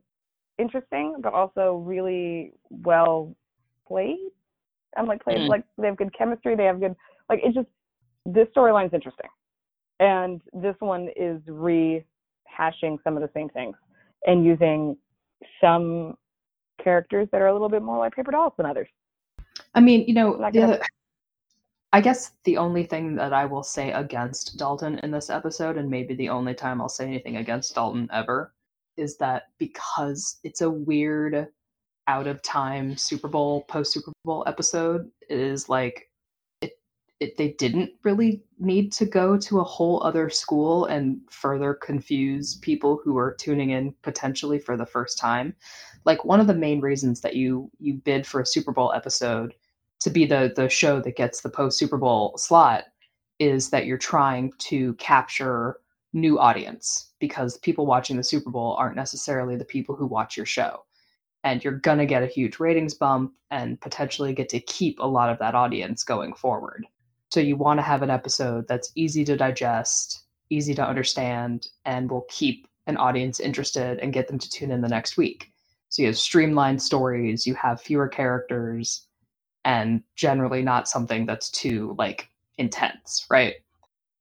interesting 0.59 1.17
but 1.23 1.33
also 1.33 1.83
really 1.85 2.53
well 2.71 3.35
played 3.91 4.31
i'm 4.97 5.07
like 5.13 5.23
played 5.27 5.39
Mhm. 5.39 5.49
like 5.55 5.65
they 5.79 5.87
have 5.91 5.97
good 6.03 6.13
chemistry 6.19 6.55
they 6.57 6.69
have 6.71 6.81
good 6.85 6.95
like 7.29 7.41
it 7.47 7.53
just 7.55 7.69
this 8.27 8.49
storyline's 8.55 8.93
interesting. 8.93 9.31
And 9.99 10.41
this 10.53 10.77
one 10.81 11.09
is 11.17 11.41
rehashing 11.67 12.95
some 13.03 13.17
of 13.17 13.23
the 13.23 13.31
same 13.35 13.49
things 13.49 13.77
and 14.27 14.45
using 14.45 14.97
some 15.61 16.17
characters 16.85 17.29
that 17.33 17.41
are 17.41 17.47
a 17.47 17.53
little 17.53 17.69
bit 17.71 17.83
more 17.83 17.99
like 17.99 18.15
paper 18.15 18.31
dolls 18.31 18.53
than 18.59 18.67
others. 18.67 18.89
I 19.75 19.81
mean, 19.81 20.05
you 20.07 20.15
know, 20.15 20.35
Not 20.35 20.53
the 20.53 20.61
gonna- 20.61 20.81
I 21.93 22.01
guess 22.01 22.33
the 22.45 22.57
only 22.59 22.85
thing 22.85 23.15
that 23.17 23.33
I 23.33 23.45
will 23.47 23.63
say 23.63 23.91
against 23.93 24.59
Dalton 24.59 24.99
in 25.01 25.11
this 25.11 25.29
episode, 25.31 25.77
and 25.77 25.91
maybe 25.91 26.15
the 26.15 26.29
only 26.29 26.55
time 26.55 26.81
I'll 26.81 26.89
say 26.89 27.07
anything 27.07 27.37
against 27.39 27.75
Dalton 27.75 28.09
ever, 28.13 28.55
is 28.97 29.17
that 29.17 29.45
because 29.59 30.41
it's 30.45 30.61
a 30.61 30.71
weird, 30.71 31.49
out 32.07 32.27
of 32.27 32.43
time 32.43 32.97
Super 32.97 33.29
Bowl, 33.29 33.63
post 33.63 33.93
Super 33.93 34.13
Bowl 34.25 34.45
episode, 34.47 35.11
is 35.29 35.69
like 35.69 36.11
it, 36.61 36.73
it. 37.21 37.37
They 37.37 37.53
didn't 37.53 37.93
really 38.03 38.43
need 38.59 38.93
to 38.93 39.07
go 39.07 39.37
to 39.39 39.61
a 39.61 39.65
whole 39.65 40.03
other 40.03 40.29
school 40.31 40.87
and 40.87 41.21
further 41.31 41.75
confuse 41.75 42.57
people 42.57 43.01
who 43.05 43.17
are 43.17 43.35
tuning 43.35 43.71
in 43.71 43.95
potentially 44.03 44.59
for 44.59 44.77
the 44.77 44.87
first 44.87 45.19
time 45.19 45.55
like 46.05 46.25
one 46.25 46.41
of 46.41 46.47
the 46.47 46.55
main 46.55 46.81
reasons 46.81 47.21
that 47.21 47.37
you 47.37 47.71
you 47.79 47.95
bid 47.95 48.27
for 48.27 48.41
a 48.41 48.47
Super 48.47 48.73
Bowl 48.73 48.93
episode 48.95 49.55
to 50.01 50.11
be 50.11 50.25
the 50.25 50.53
the 50.57 50.69
show 50.69 51.01
that 51.01 51.17
gets 51.17 51.41
the 51.41 51.51
post 51.51 51.79
Super 51.79 51.99
Bowl 51.99 52.37
slot 52.37 52.85
is 53.39 53.71
that 53.71 53.87
you're 53.87 53.99
trying 53.99 54.53
to 54.59 54.95
capture 54.95 55.77
new 56.13 56.39
audience 56.39 57.13
because 57.21 57.59
people 57.59 57.87
watching 57.87 58.17
the 58.17 58.25
Super 58.25 58.51
Bowl 58.51 58.75
aren't 58.75 58.97
necessarily 58.97 59.57
the 59.57 59.65
people 59.65 59.95
who 59.95 60.07
watch 60.07 60.37
your 60.37 60.47
show. 60.47 60.85
And 61.43 61.65
you're 61.65 61.79
going 61.79 61.99
to 61.99 62.07
get 62.07 62.23
a 62.23 62.27
huge 62.27 62.59
ratings 62.61 62.95
bump 62.95 63.33
and 63.51 63.81
potentially 63.81 64.33
get 64.33 64.49
to 64.51 64.61
keep 64.61 64.99
a 64.99 65.07
lot 65.07 65.31
of 65.31 65.39
that 65.39 65.55
audience 65.55 66.05
going 66.05 66.35
forward. 66.35 66.87
So 67.31 67.41
you 67.41 67.57
want 67.57 67.79
to 67.79 67.83
have 67.83 68.03
an 68.03 68.11
episode 68.11 68.67
that's 68.69 68.93
easy 68.95 69.25
to 69.25 69.37
digest, 69.37 70.25
easy 70.51 70.75
to 70.75 70.87
understand, 70.87 71.69
and 71.85 72.11
will 72.11 72.27
keep 72.29 72.67
an 72.87 72.97
audience 72.97 73.41
interested 73.41 73.99
and 74.01 74.13
get 74.13 74.29
them 74.29 74.39
to 74.39 74.51
tune 74.51 74.71
in 74.71 74.81
the 74.81 74.89
next 74.89 75.17
week. 75.17 75.53
So 75.89 76.03
you 76.03 76.09
have 76.09 76.19
streamlined 76.19 76.83
stories, 76.83 77.47
you 77.47 77.55
have 77.55 77.81
fewer 77.81 78.09
characters, 78.09 79.07
and 79.65 80.03
generally 80.17 80.63
not 80.63 80.89
something 80.89 81.27
that's 81.27 81.51
too 81.51 81.95
like 81.99 82.29
intense, 82.59 83.27
right? 83.31 83.55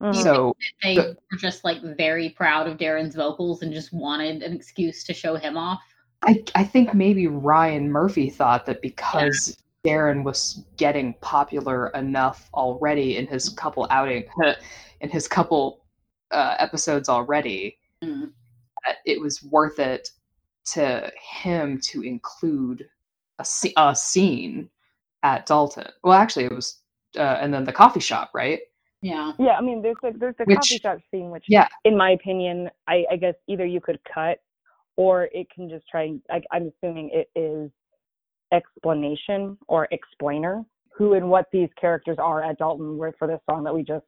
Mhm. 0.02 0.24
So 0.24 0.56
they 0.82 0.96
the- 0.96 1.18
were 1.32 1.38
just 1.38 1.64
like 1.64 1.82
very 1.82 2.30
proud 2.30 2.68
of 2.68 2.78
Darren's 2.78 3.16
vocals 3.16 3.62
and 3.62 3.74
just 3.74 3.92
wanted 3.92 4.42
an 4.44 4.54
excuse 4.54 5.04
to 5.06 5.14
show 5.14 5.36
him 5.36 5.58
off. 5.58 5.82
I 6.24 6.44
I 6.56 6.64
think 6.64 6.94
maybe 6.94 7.28
Ryan 7.28 7.92
Murphy 7.92 8.30
thought 8.30 8.66
that 8.66 8.82
because 8.82 9.58
Darren 9.86 10.24
was 10.24 10.64
getting 10.78 11.14
popular 11.22 11.88
enough 11.90 12.50
already 12.54 13.18
in 13.18 13.26
his 13.28 13.50
couple 13.50 13.88
outing 13.90 14.26
in 15.02 15.10
his 15.10 15.28
couple 15.28 15.86
uh, 16.32 16.56
episodes 16.60 17.10
already, 17.10 17.78
Mm. 18.04 18.32
that 18.86 18.98
it 19.06 19.20
was 19.20 19.44
worth 19.44 19.78
it 19.80 20.10
to 20.74 21.12
him 21.42 21.80
to 21.84 22.02
include 22.02 22.88
a, 23.40 23.46
a 23.78 23.94
scene 23.96 24.70
at 25.24 25.46
Dalton. 25.46 25.88
Well, 26.04 26.14
actually, 26.14 26.46
it 26.46 26.54
was, 26.54 26.78
uh, 27.18 27.38
and 27.42 27.54
then 27.54 27.66
the 27.66 27.74
coffee 27.74 28.00
shop, 28.00 28.32
right? 28.34 28.60
Yeah. 29.02 29.34
Yeah, 29.38 29.58
I 29.58 29.62
mean, 29.62 29.82
there's 29.82 29.98
the 30.02 30.14
there's 30.18 30.36
the 30.38 30.46
Which- 30.46 30.58
coffee 30.60 30.78
shop 30.78 31.00
scene, 31.12 31.30
which, 31.30 31.44
Yeah. 31.50 31.68
in 31.84 31.98
my 31.98 32.12
opinion, 32.12 32.70
I, 32.88 33.06
I 33.12 33.16
guess 33.18 33.36
either 33.48 33.66
you 33.66 33.82
could 33.82 34.00
cut, 34.06 34.40
or 35.00 35.30
it 35.32 35.48
can 35.50 35.70
just 35.70 35.88
try. 35.88 36.04
and- 36.04 36.22
I, 36.30 36.42
I'm 36.52 36.70
assuming 36.72 37.10
it 37.14 37.30
is 37.34 37.72
explanation 38.52 39.58
or 39.68 39.88
explainer 39.92 40.66
who 40.92 41.14
and 41.14 41.30
what 41.30 41.46
these 41.54 41.70
characters 41.80 42.18
are 42.20 42.44
at 42.44 42.58
Dalton 42.58 42.98
with 42.98 43.16
for 43.18 43.26
this 43.28 43.40
song 43.50 43.64
that 43.64 43.74
we 43.74 43.82
just. 43.84 44.06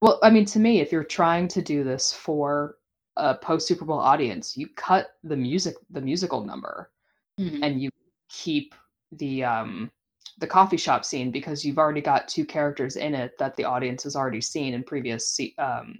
Well, 0.00 0.18
I 0.22 0.30
mean, 0.30 0.46
to 0.46 0.58
me, 0.58 0.80
if 0.80 0.90
you're 0.90 1.04
trying 1.04 1.48
to 1.48 1.60
do 1.60 1.84
this 1.84 2.12
for 2.12 2.76
a 3.16 3.34
post 3.34 3.68
Super 3.68 3.84
Bowl 3.84 3.98
audience, 3.98 4.56
you 4.56 4.66
cut 4.68 5.10
the 5.22 5.36
music, 5.36 5.74
the 5.90 6.00
musical 6.00 6.42
number, 6.42 6.90
Mhm. 7.38 7.60
and 7.62 7.82
you 7.82 7.90
keep 8.30 8.74
the 9.12 9.44
um 9.44 9.90
the 10.38 10.46
coffee 10.46 10.78
shop 10.78 11.04
scene 11.04 11.30
because 11.30 11.62
you've 11.62 11.78
already 11.78 12.00
got 12.00 12.26
two 12.26 12.46
characters 12.46 12.96
in 12.96 13.14
it 13.14 13.36
that 13.38 13.54
the 13.56 13.64
audience 13.64 14.02
has 14.04 14.16
already 14.16 14.40
seen 14.40 14.72
in 14.72 14.82
previous 14.82 15.28
se- 15.28 15.54
um, 15.58 15.98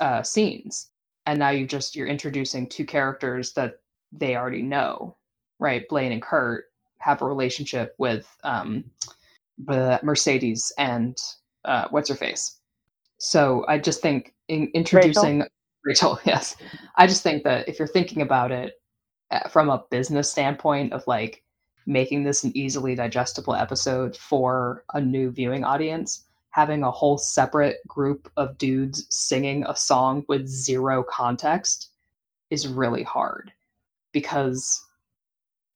uh, 0.00 0.22
scenes, 0.22 0.90
and 1.26 1.38
now 1.38 1.50
you 1.50 1.66
just 1.66 1.96
you're 1.96 2.06
introducing 2.06 2.68
two 2.68 2.84
characters 2.84 3.52
that 3.54 3.80
they 4.12 4.36
already 4.36 4.62
know, 4.62 5.16
right? 5.58 5.88
Blaine 5.88 6.12
and 6.12 6.22
Kurt 6.22 6.64
have 6.98 7.22
a 7.22 7.26
relationship 7.26 7.94
with 7.98 8.26
um, 8.44 8.84
the 9.58 10.00
Mercedes 10.02 10.72
and 10.78 11.16
uh, 11.64 11.86
what's 11.90 12.08
her 12.08 12.14
face. 12.14 12.58
So 13.18 13.64
I 13.68 13.78
just 13.78 14.02
think 14.02 14.34
in 14.48 14.70
introducing 14.74 15.44
Rachel, 15.84 16.20
yes, 16.24 16.56
I 16.96 17.06
just 17.06 17.22
think 17.22 17.44
that 17.44 17.68
if 17.68 17.78
you're 17.78 17.88
thinking 17.88 18.22
about 18.22 18.50
it 18.50 18.74
uh, 19.30 19.48
from 19.48 19.70
a 19.70 19.84
business 19.90 20.30
standpoint 20.30 20.92
of 20.92 21.06
like 21.06 21.42
making 21.86 22.24
this 22.24 22.44
an 22.44 22.52
easily 22.54 22.94
digestible 22.94 23.54
episode 23.54 24.16
for 24.16 24.84
a 24.94 25.00
new 25.00 25.30
viewing 25.30 25.64
audience, 25.64 26.26
having 26.52 26.82
a 26.82 26.90
whole 26.90 27.18
separate 27.18 27.78
group 27.88 28.30
of 28.36 28.56
dudes 28.58 29.06
singing 29.10 29.64
a 29.66 29.74
song 29.74 30.24
with 30.28 30.46
zero 30.46 31.02
context 31.02 31.90
is 32.50 32.68
really 32.68 33.02
hard 33.02 33.50
because 34.12 34.84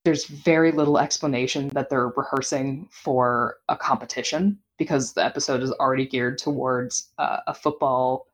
there's 0.04 0.26
very 0.26 0.70
little 0.70 0.98
explanation 0.98 1.68
that 1.70 1.88
they're 1.88 2.08
rehearsing 2.08 2.88
for 2.92 3.56
a 3.70 3.76
competition 3.76 4.58
because 4.78 5.14
the 5.14 5.24
episode 5.24 5.62
is 5.62 5.72
already 5.72 6.06
geared 6.06 6.36
towards 6.38 7.10
uh, 7.18 7.38
a 7.46 7.54
football 7.54 8.26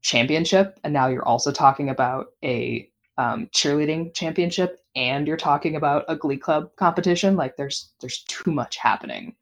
championship. 0.00 0.78
And 0.84 0.94
now 0.94 1.08
you're 1.08 1.26
also 1.26 1.50
talking 1.50 1.90
about 1.90 2.28
a 2.44 2.88
um, 3.18 3.48
cheerleading 3.52 4.14
championship 4.14 4.80
and 4.94 5.26
you're 5.26 5.36
talking 5.36 5.74
about 5.74 6.04
a 6.06 6.14
glee 6.14 6.36
club 6.36 6.70
competition. 6.76 7.36
Like 7.36 7.56
there's 7.56 7.90
there's 8.00 8.22
too 8.28 8.52
much 8.52 8.76
happening 8.76 9.34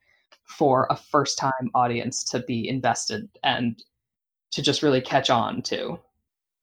for 0.52 0.86
a 0.90 0.96
first 0.96 1.38
time 1.38 1.70
audience 1.74 2.24
to 2.24 2.40
be 2.40 2.68
invested 2.68 3.28
and 3.42 3.82
to 4.52 4.62
just 4.62 4.82
really 4.82 5.00
catch 5.00 5.30
on 5.30 5.62
to. 5.62 5.98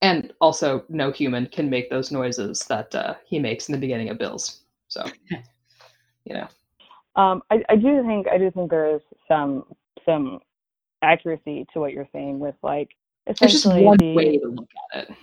And 0.01 0.31
also 0.39 0.85
no 0.89 1.11
human 1.11 1.47
can 1.47 1.69
make 1.69 1.89
those 1.89 2.11
noises 2.11 2.63
that 2.69 2.93
uh, 2.95 3.15
he 3.25 3.39
makes 3.39 3.67
in 3.67 3.73
the 3.73 3.79
beginning 3.79 4.09
of 4.09 4.17
bills. 4.17 4.61
So 4.87 5.05
you 6.25 6.33
know. 6.35 6.47
Um, 7.15 7.41
I, 7.49 7.63
I 7.69 7.75
do 7.75 8.03
think 8.05 8.27
I 8.27 8.37
do 8.37 8.51
think 8.51 8.69
there 8.69 8.95
is 8.95 9.01
some 9.27 9.65
some 10.05 10.39
accuracy 11.01 11.65
to 11.73 11.79
what 11.79 11.91
you're 11.93 12.07
saying 12.13 12.39
with 12.39 12.55
like 12.61 12.89
it's 13.25 13.39
just 13.39 13.65
one 13.65 13.97
the, 13.97 14.13
way 14.15 14.37
to 14.37 14.47
look 14.47 14.69
at 14.93 15.09
it. 15.09 15.15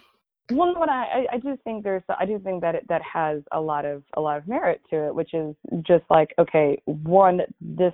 Well, 0.52 0.72
no, 0.74 0.80
I, 0.82 0.86
I- 0.86 1.26
I 1.34 1.38
do 1.38 1.56
think 1.64 1.82
there's, 1.82 2.04
I 2.08 2.24
do 2.24 2.38
think 2.38 2.60
that 2.60 2.76
it, 2.76 2.86
that 2.88 3.02
has 3.02 3.42
a 3.52 3.60
lot 3.60 3.84
of 3.84 4.04
a 4.16 4.20
lot 4.20 4.38
of 4.38 4.46
merit 4.46 4.80
to 4.90 5.08
it, 5.08 5.14
which 5.14 5.34
is 5.34 5.56
just 5.82 6.04
like, 6.08 6.34
okay, 6.38 6.80
one, 6.84 7.40
this 7.60 7.92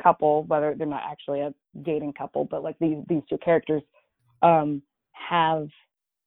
couple, 0.00 0.44
whether 0.44 0.74
they're 0.76 0.86
not 0.86 1.02
actually 1.04 1.40
a 1.40 1.54
dating 1.82 2.12
couple, 2.12 2.44
but 2.44 2.62
like 2.62 2.76
these 2.80 2.98
these 3.08 3.22
two 3.28 3.38
characters, 3.38 3.82
um, 4.42 4.82
have 5.12 5.68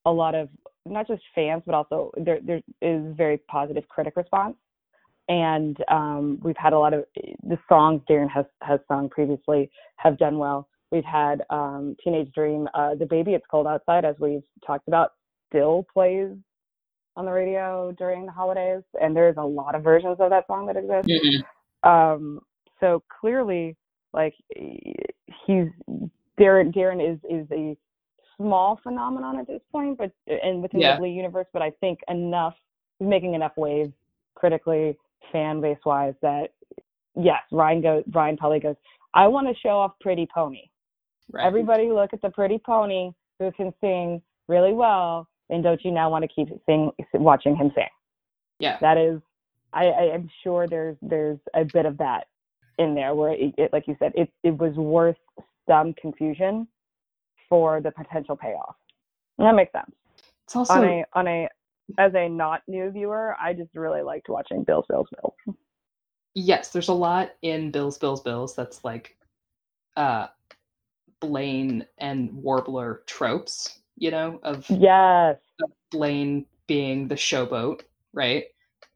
a 0.06 0.12
lot 0.12 0.36
of 0.36 0.50
not 0.86 1.08
just 1.08 1.22
fans, 1.36 1.64
but 1.66 1.76
also 1.76 2.12
there 2.18 2.40
there 2.44 2.62
is 2.82 3.16
very 3.16 3.38
positive 3.50 3.88
critic 3.88 4.16
response, 4.16 4.56
and 5.28 5.78
um, 5.90 6.40
we've 6.44 6.58
had 6.58 6.74
a 6.74 6.80
lot 6.80 6.94
of 6.94 7.06
the 7.44 7.58
songs 7.70 8.02
Darren 8.10 8.30
has 8.30 8.46
has 8.62 8.80
sung 8.88 9.10
previously 9.10 9.70
have 9.98 10.18
done 10.18 10.38
well. 10.38 10.68
We've 10.92 11.04
had 11.04 11.44
um, 11.50 11.98
Teenage 12.02 12.32
Dream, 12.34 12.70
uh, 12.74 12.96
the 12.96 13.06
baby, 13.06 13.34
it's 13.34 13.46
cold 13.52 13.68
outside, 13.68 14.06
as 14.06 14.16
we've 14.20 14.44
talked 14.66 14.88
about 14.88 15.14
still 15.50 15.86
plays 15.94 16.30
on 17.18 17.26
the 17.26 17.32
radio 17.32 17.92
during 17.98 18.26
the 18.26 18.32
holidays, 18.32 18.84
and 19.02 19.14
there's 19.16 19.36
a 19.38 19.44
lot 19.44 19.76
of 19.76 19.84
versions 19.84 20.18
of 20.20 20.30
that 20.30 20.48
song 20.48 20.68
that 20.68 20.78
exist. 20.78 21.10
Um, 21.84 22.40
so 22.80 23.04
clearly, 23.20 23.76
like 24.14 24.34
he's 25.46 25.68
Darren. 26.40 26.74
Darren 26.74 27.02
is 27.02 27.20
is 27.30 27.48
a 27.52 27.78
small 28.38 28.80
phenomenon 28.84 29.40
at 29.40 29.48
this 29.48 29.62
point, 29.72 29.98
but 29.98 30.12
and 30.28 30.62
within 30.62 30.82
Yeah. 30.82 30.96
the 30.96 31.00
Glee 31.00 31.12
universe, 31.12 31.48
but 31.54 31.62
I 31.62 31.72
think 31.80 32.00
enough. 32.08 32.56
He's 33.00 33.08
making 33.08 33.34
enough 33.36 33.56
waves 33.58 33.94
critically, 34.36 34.98
fan 35.32 35.62
base 35.62 35.78
wise 35.86 36.16
that 36.22 36.52
yes, 37.16 37.42
Ryan 37.52 37.82
goes. 37.82 38.04
Ryan 38.14 38.38
probably 38.38 38.60
goes. 38.60 38.76
I 39.14 39.28
want 39.28 39.48
to 39.48 39.54
show 39.62 39.78
off 39.80 39.94
Pretty 40.00 40.28
Pony 40.34 40.64
right 41.32 41.46
everybody 41.46 41.90
look 41.92 42.14
at 42.14 42.22
the 42.22 42.30
pretty 42.30 42.58
pony 42.66 43.12
who 43.40 43.52
can 43.52 43.74
sing 43.82 44.22
really 44.48 44.74
well 44.74 45.28
and 45.50 45.62
don't 45.64 45.84
you 45.84 45.92
now 45.92 46.10
want 46.10 46.24
to 46.24 46.28
keep 46.34 46.48
sing 46.66 46.90
watching 47.16 47.54
him 47.56 47.72
sing 47.76 47.88
yeah 48.60 48.78
that 48.80 48.98
is 48.98 49.20
i 49.74 49.88
i 49.88 50.04
am 50.04 50.30
sure 50.44 50.68
there's 50.68 50.96
there's 51.02 51.40
a 51.54 51.66
bit 51.66 51.86
of 51.86 51.98
that 51.98 52.28
in 52.78 52.96
there 52.96 53.16
where 53.16 53.32
it, 53.34 53.54
it 53.58 53.74
like 53.74 53.88
you 53.88 53.96
said 54.00 54.12
it 54.16 54.30
it 54.44 54.58
was 54.58 54.76
worth 54.76 55.18
some 55.68 55.94
confusion 55.94 56.68
for 57.50 57.82
the 57.82 57.92
potential 57.92 58.36
payoff. 58.36 58.76
And 59.38 59.48
that 59.48 59.56
makes 59.56 59.72
sense. 59.72 59.92
It's 60.46 60.56
also 60.56 60.74
on 60.74 60.84
a 60.86 61.06
on 61.14 61.28
a 61.28 61.50
as 61.98 62.12
a 62.16 62.28
not 62.28 62.62
new 62.68 62.92
viewer 62.92 63.36
i 63.42 63.54
just 63.54 63.70
really 63.74 64.02
liked 64.02 64.28
watching 64.30 64.64
bills 64.64 64.86
bills 64.90 65.08
bills. 65.16 65.58
Yes 66.36 66.70
there's 66.70 66.90
a 66.90 66.94
lot 66.94 67.32
in 67.42 67.72
bills 67.72 67.98
bills 67.98 68.22
bills 68.22 68.56
that's 68.56 68.84
like 68.84 69.16
uh 69.96 70.28
blaine 71.22 71.86
and 71.98 72.32
warbler 72.34 73.04
tropes 73.08 73.80
you 73.98 74.12
know 74.12 74.40
of 74.44 74.70
yes. 74.70 75.38
Blaine 75.92 76.46
being 76.68 77.08
the 77.08 77.16
showboat 77.16 77.82
right? 78.14 78.46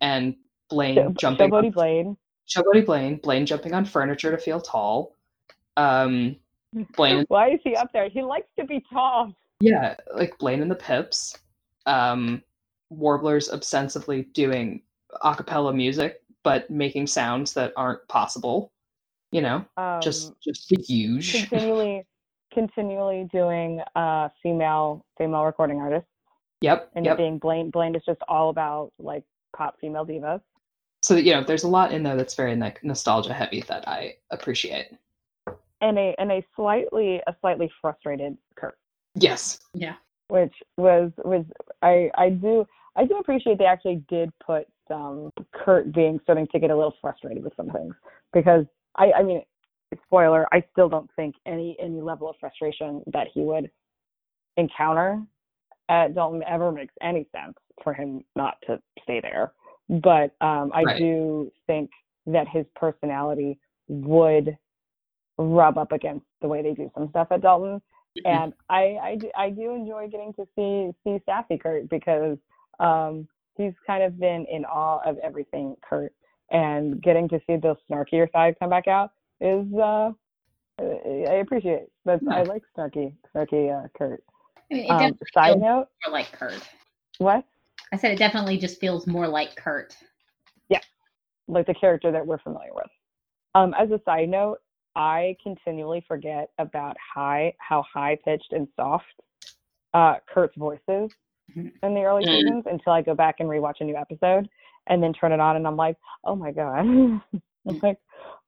And 0.01 0.35
blaine 0.69 0.95
Show- 0.95 1.13
jumping 1.17 1.49
showboaty 1.49 1.73
blaine 1.73 2.17
showboaty 2.51 2.85
blaine 2.85 3.17
blaine 3.17 3.45
jumping 3.45 3.73
on 3.73 3.85
furniture 3.85 4.31
to 4.31 4.37
feel 4.37 4.61
tall. 4.61 5.15
Um 5.77 6.35
blaine 6.95 7.25
why 7.27 7.51
is 7.51 7.59
he 7.63 7.75
up 7.75 7.91
there? 7.93 8.09
He 8.09 8.21
likes 8.21 8.49
to 8.59 8.65
be 8.65 8.83
tall. 8.91 9.33
Yeah 9.59 9.95
like 10.15 10.37
blaine 10.37 10.61
and 10.61 10.71
the 10.71 10.75
pips 10.75 11.37
um 11.85 12.41
warblers 12.89 13.49
obsessively 13.49 14.31
doing 14.33 14.81
a 15.23 15.35
cappella 15.35 15.73
music 15.73 16.21
but 16.43 16.69
making 16.69 17.07
sounds 17.07 17.53
that 17.53 17.73
aren't 17.75 18.05
possible 18.07 18.71
you 19.31 19.41
know 19.41 19.65
um, 19.77 20.01
just 20.01 20.33
just 20.41 20.69
huge. 20.87 21.31
continually 21.31 22.05
continually 22.53 23.27
doing 23.31 23.81
uh 23.95 24.29
female 24.43 25.05
female 25.17 25.45
recording 25.45 25.79
artists. 25.79 26.09
Yep 26.61 26.91
and 26.95 27.05
yep. 27.05 27.17
being 27.17 27.39
Blaine 27.39 27.71
Blaine 27.71 27.95
is 27.95 28.03
just 28.05 28.21
all 28.27 28.49
about 28.49 28.91
like 28.99 29.23
pop 29.55 29.79
female 29.79 30.05
divas. 30.05 30.41
So 31.01 31.15
you 31.15 31.33
know 31.33 31.43
there's 31.43 31.63
a 31.63 31.67
lot 31.67 31.91
in 31.91 32.03
there 32.03 32.15
that's 32.15 32.35
very 32.35 32.55
like 32.55 32.83
nostalgia 32.83 33.33
heavy 33.33 33.61
that 33.67 33.87
i 33.87 34.15
appreciate 34.31 34.87
And 35.81 35.97
a 35.97 36.15
and 36.19 36.31
a 36.31 36.45
slightly 36.55 37.21
a 37.27 37.35
slightly 37.41 37.71
frustrated 37.81 38.37
Kurt, 38.55 38.77
yes 39.15 39.59
Yeah. 39.73 39.95
which 40.27 40.53
was 40.77 41.11
was 41.25 41.45
I 41.81 42.11
I 42.15 42.29
do 42.29 42.65
I 42.95 43.05
do 43.05 43.17
appreciate 43.17 43.57
they 43.57 43.65
actually 43.65 44.03
did 44.09 44.31
put 44.45 44.67
um, 44.91 45.31
some 45.37 45.45
Kurt 45.53 45.91
being 45.93 46.19
starting 46.23 46.47
to 46.51 46.59
get 46.59 46.69
a 46.69 46.75
little 46.75 46.95
frustrated 47.01 47.43
with 47.43 47.53
some 47.55 47.69
things 47.71 47.95
because 48.33 48.65
I 48.95 49.11
I 49.19 49.23
mean 49.23 49.41
spoiler 50.05 50.45
I 50.53 50.63
still 50.71 50.87
don't 50.89 51.09
think 51.15 51.35
any 51.45 51.75
any 51.81 51.99
level 52.01 52.29
of 52.29 52.35
frustration 52.39 53.01
that 53.07 53.27
he 53.33 53.41
would 53.41 53.71
encounter 54.57 55.21
at 55.89 56.13
Dalton 56.15 56.43
ever 56.47 56.71
makes 56.71 56.93
any 57.01 57.27
sense 57.35 57.55
for 57.83 57.93
him 57.93 58.23
not 58.35 58.55
to 58.67 58.79
stay 59.03 59.19
there. 59.19 59.51
But 59.91 60.33
um, 60.41 60.71
I 60.73 60.83
Right. 60.83 60.97
do 60.97 61.51
think 61.67 61.91
that 62.25 62.47
his 62.47 62.65
personality 62.75 63.59
would 63.89 64.57
rub 65.37 65.77
up 65.77 65.91
against 65.91 66.25
the 66.41 66.47
way 66.47 66.61
they 66.61 66.73
do 66.73 66.89
some 66.95 67.09
stuff 67.09 67.27
at 67.31 67.41
Dalton. 67.41 67.81
And 68.25 68.53
I, 68.69 68.97
I, 69.01 69.15
do- 69.15 69.31
I 69.37 69.49
do 69.49 69.71
enjoy 69.73 70.07
getting 70.07 70.33
to 70.33 70.47
see 70.55 70.91
see 71.03 71.21
sassy 71.25 71.57
Kurt 71.57 71.89
because 71.89 72.37
um, 72.79 73.27
he's 73.55 73.73
kind 73.87 74.03
of 74.03 74.19
been 74.19 74.45
in 74.51 74.65
awe 74.65 74.99
of 75.05 75.17
everything 75.19 75.75
Kurt, 75.81 76.13
and 76.51 77.01
getting 77.01 77.27
to 77.29 77.39
see 77.47 77.55
the 77.55 77.75
snarkier 77.89 78.31
side 78.31 78.55
come 78.59 78.69
back 78.69 78.87
out 78.87 79.11
is 79.39 79.65
uh, 79.73 80.11
I 80.79 81.39
appreciate. 81.41 81.87
But 82.05 82.19
I 82.29 82.43
like 82.43 82.63
snarky 82.77 83.13
snarky 83.33 83.71
uh, 83.73 83.87
Kurt. 83.97 84.23
I 84.69 84.73
mean, 84.73 84.85
it 84.85 84.91
Um, 84.91 85.17
side 85.33 85.59
note, 85.59 85.87
more 86.05 86.13
like 86.13 86.31
Kurt. 86.33 86.61
what? 87.17 87.45
I 87.91 87.97
said 87.97 88.11
it 88.11 88.17
definitely 88.19 88.57
just 88.57 88.79
feels 88.79 89.05
more 89.07 89.27
like 89.27 89.55
Kurt. 89.55 89.95
Yeah, 90.69 90.79
like 91.47 91.65
the 91.67 91.73
character 91.73 92.11
that 92.11 92.25
we're 92.25 92.39
familiar 92.39 92.73
with. 92.73 92.87
Um, 93.55 93.73
as 93.77 93.91
a 93.91 93.99
side 94.05 94.29
note, 94.29 94.59
I 94.95 95.35
continually 95.43 96.03
forget 96.07 96.49
about 96.57 96.95
high 97.13 97.53
how 97.59 97.83
high 97.93 98.17
pitched 98.23 98.51
and 98.53 98.67
soft 98.75 99.05
uh, 99.93 100.15
Kurt's 100.33 100.55
voice 100.55 100.79
is 100.87 101.11
Mhm. 101.53 101.71
in 101.83 101.93
the 101.93 102.03
early 102.03 102.23
Mm. 102.23 102.31
seasons 102.31 102.65
until 102.67 102.93
I 102.93 103.01
go 103.01 103.13
back 103.13 103.39
and 103.41 103.49
rewatch 103.49 103.81
a 103.81 103.83
new 103.83 103.95
episode 103.97 104.49
and 104.87 105.03
then 105.03 105.11
turn 105.13 105.33
it 105.33 105.39
on 105.41 105.57
and 105.57 105.67
I'm 105.67 105.75
like, 105.75 105.97
oh 106.23 106.35
my 106.35 106.51
god, 106.51 106.79
I'm 106.85 107.21
like, 107.83 107.99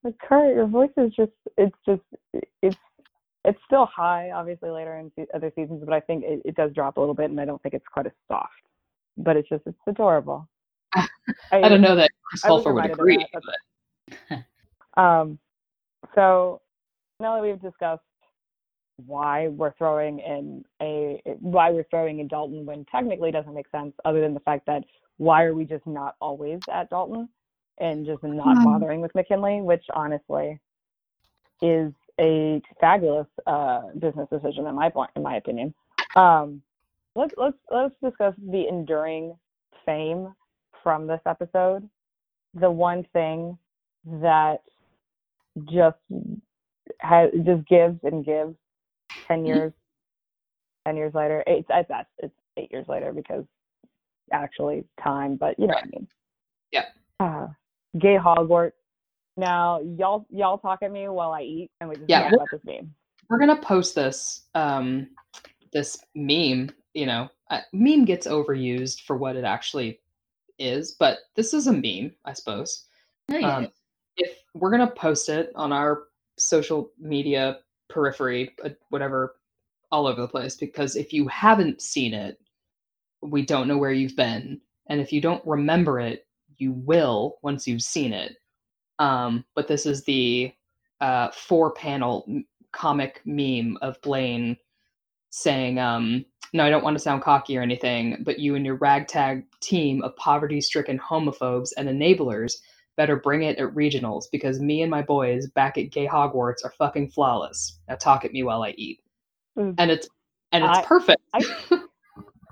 like 0.04 0.18
Kurt, 0.20 0.56
your 0.56 0.68
voice 0.68 0.92
is 0.98 1.12
just 1.14 1.32
it's 1.58 1.76
just 1.86 2.02
it's 2.62 2.78
it's 3.46 3.60
still 3.66 3.86
high, 3.88 4.32
obviously 4.32 4.70
later 4.70 4.96
in 4.98 5.28
other 5.34 5.52
seasons, 5.54 5.84
but 5.84 5.94
I 5.94 6.00
think 6.00 6.24
it, 6.24 6.42
it 6.46 6.56
does 6.56 6.72
drop 6.74 6.96
a 6.96 7.00
little 7.02 7.16
bit, 7.16 7.30
and 7.30 7.42
I 7.42 7.46
don't 7.46 7.62
think 7.62 7.74
it's 7.74 7.88
quite 7.88 8.06
as 8.06 8.14
soft. 8.30 8.54
But 9.18 9.38
it's 9.38 9.50
just 9.50 9.64
it's 9.66 9.78
adorable. 9.88 10.48
I 10.96 11.08
don't 11.70 11.82
know 11.82 11.96
that 11.96 12.10
Chris 12.24 12.44
I 12.46 12.50
Colfer 12.50 12.74
would 12.74 12.86
agree. 12.86 13.18
that, 13.34 13.42
but- 14.30 14.40
Um, 15.02 15.40
so 16.14 16.62
now 17.20 17.36
that 17.36 17.42
we've 17.42 17.60
discussed 17.62 18.04
why 19.08 19.48
we're 19.48 19.74
throwing 19.74 20.20
in 20.20 20.64
a 20.82 21.20
why 21.40 21.72
we're 21.72 21.86
throwing 21.90 22.20
in 22.20 22.28
Dalton 22.28 22.64
when 22.66 22.86
technically 22.86 23.32
doesn't 23.32 23.56
make 23.56 23.68
sense, 23.70 23.94
other 24.06 24.22
than 24.22 24.36
the 24.36 24.40
fact 24.42 24.68
that 24.68 24.84
why 25.18 25.44
are 25.44 25.56
we 25.56 25.66
just 25.66 25.88
not 25.88 26.16
always 26.22 26.60
at 26.72 26.92
Dalton 26.92 27.28
and 27.80 28.06
just 28.06 28.22
not 28.24 28.56
Um. 28.58 28.64
bothering 28.66 29.02
with 29.02 29.14
McKinley, 29.16 29.62
which 29.62 29.84
honestly 29.96 30.60
is 31.64 31.92
a 32.20 32.62
fabulous 32.80 33.28
uh, 33.48 33.82
business 33.98 34.28
decision 34.30 34.68
in 34.68 34.76
my 34.76 34.90
point, 34.90 35.10
in 35.16 35.24
my 35.24 35.38
opinion. 35.38 35.74
Um, 36.16 36.62
let's 37.16 37.34
let's 37.38 37.58
let's 37.72 37.96
discuss 38.04 38.34
the 38.52 38.68
enduring 38.68 39.36
fame 39.86 40.34
from 40.84 41.08
this 41.08 41.22
episode. 41.26 41.88
The 42.54 42.70
one 42.70 43.06
thing 43.14 43.58
that 44.06 44.58
just 45.72 45.98
has 47.00 47.30
just 47.46 47.68
gives 47.68 47.98
and 48.04 48.26
gives 48.26 48.56
10 49.28 49.46
years 49.46 49.74
10 50.88 50.98
years 50.98 51.14
later. 51.14 51.44
Eight 51.48 51.66
it's 51.70 51.88
that's 51.90 52.10
it's 52.20 52.34
eight 52.58 52.72
years 52.72 52.86
later 52.88 53.14
because 53.14 53.46
actually 54.32 54.84
time 55.04 55.36
but 55.36 55.58
you 55.60 55.68
know 55.68 55.74
what 55.76 55.84
i 55.84 55.88
mean. 55.88 56.08
Yeah. 56.72 56.86
uh 57.20 57.48
gay 58.00 58.18
hogwarts. 58.18 58.72
Now 59.38 59.82
y'all 59.82 60.26
y'all 60.30 60.58
talk 60.58 60.80
at 60.82 60.92
me 60.92 61.08
while 61.08 61.32
i 61.32 61.42
eat 61.42 61.72
and 61.80 61.90
we 61.90 61.96
just 61.96 62.10
Yeah, 62.10 62.24
talk 62.24 62.34
about 62.34 62.52
this 62.52 62.62
meme. 62.66 62.94
We're 63.30 63.40
gonna 63.40 63.62
post 63.62 63.96
this 63.96 64.44
um 64.56 65.08
this 65.72 65.98
meme 66.16 66.70
you 66.94 67.06
know 67.06 67.30
uh, 67.50 67.62
meme 67.72 68.06
gets 68.06 68.28
overused 68.28 69.02
for 69.02 69.18
what 69.18 69.36
it 69.36 69.44
actually 69.44 70.00
is 70.60 70.92
but 70.94 71.20
this 71.36 71.54
is 71.54 71.68
a 71.68 71.74
meme 71.74 72.14
i 72.26 72.34
suppose 72.34 72.86
Oh, 73.32 73.38
yeah. 73.38 73.58
um, 73.58 73.68
if 74.18 74.38
we're 74.54 74.70
gonna 74.72 74.88
post 74.92 75.30
it 75.30 75.52
on 75.56 75.72
our 75.72 76.04
social 76.38 76.92
media 77.00 77.60
periphery 77.90 78.52
uh, 78.64 78.70
whatever 78.90 79.36
all 79.92 80.08
over 80.08 80.22
the 80.22 80.28
place 80.28 80.56
because 80.56 80.96
if 80.96 81.14
you 81.14 81.28
haven't 81.28 81.82
seen 81.82 82.14
it 82.14 82.40
we 83.22 83.46
don't 83.46 83.68
know 83.68 83.78
where 83.78 83.92
you've 83.92 84.16
been 84.16 84.60
and 84.88 85.00
if 85.00 85.14
you 85.14 85.22
don't 85.22 85.46
remember 85.46 86.00
it 86.00 86.28
you 86.58 86.72
will 86.72 87.38
once 87.42 87.68
you've 87.68 87.82
seen 87.82 88.12
it 88.14 88.38
um, 89.00 89.44
but 89.56 89.68
this 89.68 89.86
is 89.86 90.04
the 90.04 90.54
uh, 91.02 91.30
four 91.32 91.72
panel 91.72 92.26
comic 92.72 93.22
meme 93.26 93.78
of 93.82 94.00
blaine 94.02 94.58
saying 95.36 95.80
um, 95.80 96.24
no 96.54 96.64
i 96.64 96.70
don't 96.70 96.84
want 96.84 96.96
to 96.96 97.02
sound 97.02 97.24
cocky 97.24 97.58
or 97.58 97.62
anything 97.64 98.22
but 98.24 98.38
you 98.38 98.54
and 98.56 98.64
your 98.68 98.76
ragtag 98.76 99.44
team 99.62 100.00
of 100.04 100.16
poverty 100.16 100.62
stricken 100.62 101.00
homophobes 101.00 101.70
and 101.76 101.90
enablers 101.90 102.58
better 102.98 103.16
bring 103.16 103.42
it 103.42 103.58
at 103.58 103.74
regionals 103.74 104.26
because 104.32 104.60
me 104.60 104.84
and 104.84 104.92
my 104.92 105.02
boys 105.02 105.48
back 105.56 105.76
at 105.80 105.90
gay 105.90 106.06
hogwarts 106.08 106.64
are 106.64 106.70
fucking 106.78 107.10
flawless 107.10 107.80
now 107.90 107.96
talk 107.96 108.24
at 108.24 108.32
me 108.32 108.44
while 108.44 108.62
i 108.64 108.70
eat 108.78 109.00
Mm. 109.58 109.74
and 109.80 109.90
it's 109.92 110.08
and 110.52 110.64
it's 110.64 110.78
I- 110.80 110.84
perfect 110.84 111.22
I- 111.34 111.42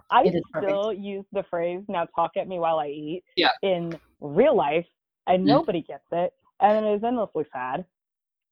i 0.10 0.24
It 0.24 0.36
is 0.36 0.42
perfect. 0.52 0.72
still 0.72 0.94
use 0.94 1.26
the 1.32 1.44
phrase 1.44 1.84
now 1.88 2.06
talk 2.16 2.32
at 2.38 2.48
me 2.48 2.58
while 2.60 2.80
i 2.80 2.88
eat 2.88 3.24
Yeah. 3.36 3.50
in 3.62 4.00
real 4.20 4.56
life 4.56 4.88
and 5.28 5.44
Mm. 5.44 5.48
nobody 5.48 5.82
gets 5.84 6.06
it 6.12 6.32
and 6.60 6.84
it 6.86 6.90
is 6.96 7.04
endlessly 7.04 7.46
sad 7.54 7.86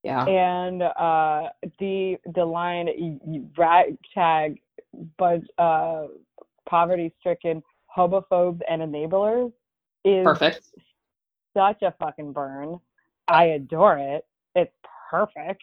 yeah. 0.02 0.24
And 0.24 0.82
uh, 0.82 1.50
the 1.78 2.16
the 2.34 2.44
line 2.44 3.50
ragtag 3.56 4.60
but 5.18 5.40
uh, 5.58 6.06
poverty 6.68 7.12
stricken 7.20 7.62
homophobes 7.96 8.60
and 8.68 8.82
enablers 8.82 9.52
is 10.04 10.24
perfect. 10.24 10.68
such 11.56 11.82
a 11.82 11.94
fucking 11.98 12.32
burn. 12.32 12.78
I 13.28 13.44
adore 13.46 13.98
it. 13.98 14.26
It's 14.54 14.72
perfect. 15.10 15.62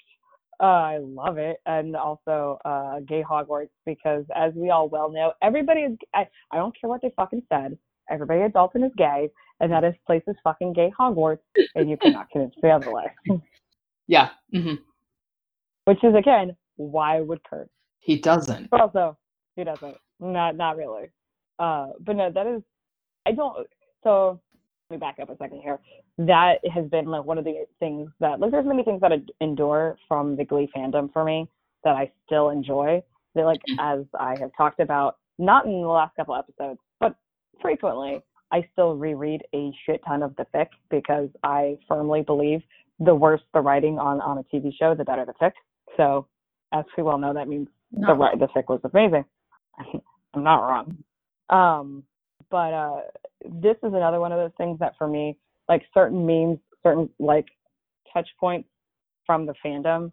Uh, 0.59 0.65
i 0.65 0.97
love 0.97 1.37
it. 1.37 1.57
And 1.65 1.95
also 1.95 2.59
uh, 2.65 2.99
gay 3.01 3.23
hogwarts 3.23 3.69
because 3.85 4.25
as 4.35 4.53
we 4.55 4.69
all 4.69 4.89
well 4.89 5.11
know 5.11 5.33
everybody 5.41 5.81
is 5.81 5.97
I, 6.13 6.27
I 6.51 6.57
don't 6.57 6.75
care 6.79 6.89
what 6.89 7.01
they 7.01 7.11
fucking 7.15 7.43
said. 7.49 7.77
Everybody 8.09 8.41
at 8.41 8.53
dalton 8.53 8.83
is 8.83 8.91
gay 8.97 9.29
and 9.59 9.71
that 9.71 9.83
is 9.83 9.93
place 10.05 10.23
is 10.27 10.35
fucking 10.43 10.73
gay 10.73 10.91
hogwarts 10.97 11.39
and 11.75 11.89
you 11.89 11.97
cannot 11.97 12.29
convince 12.29 12.55
me 12.63 12.71
otherwise 12.71 13.09
yeah 14.07 14.29
hmm 14.53 14.75
which 15.85 16.03
is 16.03 16.15
again 16.15 16.55
why 16.77 17.19
would 17.21 17.43
Kurt? 17.43 17.69
he 17.99 18.17
doesn't 18.19 18.69
But 18.69 18.81
also 18.81 19.17
he 19.57 19.63
doesn't. 19.63 19.97
Not 20.19 20.55
not 20.55 20.77
really. 20.77 21.09
Uh, 21.59 21.87
but 21.99 22.15
no, 22.15 22.31
that 22.31 22.47
is 22.47 22.61
I 23.25 23.31
don't. 23.33 23.67
So 24.03 24.39
let 24.89 24.95
me 24.95 24.99
back 24.99 25.17
up 25.19 25.29
a 25.29 25.37
second 25.37 25.61
here. 25.61 25.79
That 26.19 26.59
has 26.73 26.85
been 26.89 27.05
like 27.07 27.25
one 27.25 27.37
of 27.37 27.43
the 27.43 27.65
things 27.79 28.09
that 28.19 28.39
like 28.39 28.51
there's 28.51 28.65
many 28.65 28.83
things 28.83 29.01
that 29.01 29.11
I 29.11 29.17
endure 29.41 29.97
from 30.07 30.37
the 30.37 30.45
Glee 30.45 30.69
fandom 30.75 31.11
for 31.11 31.23
me 31.23 31.49
that 31.83 31.95
I 31.95 32.11
still 32.25 32.49
enjoy. 32.49 33.03
That 33.35 33.45
like 33.45 33.61
as 33.79 34.05
I 34.19 34.35
have 34.39 34.51
talked 34.55 34.79
about, 34.79 35.17
not 35.39 35.65
in 35.65 35.81
the 35.81 35.87
last 35.87 36.15
couple 36.15 36.35
episodes, 36.35 36.79
but 36.99 37.15
frequently, 37.61 38.21
I 38.51 38.67
still 38.73 38.95
reread 38.95 39.41
a 39.53 39.71
shit 39.85 40.01
ton 40.07 40.23
of 40.23 40.35
the 40.35 40.45
fic 40.53 40.67
because 40.89 41.29
I 41.43 41.77
firmly 41.87 42.21
believe 42.21 42.61
the 42.99 43.13
worse 43.13 43.41
the 43.53 43.61
writing 43.61 43.99
on 43.99 44.21
on 44.21 44.37
a 44.37 44.43
TV 44.43 44.71
show, 44.77 44.95
the 44.95 45.03
better 45.03 45.25
the 45.25 45.33
fic. 45.41 45.51
So 45.95 46.27
as 46.73 46.85
we 46.97 47.03
well 47.03 47.17
know, 47.17 47.33
that 47.33 47.47
means 47.47 47.67
the 47.91 48.15
the 48.39 48.47
fic 48.47 48.67
was 48.67 48.81
amazing. 48.83 49.25
I'm 50.33 50.43
not 50.43 50.67
wrong. 50.67 50.97
Um, 51.49 52.03
but 52.49 52.73
uh, 52.73 53.01
this 53.45 53.77
is 53.83 53.93
another 53.93 54.19
one 54.19 54.31
of 54.31 54.39
those 54.39 54.55
things 54.57 54.79
that 54.79 54.93
for 54.97 55.07
me, 55.07 55.37
like 55.69 55.83
certain 55.93 56.25
memes, 56.25 56.59
certain 56.83 57.09
like 57.19 57.45
touch 58.13 58.27
points 58.39 58.69
from 59.25 59.45
the 59.45 59.53
fandom 59.63 60.11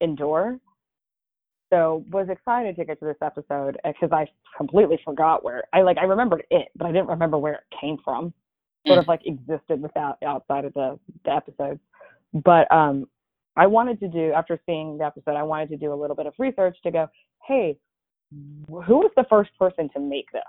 endure. 0.00 0.58
So 1.72 2.04
was 2.10 2.28
excited 2.28 2.76
to 2.76 2.84
get 2.84 2.98
to 3.00 3.06
this 3.06 3.16
episode 3.22 3.78
because 3.84 4.10
I 4.12 4.26
completely 4.58 5.00
forgot 5.04 5.42
where 5.42 5.64
I 5.72 5.80
like 5.80 5.96
I 5.96 6.04
remembered 6.04 6.44
it, 6.50 6.68
but 6.76 6.86
I 6.86 6.92
didn't 6.92 7.08
remember 7.08 7.38
where 7.38 7.54
it 7.54 7.64
came 7.80 7.96
from. 8.04 8.34
Sort 8.86 8.98
of 8.98 9.06
like 9.06 9.20
existed 9.24 9.80
without 9.80 10.18
outside 10.24 10.64
of 10.64 10.74
the 10.74 10.98
the 11.24 11.32
episodes. 11.32 11.80
But 12.32 12.70
um, 12.72 13.06
I 13.56 13.66
wanted 13.66 14.00
to 14.00 14.08
do 14.08 14.32
after 14.32 14.58
seeing 14.66 14.98
the 14.98 15.04
episode, 15.04 15.36
I 15.36 15.42
wanted 15.42 15.68
to 15.70 15.76
do 15.76 15.92
a 15.92 15.94
little 16.00 16.16
bit 16.16 16.26
of 16.26 16.34
research 16.38 16.76
to 16.84 16.90
go, 16.90 17.08
hey, 17.46 17.76
who 18.66 18.98
was 18.98 19.10
the 19.16 19.26
first 19.28 19.50
person 19.58 19.90
to 19.90 20.00
make 20.00 20.30
this? 20.32 20.42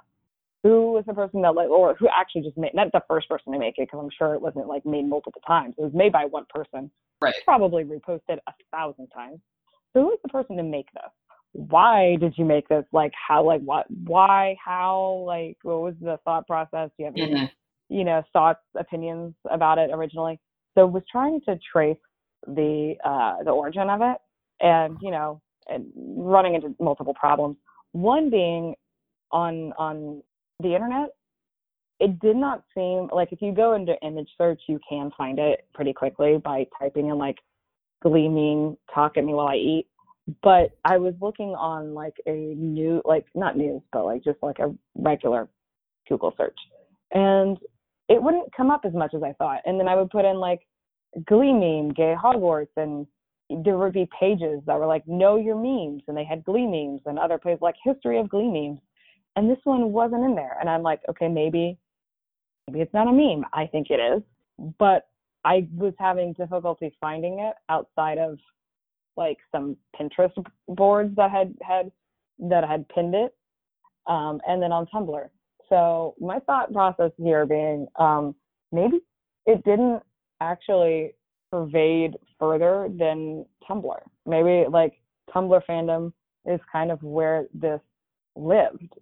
Who 0.63 0.93
was 0.93 1.03
the 1.05 1.13
person 1.13 1.41
that 1.41 1.55
like, 1.55 1.67
or 1.69 1.95
who 1.95 2.07
actually 2.07 2.43
just 2.43 2.57
made 2.57 2.73
not 2.73 2.91
the 2.93 3.03
first 3.07 3.27
person 3.27 3.51
to 3.51 3.59
make 3.59 3.77
it 3.77 3.89
because 3.89 3.99
I'm 4.01 4.09
sure 4.17 4.33
it 4.33 4.41
wasn't 4.41 4.67
like 4.67 4.85
made 4.85 5.05
multiple 5.07 5.41
times. 5.45 5.75
It 5.77 5.81
was 5.81 5.93
made 5.93 6.13
by 6.13 6.23
one 6.23 6.45
person. 6.49 6.89
Right. 7.19 7.33
Probably 7.43 7.83
reposted 7.83 8.37
a 8.47 8.53
thousand 8.71 9.07
times. 9.07 9.39
So 9.91 10.01
who 10.01 10.05
was 10.07 10.19
the 10.23 10.29
person 10.29 10.55
to 10.55 10.63
make 10.63 10.87
this? 10.93 11.11
Why 11.51 12.15
did 12.15 12.37
you 12.37 12.45
make 12.45 12.69
this? 12.69 12.85
Like 12.93 13.11
how? 13.27 13.43
Like 13.43 13.61
what? 13.61 13.87
Why? 14.05 14.55
How? 14.63 15.23
Like 15.27 15.57
what 15.63 15.81
was 15.81 15.95
the 16.01 16.17
thought 16.23 16.47
process? 16.47 16.89
Do 16.97 17.03
you 17.03 17.05
have 17.05 17.15
any 17.15 17.33
Mhm. 17.33 17.51
you 17.89 18.05
know 18.05 18.23
thoughts 18.31 18.63
opinions 18.75 19.35
about 19.51 19.77
it 19.77 19.91
originally 19.93 20.39
so 20.75 20.85
was 20.85 21.03
trying 21.11 21.41
to 21.41 21.57
trace 21.71 21.97
the 22.47 22.95
uh 23.05 23.43
the 23.43 23.51
origin 23.51 23.89
of 23.89 24.01
it 24.01 24.17
and 24.59 24.97
you 25.01 25.11
know 25.11 25.41
and 25.67 25.85
running 25.95 26.55
into 26.55 26.75
multiple 26.79 27.13
problems. 27.13 27.57
One 27.93 28.29
being 28.29 28.75
on 29.31 29.73
on 29.77 30.21
the 30.59 30.73
internet 30.73 31.09
it 31.99 32.19
did 32.19 32.35
not 32.35 32.63
seem 32.75 33.09
like 33.13 33.31
if 33.31 33.41
you 33.41 33.53
go 33.53 33.75
into 33.75 33.95
image 34.03 34.29
search 34.37 34.61
you 34.67 34.79
can 34.87 35.11
find 35.17 35.39
it 35.39 35.65
pretty 35.73 35.93
quickly 35.93 36.37
by 36.43 36.65
typing 36.79 37.09
in 37.09 37.17
like 37.17 37.37
glee 38.01 38.27
meme 38.27 38.77
talk 38.93 39.17
at 39.17 39.23
me 39.23 39.33
while 39.33 39.47
i 39.47 39.55
eat. 39.55 39.87
But 40.41 40.71
i 40.85 40.97
was 40.97 41.13
looking 41.21 41.49
on 41.55 41.93
like 41.93 42.15
a 42.25 42.31
new 42.31 43.01
like 43.05 43.25
not 43.35 43.57
news 43.57 43.81
but 43.91 44.05
like 44.05 44.23
just 44.23 44.37
like 44.41 44.59
a 44.59 44.73
regular 44.95 45.47
google 46.07 46.33
search. 46.37 46.57
And 47.11 47.57
it 48.13 48.21
wouldn't 48.21 48.53
come 48.55 48.69
up 48.69 48.81
as 48.85 48.93
much 48.93 49.15
as 49.15 49.23
I 49.23 49.33
thought. 49.33 49.61
And 49.65 49.79
then 49.79 49.87
I 49.87 49.95
would 49.95 50.11
put 50.11 50.23
in 50.23 50.37
like 50.37 50.61
Glee 51.25 51.51
meme, 51.51 51.93
gay 51.93 52.15
Hogwarts, 52.21 52.67
and 52.77 53.07
there 53.63 53.77
would 53.77 53.93
be 53.93 54.07
pages 54.19 54.61
that 54.67 54.77
were 54.79 54.85
like 54.85 55.07
know 55.07 55.35
your 55.35 55.55
memes, 55.55 56.03
and 56.07 56.15
they 56.15 56.23
had 56.23 56.43
Glee 56.43 56.67
memes, 56.67 57.01
and 57.07 57.17
other 57.17 57.39
pages 57.39 57.61
like 57.61 57.75
history 57.83 58.19
of 58.19 58.29
Glee 58.29 58.49
memes, 58.49 58.79
and 59.35 59.49
this 59.49 59.57
one 59.63 59.91
wasn't 59.91 60.23
in 60.23 60.35
there. 60.35 60.57
And 60.59 60.69
I'm 60.69 60.83
like, 60.83 61.01
okay, 61.09 61.27
maybe, 61.27 61.77
maybe 62.67 62.81
it's 62.81 62.93
not 62.93 63.07
a 63.07 63.11
meme. 63.11 63.45
I 63.51 63.65
think 63.65 63.87
it 63.89 63.99
is, 63.99 64.21
but 64.77 65.07
I 65.43 65.67
was 65.75 65.93
having 65.97 66.33
difficulty 66.33 66.95
finding 67.01 67.39
it 67.39 67.55
outside 67.69 68.19
of 68.19 68.37
like 69.17 69.37
some 69.51 69.75
Pinterest 69.99 70.33
boards 70.67 71.15
that 71.15 71.31
had 71.31 71.55
had 71.61 71.91
that 72.39 72.63
had 72.67 72.87
pinned 72.89 73.15
it, 73.15 73.35
um, 74.05 74.39
and 74.47 74.61
then 74.61 74.71
on 74.71 74.85
Tumblr. 74.93 75.29
So 75.69 76.15
my 76.19 76.39
thought 76.39 76.71
process 76.73 77.11
here 77.17 77.45
being 77.45 77.87
um, 77.97 78.35
maybe 78.71 78.99
it 79.45 79.63
didn't 79.63 80.01
actually 80.41 81.13
pervade 81.51 82.15
further 82.39 82.89
than 82.97 83.45
Tumblr. 83.67 83.99
Maybe 84.25 84.65
like 84.69 84.93
Tumblr 85.33 85.61
fandom 85.69 86.11
is 86.45 86.59
kind 86.71 86.91
of 86.91 87.01
where 87.03 87.45
this 87.53 87.79
lived 88.35 88.95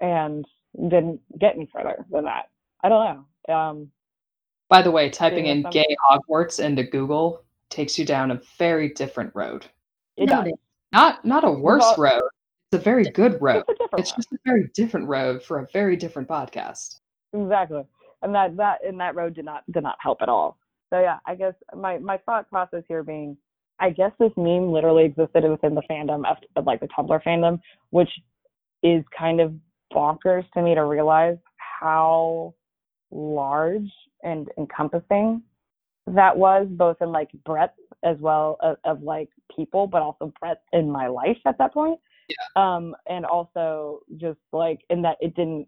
and 0.00 0.44
didn't 0.76 1.20
get 1.38 1.54
any 1.54 1.68
further 1.72 2.04
than 2.10 2.24
that. 2.24 2.50
I 2.82 2.88
don't 2.88 3.26
know. 3.48 3.54
Um, 3.54 3.90
By 4.68 4.82
the 4.82 4.90
way, 4.90 5.08
typing 5.08 5.46
in 5.46 5.62
some- 5.62 5.70
gay 5.70 5.96
Hogwarts 6.10 6.62
into 6.62 6.82
Google 6.82 7.42
takes 7.70 7.98
you 7.98 8.04
down 8.04 8.30
a 8.30 8.40
very 8.58 8.90
different 8.90 9.30
road. 9.34 9.66
it 10.16 10.28
does. 10.28 10.48
Not 10.92 11.24
not 11.24 11.42
a 11.44 11.50
worse 11.50 11.82
Well- 11.82 12.12
road. 12.20 12.30
A 12.74 12.78
very 12.78 13.04
good 13.04 13.40
road. 13.40 13.64
It's 13.96 14.10
It's 14.10 14.12
just 14.12 14.32
a 14.32 14.38
very 14.44 14.70
different 14.74 15.08
road 15.08 15.42
for 15.42 15.60
a 15.60 15.66
very 15.72 15.96
different 15.96 16.28
podcast. 16.28 17.00
exactly 17.32 17.82
and 18.22 18.34
that 18.34 18.56
that 18.56 18.78
and 18.86 18.98
that 19.00 19.14
road 19.14 19.34
did 19.34 19.44
not 19.44 19.62
did 19.72 19.82
not 19.82 19.96
help 20.00 20.18
at 20.22 20.28
all 20.28 20.58
so 20.90 21.00
yeah 21.00 21.18
i 21.26 21.34
guess 21.34 21.54
my 21.76 21.98
my 21.98 22.18
thought 22.18 22.48
process 22.48 22.82
here 22.88 23.02
being 23.02 23.36
i 23.80 23.90
guess 23.90 24.12
this 24.18 24.32
meme 24.36 24.70
literally 24.72 25.04
existed 25.04 25.44
within 25.48 25.74
the 25.74 25.82
fandom 25.90 26.28
of, 26.28 26.36
of 26.56 26.66
like 26.66 26.80
the 26.80 26.88
tumblr 26.88 27.22
fandom 27.24 27.60
which 27.90 28.08
is 28.82 29.02
kind 29.16 29.40
of 29.40 29.52
bonkers 29.92 30.44
to 30.52 30.62
me 30.62 30.74
to 30.74 30.84
realize 30.84 31.36
how 31.80 32.54
large 33.10 33.90
and 34.22 34.48
encompassing 34.58 35.42
that 36.06 36.36
was 36.36 36.66
both 36.70 36.96
in 37.00 37.12
like 37.12 37.30
breadth 37.44 37.74
as 38.04 38.16
well 38.20 38.56
of, 38.60 38.76
of 38.84 39.02
like 39.02 39.28
people 39.54 39.86
but 39.86 40.02
also 40.02 40.32
breadth 40.40 40.60
in 40.72 40.90
my 40.90 41.06
life 41.06 41.38
at 41.46 41.56
that 41.58 41.72
point 41.72 41.98
um 42.56 42.94
and 43.08 43.24
also 43.26 44.00
just 44.16 44.38
like 44.52 44.80
in 44.90 45.02
that 45.02 45.16
it 45.20 45.34
didn't 45.34 45.66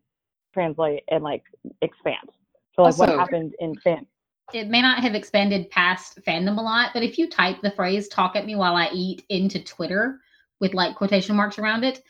translate 0.54 1.02
and 1.08 1.22
like 1.22 1.44
expand. 1.82 2.30
So 2.74 2.82
like 2.82 2.96
what 2.98 3.08
happened 3.08 3.54
in 3.58 3.74
fan 3.76 4.06
It 4.52 4.68
may 4.68 4.80
not 4.80 5.00
have 5.00 5.14
expanded 5.14 5.70
past 5.70 6.20
fandom 6.24 6.58
a 6.58 6.62
lot, 6.62 6.90
but 6.94 7.02
if 7.02 7.18
you 7.18 7.28
type 7.28 7.60
the 7.62 7.70
phrase 7.72 8.08
"talk 8.08 8.36
at 8.36 8.46
me 8.46 8.54
while 8.54 8.76
I 8.76 8.88
eat" 8.92 9.24
into 9.28 9.62
Twitter 9.62 10.20
with 10.60 10.72
like 10.74 10.96
quotation 10.96 11.36
marks 11.36 11.58
around 11.58 11.84
it, 11.84 12.02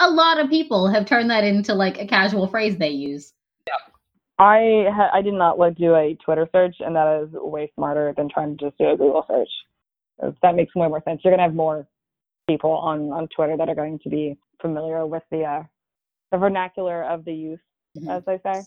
a 0.00 0.10
lot 0.10 0.38
of 0.40 0.50
people 0.50 0.88
have 0.88 1.06
turned 1.06 1.30
that 1.30 1.44
into 1.44 1.74
like 1.74 2.00
a 2.00 2.06
casual 2.06 2.46
phrase 2.46 2.76
they 2.76 2.90
use. 2.90 3.32
i 4.38 4.86
ha- 4.92 5.10
i 5.12 5.22
did 5.22 5.34
not 5.34 5.58
like 5.60 5.76
do 5.76 5.94
a 5.94 6.16
twitter 6.24 6.48
search 6.50 6.76
and 6.80 6.96
that 6.96 7.22
is 7.22 7.28
way 7.34 7.70
smarter 7.76 8.12
than 8.16 8.28
trying 8.28 8.56
to 8.56 8.64
just 8.64 8.76
do 8.78 8.90
a 8.90 8.96
google 8.96 9.24
search. 9.28 10.34
That 10.42 10.56
makes 10.56 10.74
way 10.74 10.88
more 10.88 11.02
sense. 11.04 11.20
You're 11.22 11.32
going 11.32 11.38
to 11.38 11.44
have 11.44 11.54
more 11.54 11.86
people 12.46 12.72
on 12.72 13.10
on 13.12 13.28
twitter 13.28 13.56
that 13.56 13.68
are 13.68 13.74
going 13.74 13.98
to 13.98 14.08
be 14.08 14.36
familiar 14.60 15.06
with 15.06 15.22
the 15.30 15.42
uh 15.44 15.62
the 16.32 16.38
vernacular 16.38 17.04
of 17.04 17.24
the 17.24 17.32
youth 17.34 17.60
Mhm. 17.96 18.10
as 18.10 18.24
they 18.24 18.38
say 18.44 18.60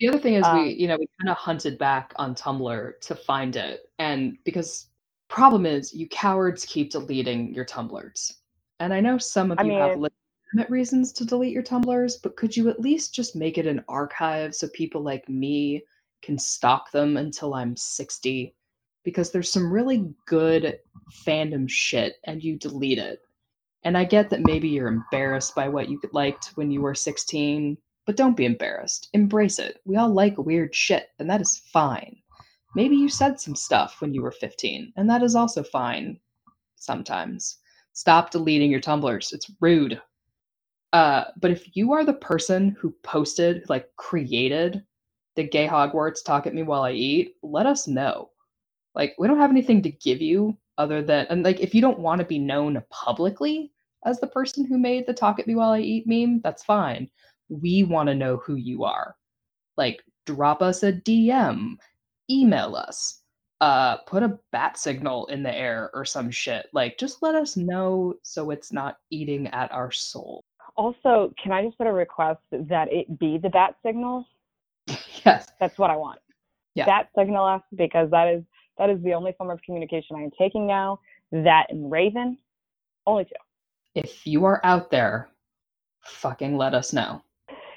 The 0.00 0.08
other 0.08 0.18
thing 0.18 0.34
is 0.34 0.44
Um, 0.44 0.64
we, 0.64 0.74
you 0.74 0.88
know, 0.88 0.96
we 0.98 1.06
kind 1.18 1.30
of 1.30 1.36
hunted 1.38 1.78
back 1.78 2.12
on 2.16 2.34
Tumblr 2.34 3.00
to 3.00 3.14
find 3.14 3.54
it, 3.56 3.88
and 3.98 4.36
because 4.44 4.90
problem 5.28 5.64
is 5.64 5.94
you 5.94 6.06
cowards 6.08 6.64
keep 6.66 6.90
deleting 6.90 7.54
your 7.54 7.64
Tumblrs, 7.64 8.40
and 8.80 8.92
I 8.92 9.00
know 9.00 9.16
some 9.18 9.50
of 9.52 9.58
I 9.58 9.62
you 9.62 9.72
have 9.72 9.92
mean- 9.92 10.08
legitimate 10.52 10.68
reasons 10.70 11.12
to 11.14 11.24
delete 11.24 11.52
your 11.54 11.62
Tumblrs, 11.62 12.20
but 12.22 12.36
could 12.36 12.54
you 12.54 12.68
at 12.68 12.80
least 12.80 13.14
just 13.14 13.34
make 13.36 13.56
it 13.56 13.66
an 13.66 13.82
archive 13.88 14.54
so 14.54 14.68
people 14.68 15.00
like 15.00 15.26
me 15.28 15.82
can 16.20 16.38
stalk 16.38 16.90
them 16.90 17.16
until 17.16 17.54
I'm 17.54 17.74
sixty? 17.76 18.54
Because 19.04 19.30
there's 19.30 19.52
some 19.52 19.72
really 19.72 20.12
good 20.26 20.78
fandom 21.12 21.68
shit, 21.68 22.16
and 22.24 22.42
you 22.42 22.58
delete 22.58 22.98
it. 22.98 23.20
And 23.84 23.98
I 23.98 24.04
get 24.04 24.30
that 24.30 24.46
maybe 24.46 24.68
you're 24.68 24.88
embarrassed 24.88 25.54
by 25.54 25.68
what 25.68 25.90
you 25.90 26.00
liked 26.12 26.52
when 26.54 26.70
you 26.70 26.80
were 26.80 26.94
16, 26.94 27.76
but 28.06 28.16
don't 28.16 28.36
be 28.36 28.46
embarrassed. 28.46 29.10
Embrace 29.12 29.58
it. 29.58 29.80
We 29.84 29.96
all 29.96 30.08
like 30.08 30.38
weird 30.38 30.74
shit, 30.74 31.08
and 31.18 31.28
that 31.28 31.42
is 31.42 31.62
fine. 31.72 32.16
Maybe 32.74 32.96
you 32.96 33.08
said 33.08 33.38
some 33.38 33.54
stuff 33.54 34.00
when 34.00 34.14
you 34.14 34.22
were 34.22 34.32
15, 34.32 34.92
and 34.96 35.08
that 35.08 35.22
is 35.22 35.34
also 35.34 35.62
fine 35.62 36.18
sometimes. 36.76 37.58
Stop 37.92 38.30
deleting 38.30 38.70
your 38.70 38.80
Tumblrs. 38.80 39.32
It's 39.32 39.50
rude. 39.60 40.00
Uh, 40.92 41.24
but 41.40 41.50
if 41.50 41.76
you 41.76 41.92
are 41.92 42.04
the 42.04 42.14
person 42.14 42.76
who 42.80 42.94
posted, 43.02 43.68
like 43.68 43.88
created 43.96 44.82
the 45.36 45.42
gay 45.42 45.66
Hogwarts 45.66 46.24
talk 46.24 46.46
at 46.46 46.54
me 46.54 46.62
while 46.62 46.82
I 46.82 46.92
eat, 46.92 47.34
let 47.42 47.66
us 47.66 47.88
know. 47.88 48.30
Like, 48.94 49.14
we 49.18 49.26
don't 49.28 49.38
have 49.38 49.50
anything 49.50 49.82
to 49.82 49.90
give 49.90 50.20
you 50.22 50.56
other 50.78 51.02
than, 51.02 51.26
and 51.30 51.42
like, 51.44 51.60
if 51.60 51.74
you 51.74 51.80
don't 51.80 51.98
want 51.98 52.20
to 52.20 52.26
be 52.26 52.38
known 52.38 52.82
publicly 52.90 53.72
as 54.04 54.20
the 54.20 54.26
person 54.26 54.64
who 54.64 54.78
made 54.78 55.06
the 55.06 55.14
talk 55.14 55.38
at 55.38 55.46
me 55.46 55.54
while 55.54 55.70
I 55.72 55.80
eat 55.80 56.06
meme, 56.06 56.40
that's 56.42 56.64
fine 56.64 57.10
we 57.50 57.82
want 57.84 58.08
to 58.08 58.14
know 58.14 58.38
who 58.38 58.54
you 58.54 58.84
are. 58.84 59.16
Like, 59.76 60.02
drop 60.24 60.62
us 60.62 60.82
a 60.82 60.92
DM, 60.92 61.76
email 62.30 62.74
us, 62.74 63.20
uh, 63.60 63.98
put 63.98 64.22
a 64.22 64.38
bat 64.50 64.78
signal 64.78 65.26
in 65.26 65.42
the 65.42 65.54
air 65.54 65.90
or 65.92 66.04
some 66.06 66.30
shit. 66.30 66.66
Like, 66.72 66.96
just 66.98 67.22
let 67.22 67.34
us 67.34 67.56
know 67.56 68.14
so 68.22 68.50
it's 68.50 68.72
not 68.72 68.96
eating 69.10 69.46
at 69.48 69.70
our 69.72 69.90
soul. 69.90 70.42
also 70.76 71.32
can 71.40 71.52
i 71.52 71.62
just 71.64 71.76
put 71.78 71.86
a 71.86 71.92
request 71.92 72.40
that 72.50 72.92
it 72.92 73.18
be 73.18 73.38
the 73.38 73.50
bat 73.50 73.76
signal 73.84 74.26
yes. 75.24 75.46
that's 75.60 75.78
what 75.78 75.90
i 75.90 75.94
want 75.96 76.18
Yeah. 76.74 76.86
bat 76.86 77.08
signal 77.16 77.44
us 77.44 77.62
because 77.76 78.10
that 78.10 78.26
is 78.26 78.42
that 78.78 78.90
is 78.90 79.02
the 79.02 79.14
only 79.14 79.32
form 79.38 79.50
of 79.50 79.60
communication 79.62 80.16
i 80.16 80.22
am 80.22 80.30
taking 80.38 80.66
now 80.66 80.98
that 81.32 81.66
and 81.70 81.90
raven 81.90 82.36
only 83.06 83.24
two 83.24 83.30
If 83.94 84.26
you 84.26 84.44
are 84.44 84.60
out 84.64 84.90
there, 84.90 85.28
fucking 86.02 86.56
let 86.56 86.74
us 86.74 86.92
know. 86.92 87.22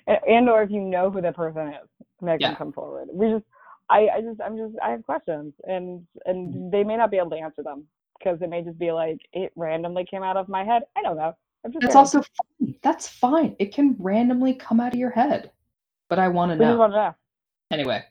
and, 0.08 0.18
and 0.28 0.50
or 0.50 0.64
if 0.64 0.72
you 0.72 0.82
know 0.82 1.10
who 1.12 1.22
the 1.22 1.32
person 1.32 1.68
is, 1.70 1.88
make 2.22 2.42
Yeah. 2.42 2.50
them 2.50 2.56
come 2.58 2.74
forward. 2.74 3.10
We 3.12 3.30
just, 3.30 3.46
I, 3.90 4.08
I 4.16 4.22
just, 4.22 4.42
I'm 4.42 4.58
just, 4.58 4.76
I 4.84 4.92
have 4.92 5.04
questions, 5.04 5.54
and 5.66 6.06
and 6.26 6.54
mm. 6.54 6.72
they 6.72 6.84
may 6.84 6.98
not 6.98 7.12
be 7.12 7.18
able 7.18 7.30
to 7.32 7.38
answer 7.38 7.64
them 7.64 7.86
because 8.18 8.42
it 8.42 8.50
may 8.50 8.64
just 8.64 8.80
be 8.80 8.92
like 8.92 9.20
it 9.34 9.52
randomly 9.56 10.06
came 10.06 10.24
out 10.24 10.38
of 10.38 10.50
my 10.50 10.64
head. 10.64 10.84
I 10.98 11.02
don't 11.04 11.18
know. 11.18 11.34
I'm 11.64 11.72
just 11.72 11.82
That's 11.82 11.96
also 11.96 12.22
fine. 12.22 12.76
That's 12.82 13.08
fine. 13.08 13.56
It 13.60 13.74
can 13.74 13.96
randomly 14.00 14.54
come 14.56 14.80
out 14.80 14.94
of 14.94 15.00
your 15.00 15.12
head. 15.12 15.52
But 16.10 16.20
I 16.20 16.28
want 16.30 16.52
to 16.52 16.58
we 16.58 16.66
just 16.66 16.80
want 16.80 16.94
to 16.94 16.98
know. 16.98 17.16
Anyway, 17.72 18.04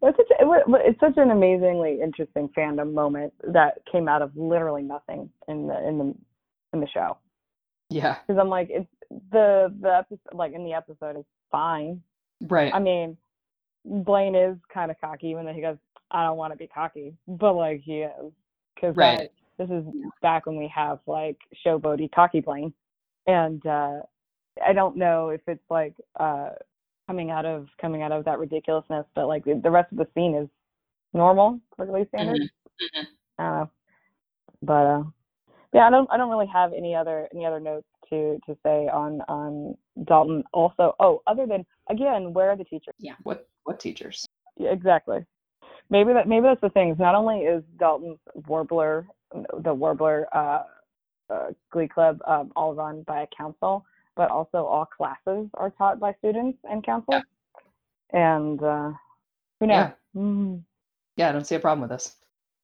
It's 0.00 0.16
such, 0.16 0.30
a, 0.40 0.44
it's 0.86 1.00
such 1.00 1.16
an 1.16 1.30
amazingly 1.32 2.00
interesting 2.02 2.48
fandom 2.56 2.92
moment 2.92 3.32
that 3.52 3.78
came 3.90 4.08
out 4.08 4.22
of 4.22 4.30
literally 4.36 4.82
nothing 4.82 5.28
in 5.48 5.66
the 5.66 5.88
in 5.88 5.98
the 5.98 6.14
in 6.72 6.80
the 6.80 6.88
show. 6.88 7.18
yeah, 7.90 8.16
Because 8.26 8.38
I'm 8.40 8.48
like, 8.48 8.68
it's 8.70 8.86
the 9.32 9.74
the 9.80 9.96
episode, 9.96 10.34
like 10.34 10.52
in 10.52 10.64
the 10.64 10.72
episode 10.74 11.16
is 11.18 11.24
fine. 11.50 12.00
right. 12.42 12.72
I 12.72 12.78
mean, 12.78 13.16
Blaine 13.84 14.34
is 14.36 14.56
kind 14.72 14.90
of 14.90 15.00
cocky 15.00 15.28
even 15.28 15.46
though 15.46 15.52
he 15.52 15.60
goes, 15.62 15.78
I 16.10 16.22
don't 16.24 16.36
want 16.36 16.52
to 16.52 16.56
be 16.58 16.68
cocky, 16.68 17.14
but 17.26 17.54
like 17.54 17.80
he 17.82 18.00
is. 18.02 18.32
Because 18.74 18.96
Right. 18.96 19.30
this 19.58 19.68
is 19.70 19.84
back 20.22 20.46
when 20.46 20.56
we 20.56 20.68
have 20.72 21.00
like 21.06 21.38
showboaty 21.66 22.12
cocky 22.12 22.40
Blaine. 22.40 22.72
And 23.26 23.64
uh, 23.66 24.00
I 24.64 24.72
don't 24.72 24.96
know 24.96 25.30
if 25.30 25.40
it's 25.48 25.68
like 25.70 25.94
uh, 26.20 26.50
coming 27.08 27.30
out 27.30 27.46
of 27.46 27.66
coming 27.80 28.02
out 28.02 28.12
of 28.12 28.24
that 28.26 28.38
ridiculousness, 28.38 29.06
but 29.14 29.26
like 29.26 29.44
the 29.44 29.70
rest 29.70 29.90
of 29.90 29.98
the 29.98 30.06
scene 30.14 30.34
is 30.34 30.48
normal 31.14 31.58
least 31.78 32.10
standards. 32.10 32.40
Mhm. 32.80 33.06
I 33.38 33.58
don't. 33.58 33.70
But 34.62 34.72
uh, 34.72 35.02
yeah, 35.72 35.86
I 35.86 35.90
don't 35.90 36.08
I 36.12 36.16
don't 36.16 36.30
really 36.30 36.46
have 36.46 36.72
any 36.72 36.94
other 36.94 37.28
any 37.32 37.46
other 37.46 37.60
notes 37.60 37.86
to 38.10 38.38
to 38.46 38.56
say 38.62 38.88
on 38.88 39.22
on 39.28 39.76
Dalton. 40.04 40.44
Also, 40.52 40.94
oh, 41.00 41.22
other 41.26 41.46
than 41.46 41.64
again, 41.88 42.32
where 42.34 42.50
are 42.50 42.56
the 42.56 42.64
teachers? 42.64 42.94
Yeah, 42.98 43.14
what 43.22 43.48
what 43.64 43.80
teachers? 43.80 44.26
Yeah, 44.56 44.70
exactly. 44.70 45.24
Maybe 45.90 46.12
that 46.12 46.28
maybe 46.28 46.44
that's 46.44 46.60
the 46.60 46.70
thing. 46.70 46.94
Not 46.98 47.14
only 47.14 47.40
is 47.40 47.62
Dalton's 47.78 48.18
Warbler, 48.46 49.06
the 49.62 49.72
Warbler 49.72 50.26
uh, 50.34 50.64
uh, 51.30 51.46
Glee 51.70 51.88
Club, 51.88 52.20
um, 52.26 52.52
all 52.56 52.74
run 52.74 53.02
by 53.02 53.22
a 53.22 53.26
council, 53.36 53.86
but 54.18 54.30
also 54.30 54.66
all 54.66 54.84
classes 54.84 55.48
are 55.54 55.70
taught 55.70 55.98
by 56.00 56.12
students 56.18 56.58
and 56.68 56.84
council. 56.84 57.22
And 58.12 58.60
uh, 58.62 58.90
who 59.60 59.66
knows? 59.68 59.76
Yeah. 59.76 60.20
Mm, 60.20 60.62
Yeah, 61.16 61.28
I 61.28 61.32
don't 61.32 61.46
see 61.46 61.54
a 61.54 61.60
problem 61.60 61.82
with 61.88 61.90
this. 61.90 62.16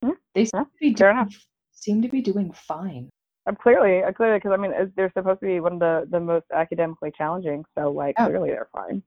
Hmm, 0.02 0.10
They 0.34 0.44
seem 0.46 0.66
yeah, 0.80 0.88
to 0.88 0.94
doing, 0.94 1.34
seem 1.72 2.02
to 2.02 2.08
be 2.08 2.20
doing 2.20 2.52
fine. 2.52 3.08
uh, 3.46 3.52
clearly, 3.54 4.02
uh, 4.02 4.10
clearly, 4.12 4.38
because 4.38 4.52
I 4.52 4.56
mean, 4.56 4.72
they're 4.96 5.12
supposed 5.16 5.40
to 5.40 5.46
be 5.46 5.60
one 5.60 5.74
of 5.74 5.78
the 5.80 6.08
the 6.10 6.20
most 6.20 6.46
academically 6.52 7.12
challenging. 7.16 7.64
So 7.78 7.90
like, 7.92 8.16
Yeah. 8.18 8.26
clearly, 8.26 8.50
they're 8.50 8.68
fine. 8.72 9.02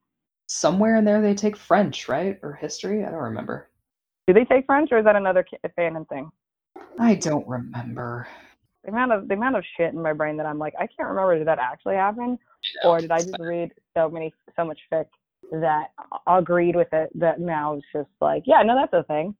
Somewhere 0.47 0.95
in 0.95 1.03
there 1.03 1.21
they 1.21 1.35
take 1.35 1.57
French, 1.57 2.07
right? 2.07 2.39
Or 2.41 2.53
history? 2.53 3.03
I 3.03 3.09
don't 3.09 3.19
remember. 3.31 3.69
Do 4.27 4.33
they 4.33 4.45
take 4.45 4.65
French, 4.65 4.91
or 4.93 4.99
is 4.99 5.05
that 5.05 5.17
another 5.17 5.45
fanon 5.77 6.07
thing? 6.07 6.31
I 6.97 7.15
don't 7.15 7.47
remember. 7.47 8.27
The 8.87 8.93
amount 8.93 9.11
of 9.11 9.27
the 9.27 9.35
amount 9.35 9.57
of 9.57 9.65
shit 9.75 9.93
in 9.93 10.01
my 10.01 10.13
brain 10.13 10.37
that 10.37 10.45
I'm 10.45 10.57
like, 10.57 10.73
I 10.79 10.87
can't 10.87 11.09
remember. 11.09 11.37
Did 11.37 11.47
that 11.47 11.59
actually 11.59 11.95
happen? 11.95 12.39
or 12.83 12.99
did 12.99 13.11
I 13.11 13.19
just 13.19 13.37
read 13.39 13.71
so 13.95 14.09
many 14.09 14.33
so 14.55 14.65
much 14.65 14.79
fic 14.91 15.05
that 15.51 15.91
I 16.25 16.39
agreed 16.39 16.75
with 16.75 16.89
it 16.91 17.09
that 17.15 17.39
now 17.39 17.73
it's 17.73 17.85
just 17.93 18.09
like, 18.21 18.43
yeah, 18.45 18.63
no, 18.63 18.75
that's 18.75 18.93
a 18.93 19.03
thing. 19.03 19.35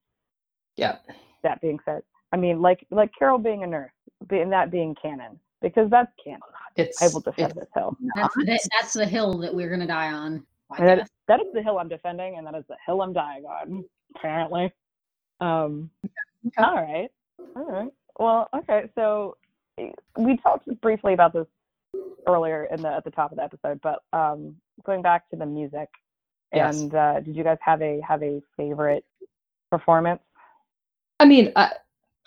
Yeah. 0.76 0.98
That 1.44 1.62
being 1.62 1.80
said, 1.86 2.02
I 2.32 2.38
mean, 2.38 2.62
like 2.62 2.86
like 2.92 3.12
Carole 3.18 3.40
being 3.40 3.64
a 3.64 3.68
nurse, 3.68 3.92
being 4.30 4.50
that 4.50 4.72
being 4.72 4.96
canon, 5.02 5.40
because 5.62 5.90
that's 5.90 6.12
canon. 6.24 6.42
It's 6.76 7.02
I 7.02 7.08
will 7.08 7.22
defend 7.22 7.54
this 7.54 7.70
hill. 7.74 7.98
That's 8.16 8.36
the, 8.36 8.70
that's 8.80 8.94
the 8.94 9.06
hill 9.06 9.38
that 9.40 9.54
we're 9.54 9.70
gonna 9.70 9.88
die 9.88 10.12
on. 10.12 10.46
That, 10.78 11.10
that 11.28 11.40
is 11.40 11.48
the 11.54 11.64
hill 11.64 11.80
I'm 11.80 11.88
defending, 11.88 12.38
and 12.38 12.46
that 12.46 12.56
is 12.56 12.66
the 12.68 12.76
hill 12.86 13.02
I'm 13.02 13.14
dying 13.14 13.46
on. 13.46 13.86
Apparently. 14.16 14.72
Um. 15.40 15.90
All 16.58 16.76
right. 16.76 17.08
All 17.56 17.66
right. 17.66 17.92
Well, 18.20 18.50
okay. 18.56 18.90
So 18.96 19.38
we 20.18 20.38
talked 20.38 20.68
briefly 20.82 21.14
about 21.14 21.34
this 21.34 21.48
earlier 22.28 22.66
in 22.66 22.82
the 22.82 22.90
at 22.90 23.04
the 23.04 23.12
top 23.12 23.32
of 23.32 23.38
the 23.38 23.44
episode, 23.44 23.80
but 23.82 24.04
um, 24.14 24.56
going 24.86 25.02
back 25.02 25.30
to 25.30 25.36
the 25.36 25.46
music, 25.46 25.90
Yes. 26.54 26.80
and 26.80 26.96
uh, 26.96 27.20
did 27.20 27.36
you 27.36 27.44
guys 27.44 27.58
have 27.62 27.82
a 27.82 28.02
have 28.08 28.24
a 28.24 28.42
favorite 28.56 29.06
performance? 29.70 30.22
I 31.20 31.26
mean, 31.26 31.52
I, 31.56 31.74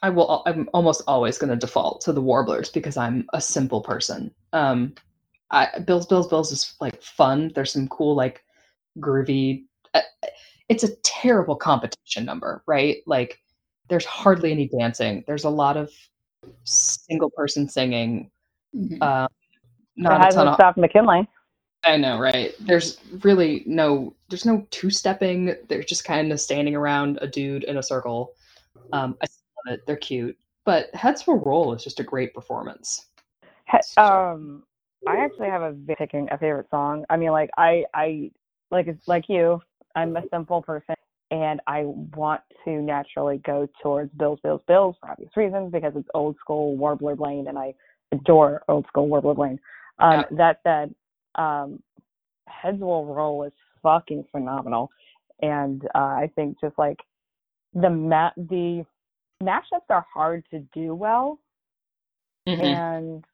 I 0.02 0.10
will. 0.10 0.42
I'm 0.46 0.68
almost 0.74 1.02
always 1.06 1.38
going 1.38 1.50
to 1.50 1.56
default 1.56 2.02
to 2.02 2.12
the 2.12 2.20
Warblers 2.20 2.70
because 2.70 2.96
I'm 2.96 3.26
a 3.32 3.40
simple 3.40 3.80
person. 3.80 4.32
Um, 4.52 4.94
I, 5.50 5.80
Bills, 5.80 6.06
Bills, 6.06 6.28
Bills 6.28 6.52
is 6.52 6.74
like 6.80 7.02
fun. 7.02 7.52
There's 7.54 7.72
some 7.72 7.88
cool, 7.88 8.14
like, 8.14 8.44
groovy. 8.98 9.64
Uh, 9.94 10.00
it's 10.68 10.84
a 10.84 10.94
terrible 11.02 11.56
competition 11.56 12.24
number, 12.24 12.62
right? 12.66 12.98
Like, 13.06 13.40
there's 13.90 14.06
hardly 14.06 14.52
any 14.52 14.68
dancing. 14.68 15.22
There's 15.26 15.44
a 15.44 15.50
lot 15.50 15.76
of 15.76 15.90
single 16.64 17.28
person 17.30 17.68
singing. 17.68 18.30
Mhm. 18.74 18.98
Uh, 19.02 19.28
It 19.96 20.02
not 20.02 20.12
a 20.12 20.14
ton 20.14 20.24
hasn't 20.24 20.48
of. 20.48 20.54
stopped 20.54 20.78
McKinley. 20.78 21.28
I 21.84 21.96
know, 21.96 22.18
right? 22.18 22.54
There's 22.60 22.98
really 23.22 23.64
no. 23.66 24.14
There's 24.28 24.46
no 24.46 24.66
two 24.70 24.90
stepping. 24.90 25.56
They're 25.68 25.82
just 25.82 26.04
kind 26.04 26.30
of 26.32 26.40
standing 26.40 26.74
around 26.76 27.18
a 27.20 27.26
dude 27.26 27.64
in 27.64 27.78
a 27.78 27.82
circle. 27.82 28.32
Um, 28.92 29.16
I 29.22 29.26
love 29.66 29.74
it. 29.74 29.86
They're 29.86 29.96
cute, 29.96 30.38
but 30.64 30.94
Heads 30.94 31.26
Will 31.26 31.38
Roll 31.38 31.72
is 31.74 31.82
just 31.82 31.98
a 32.00 32.04
great 32.04 32.32
performance. 32.34 33.06
He- 33.70 34.00
Um, 34.00 34.64
I 35.08 35.16
actually 35.16 35.48
have 35.48 35.62
a 35.62 35.72
picking 35.96 36.28
a 36.30 36.38
favorite 36.38 36.68
song. 36.70 37.04
I 37.10 37.16
mean, 37.16 37.30
like 37.30 37.50
I, 37.56 37.86
I 37.94 38.30
like 38.70 38.86
it's 38.86 39.08
like 39.08 39.28
you. 39.28 39.60
I'm 39.96 40.16
a 40.16 40.22
simple 40.28 40.62
person, 40.62 40.94
and 41.30 41.60
I 41.66 41.84
want 42.16 42.40
to 42.64 42.70
naturally 42.82 43.38
go 43.38 43.68
towards 43.82 44.12
Bills, 44.14 44.40
Bills, 44.42 44.62
Bills 44.66 44.96
for 45.00 45.10
obvious 45.10 45.30
reasons 45.36 45.72
because 45.72 45.92
it's 45.96 46.08
old 46.14 46.36
school 46.38 46.76
Warbler 46.76 47.16
Lane, 47.16 47.46
and 47.48 47.58
I 47.58 47.74
adore 48.12 48.62
old 48.68 48.86
school 48.86 49.08
Warbler 49.08 49.34
Lane. 49.34 49.60
Um, 49.98 50.24
That 50.32 50.60
said, 50.64 50.94
um, 51.36 51.82
Heads 52.48 52.80
Will 52.80 53.06
Roll 53.06 53.44
is 53.44 53.52
fucking 53.82 54.24
phenomenal, 54.32 54.90
and 55.40 55.84
uh, 55.94 55.98
I 55.98 56.30
think 56.34 56.58
just 56.60 56.76
like 56.78 56.98
the 57.74 57.90
ma- 57.90 58.32
the 58.36 58.84
mashups 59.42 59.88
are 59.88 60.04
hard 60.12 60.44
to 60.50 60.58
do 60.74 60.94
well 60.94 61.38
Mhm. 62.46 62.60
and 62.60 63.24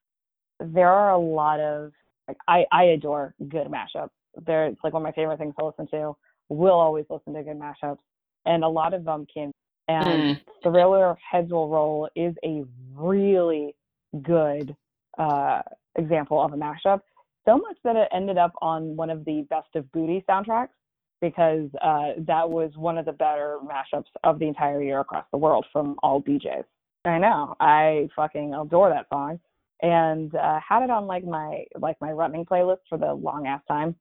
there 0.58 0.88
are 0.88 1.12
a 1.12 1.18
lot 1.18 1.60
of 1.60 1.92
like 2.28 2.36
I 2.48 2.66
I 2.72 2.84
adore 2.84 3.34
good 3.48 3.68
mashups. 3.68 4.10
They're 4.46 4.66
it's 4.66 4.80
like 4.84 4.92
one 4.92 5.02
of 5.02 5.04
my 5.04 5.12
favorite 5.12 5.38
things 5.38 5.54
to 5.58 5.66
listen 5.66 5.86
to. 5.88 6.16
We'll 6.48 6.72
always 6.72 7.06
listen 7.10 7.34
to 7.34 7.42
good 7.42 7.58
mashups, 7.58 7.98
and 8.44 8.64
a 8.64 8.68
lot 8.68 8.94
of 8.94 9.04
them 9.04 9.26
can. 9.32 9.52
And 9.88 10.36
Mm. 10.36 10.40
Thriller 10.62 11.16
Heads 11.30 11.52
Will 11.52 11.68
Roll 11.68 12.08
is 12.16 12.34
a 12.44 12.64
really 12.94 13.74
good 14.22 14.74
uh, 15.16 15.62
example 15.96 16.42
of 16.42 16.52
a 16.52 16.56
mashup. 16.56 17.00
So 17.44 17.56
much 17.56 17.76
that 17.84 17.94
it 17.94 18.08
ended 18.12 18.38
up 18.38 18.52
on 18.60 18.96
one 18.96 19.10
of 19.10 19.24
the 19.24 19.46
Best 19.48 19.68
of 19.76 19.84
Bootie 19.92 20.24
soundtracks 20.26 20.70
because 21.20 21.70
uh, 21.82 22.12
that 22.26 22.48
was 22.48 22.72
one 22.76 22.98
of 22.98 23.06
the 23.06 23.12
better 23.12 23.58
mashups 23.64 24.06
of 24.24 24.38
the 24.38 24.46
entire 24.46 24.82
year 24.82 25.00
across 25.00 25.24
the 25.30 25.38
world 25.38 25.64
from 25.72 25.96
all 26.02 26.20
DJs. 26.20 26.64
I 27.04 27.18
know. 27.18 27.54
I 27.60 28.08
fucking 28.16 28.54
adore 28.54 28.90
that 28.90 29.06
song 29.08 29.38
and 29.82 30.34
uh, 30.34 30.58
had 30.66 30.82
it 30.82 30.90
on 30.90 31.06
like 31.06 31.24
my 31.24 31.64
like 31.78 31.96
my 32.00 32.10
running 32.10 32.44
playlist 32.44 32.80
for 32.88 32.98
the 32.98 33.12
long 33.12 33.46
ass 33.46 33.62
time. 33.68 33.94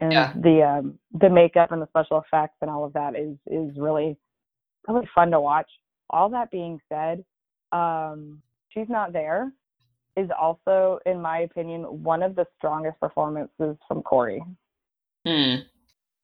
And 0.00 0.12
Yeah. 0.12 0.32
the 0.36 0.62
um 0.62 0.98
the 1.20 1.28
makeup 1.28 1.72
and 1.72 1.82
the 1.82 1.88
special 1.88 2.20
effects 2.20 2.56
and 2.62 2.70
all 2.70 2.84
of 2.84 2.92
that 2.94 3.14
is 3.14 3.36
is 3.46 3.76
really 3.78 4.16
really 4.88 5.08
fun 5.14 5.30
to 5.30 5.40
watch. 5.40 5.70
All 6.10 6.28
that 6.30 6.50
being 6.50 6.80
said, 6.88 7.24
um, 7.72 8.42
she's 8.70 8.88
not 8.88 9.12
there 9.12 9.52
is 10.16 10.28
also, 10.38 10.98
in 11.06 11.20
my 11.20 11.40
opinion, 11.40 11.82
one 12.02 12.22
of 12.22 12.34
the 12.34 12.46
strongest 12.58 13.00
performances 13.00 13.76
from 13.88 14.02
Cory 14.02 14.42
Mm. 15.26 15.64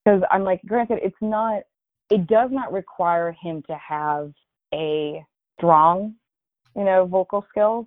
because 0.04 0.22
I'm 0.30 0.42
like, 0.44 0.60
granted, 0.66 0.98
it's 1.02 1.16
not, 1.20 1.62
it 2.10 2.26
does 2.26 2.50
not 2.50 2.72
require 2.72 3.32
him 3.32 3.62
to 3.62 3.76
have 3.76 4.32
a 4.74 5.24
strong, 5.56 6.14
you 6.74 6.84
know, 6.84 7.06
vocal 7.06 7.46
skills, 7.48 7.86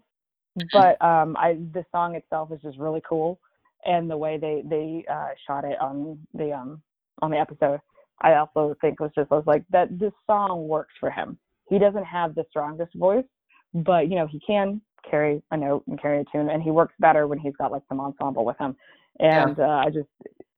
but 0.72 1.02
um, 1.02 1.36
I 1.38 1.56
the 1.74 1.86
song 1.92 2.16
itself 2.16 2.52
is 2.52 2.62
just 2.62 2.78
really 2.78 3.02
cool, 3.08 3.40
and 3.86 4.10
the 4.10 4.18
way 4.18 4.38
they 4.38 4.64
they 4.68 5.06
uh, 5.12 5.30
shot 5.48 5.64
it 5.64 5.80
on 5.80 6.18
the 6.34 6.52
um 6.52 6.82
on 7.22 7.32
the 7.32 7.38
episode, 7.38 7.80
I 8.22 8.36
also 8.36 8.76
think 8.82 9.00
was 9.00 9.12
just 9.16 9.32
I 9.32 9.36
was 9.36 9.48
like 9.48 9.64
that 9.70 9.98
this 10.00 10.14
song 10.28 10.68
works 10.68 10.94
for 11.00 11.10
him. 11.10 11.38
He 11.70 11.80
doesn't 11.80 12.06
have 12.06 12.36
the 12.36 12.46
strongest 12.50 12.94
voice, 12.96 13.26
but 13.74 14.10
you 14.10 14.16
know 14.16 14.28
he 14.28 14.40
can 14.46 14.82
carry 15.10 15.42
a 15.52 15.58
note 15.58 15.84
and 15.88 16.02
carry 16.02 16.22
a 16.22 16.26
tune, 16.32 16.50
and 16.50 16.62
he 16.62 16.72
works 16.72 16.94
better 17.00 17.28
when 17.28 17.40
he's 17.40 17.56
got 17.58 17.72
like 17.72 17.84
some 17.90 18.00
ensemble 18.00 18.46
with 18.46 18.58
him. 18.58 18.76
And 19.20 19.60
uh, 19.60 19.64
I 19.64 19.90
just 19.90 20.10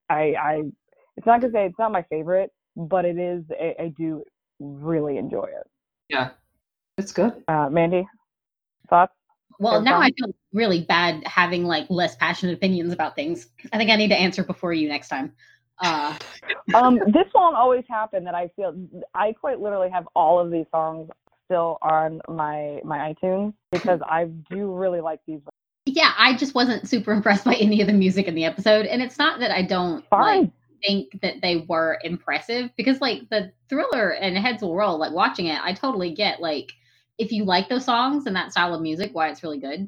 I 0.10 0.34
I 0.40 0.62
it's 1.18 1.28
not 1.28 1.42
to 1.42 1.52
say 1.52 1.66
it's 1.66 1.80
not 1.80 1.92
my 1.92 2.04
favorite, 2.04 2.52
but 2.76 3.06
it 3.06 3.18
is. 3.18 3.44
I, 3.52 3.84
I 3.84 3.94
do 3.98 4.24
really 4.60 5.18
enjoy 5.18 5.46
it. 5.46 5.70
Yeah, 6.10 6.32
it's 6.98 7.12
good. 7.12 7.44
Uh, 7.48 7.70
Mandy, 7.70 8.08
thoughts? 8.90 9.14
Well, 9.60 9.82
now 9.82 9.99
I 9.99 10.12
feel 10.18 10.34
really 10.54 10.82
bad 10.82 11.26
having 11.26 11.66
like 11.66 11.86
less 11.89 12.16
passionate 12.16 12.54
opinions 12.54 12.93
about 12.93 13.16
things. 13.16 13.47
I 13.72 13.78
think 13.78 13.89
I 13.89 13.95
need 13.95 14.10
to 14.10 14.20
answer 14.20 14.43
before 14.43 14.74
you 14.74 14.88
next 14.88 15.10
time. 15.10 15.34
Uh, 15.80 16.18
Um, 16.74 16.99
this 17.08 17.26
won't 17.36 17.56
always 17.56 17.84
happen. 17.89 18.24
That 18.24 18.36
I 18.36 18.49
feel 18.56 18.74
I 19.14 19.34
quite 19.34 19.60
literally 19.60 19.89
have 19.89 20.08
all 20.16 20.39
of 20.39 20.49
these 20.49 20.66
songs 20.72 21.10
still 21.45 21.78
on 21.82 22.22
my 22.28 22.82
my 22.84 23.14
iTunes 23.14 23.54
because 23.72 23.99
I 24.06 24.26
do 24.49 24.74
really 24.74 25.01
like 25.01 25.20
these. 25.28 25.41
yeah, 25.86 26.14
I 26.18 26.36
just 26.36 26.56
wasn't 26.56 26.88
super 26.88 27.12
impressed 27.12 27.43
by 27.43 27.56
any 27.56 27.82
of 27.82 27.88
the 27.88 27.93
music 27.93 28.28
in 28.28 28.36
the 28.36 28.45
episode, 28.45 28.86
and 28.86 29.01
it's 29.01 29.18
not 29.18 29.39
that 29.39 29.51
I 29.51 29.62
don't 29.62 30.06
like, 30.12 30.49
think 30.86 31.20
that 31.22 31.41
they 31.41 31.66
were 31.68 31.99
impressive 32.04 32.70
because 32.76 33.01
like 33.01 33.30
the 33.30 33.51
thriller 33.70 34.12
and 34.12 34.38
heads 34.38 34.62
will 34.62 34.76
roll 34.76 34.97
like 34.97 35.14
watching 35.14 35.47
it 35.47 35.60
i 35.64 35.74
totally 35.74 36.14
get 36.14 36.41
like 36.41 36.74
if 37.18 37.32
you 37.32 37.45
like 37.45 37.70
those 37.70 37.86
songs 37.86 38.26
and 38.26 38.36
that 38.36 38.51
style 38.51 38.74
of 38.74 38.82
music 38.82 39.11
why 39.14 39.30
it's 39.30 39.43
really 39.43 39.59
good. 39.59 39.88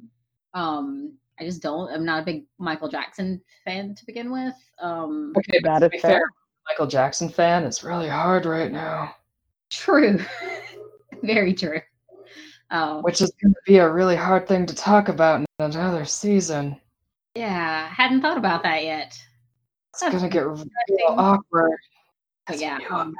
Um 0.53 1.13
i 1.39 1.43
just 1.43 1.61
don't 1.61 1.91
i'm 1.91 2.05
not 2.05 2.21
a 2.21 2.25
big 2.25 2.45
michael 2.59 2.87
jackson 2.87 3.41
fan 3.65 3.93
to 3.93 4.05
begin 4.05 4.31
with 4.31 4.53
um 4.79 5.33
Okay, 5.37 5.59
but 5.61 5.69
That 5.73 5.79
to 5.79 5.89
be 5.89 5.99
fair. 5.99 6.11
fair, 6.11 6.21
Michael 6.69 6.87
Jackson 6.87 7.27
fan, 7.29 7.63
it's 7.65 7.83
really 7.83 8.07
hard 8.09 8.45
right 8.45 8.71
now, 8.71 9.13
true. 9.69 10.17
Very 11.23 11.53
true. 11.53 11.81
Um 12.71 13.01
which 13.03 13.21
is 13.21 13.31
going 13.43 13.53
to 13.53 13.59
be 13.65 13.77
a 13.77 13.89
really 13.89 14.15
hard 14.15 14.47
thing 14.47 14.65
to 14.65 14.73
talk 14.75 15.09
about 15.09 15.39
in 15.41 15.45
another 15.59 16.05
season. 16.05 16.79
yeah 17.35 17.87
hadn't 17.89 18.21
thought 18.21 18.37
about 18.37 18.63
that 18.63 18.83
yet. 18.83 19.17
It's 19.93 20.01
going 20.01 20.23
to 20.23 20.29
get 20.29 20.45
real 20.47 20.65
awkward. 21.09 21.77
but 22.47 22.53
That's 22.53 22.61
yeah 22.61 22.73
what 22.79 22.81
you 22.89 22.95
um, 22.95 23.15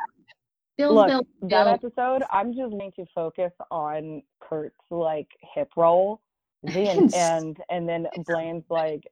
Bill's 0.78 0.96
Look, 0.96 1.08
Bill, 1.08 1.22
that 1.44 1.50
Bill, 1.50 1.68
episode, 1.68 2.24
I'm 2.32 2.54
just 2.54 2.72
going 2.72 2.92
to 2.98 3.06
focus 3.16 3.52
on 3.72 4.22
Kurt's 4.42 4.76
like 4.90 5.28
hip 5.54 5.70
roll, 5.78 6.22
the 6.64 6.72
can 6.72 7.14
and 7.14 7.58
and 7.70 7.88
then 7.88 8.08
Blaine's 8.26 8.64
like 8.70 9.04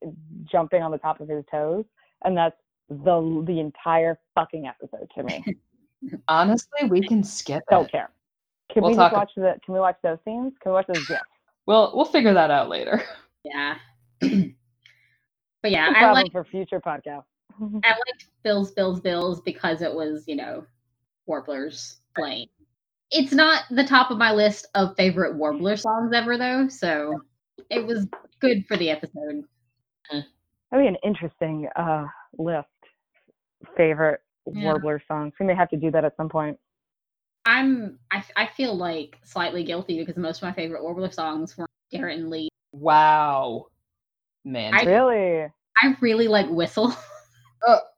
jumping 0.51 0.81
on 0.81 0.91
the 0.91 0.97
top 0.97 1.19
of 1.21 1.29
his 1.29 1.43
toes, 1.49 1.85
and 2.25 2.35
that's 2.35 2.57
the 2.89 3.43
the 3.47 3.59
entire 3.59 4.19
fucking 4.35 4.67
episode 4.67 5.09
to 5.15 5.23
me. 5.23 5.43
Honestly, 6.27 6.87
we 6.89 7.01
can 7.01 7.23
skip 7.23 7.63
Don't 7.69 7.85
it. 7.85 7.91
care. 7.91 8.09
Can 8.71 8.81
We'll 8.83 8.91
we 8.91 8.97
talk- 8.97 9.11
just 9.11 9.19
watch 9.19 9.31
the? 9.35 9.59
Can 9.63 9.73
we 9.73 9.79
watch 9.79 9.97
those 10.03 10.17
scenes? 10.25 10.53
Can 10.61 10.71
we 10.71 10.73
watch 10.73 10.87
those 10.87 11.07
gifs? 11.07 11.21
Well, 11.65 11.91
we'll 11.95 12.05
figure 12.05 12.33
that 12.33 12.51
out 12.51 12.67
later. 12.69 13.01
yeah 13.45 13.75
but 14.21 15.71
yeah 15.71 15.91
i 15.95 16.11
like 16.13 16.31
for 16.31 16.43
future 16.45 16.79
podcast. 16.79 17.23
I 17.83 17.89
liked 17.89 18.27
Bills, 18.43 18.71
Bills, 18.71 18.99
Bills 19.01 19.41
because 19.41 19.81
it 19.81 19.93
was, 19.93 20.23
you 20.27 20.35
know, 20.35 20.65
Warblers 21.25 21.97
playing. 22.15 22.47
It's 23.11 23.31
not 23.31 23.63
the 23.69 23.83
top 23.83 24.09
of 24.11 24.17
my 24.17 24.31
list 24.33 24.67
of 24.75 24.95
favorite 24.95 25.35
Warbler 25.35 25.77
songs 25.77 26.11
ever, 26.13 26.37
though, 26.37 26.67
so 26.67 27.21
it 27.69 27.85
was 27.85 28.07
good 28.39 28.65
for 28.67 28.75
the 28.77 28.89
episode. 28.89 29.43
That'd 30.11 30.25
be 30.71 30.87
an 30.87 30.97
interesting 31.03 31.67
uh, 31.75 32.05
list. 32.37 32.67
Favorite 33.77 34.21
Yeah. 34.51 34.63
Warbler 34.63 35.01
songs. 35.07 35.33
We 35.39 35.45
may 35.45 35.53
have 35.55 35.69
to 35.69 35.77
do 35.77 35.91
that 35.91 36.03
at 36.05 36.17
some 36.17 36.27
point. 36.29 36.57
I'm, 37.45 37.99
I, 38.11 38.23
I 38.35 38.47
feel 38.57 38.75
like 38.75 39.19
slightly 39.23 39.63
guilty 39.63 39.99
because 39.99 40.17
most 40.17 40.37
of 40.37 40.43
my 40.43 40.53
favorite 40.53 40.81
Warbler 40.81 41.11
songs 41.11 41.57
were 41.57 41.67
Garrett 41.91 42.17
and 42.19 42.29
Lee. 42.29 42.49
Wow. 42.71 43.67
Man. 44.43 44.73
I- 44.73 44.83
Really? 44.83 45.51
I 45.81 45.95
really 46.01 46.27
like 46.27 46.49
Whistle. 46.49 46.95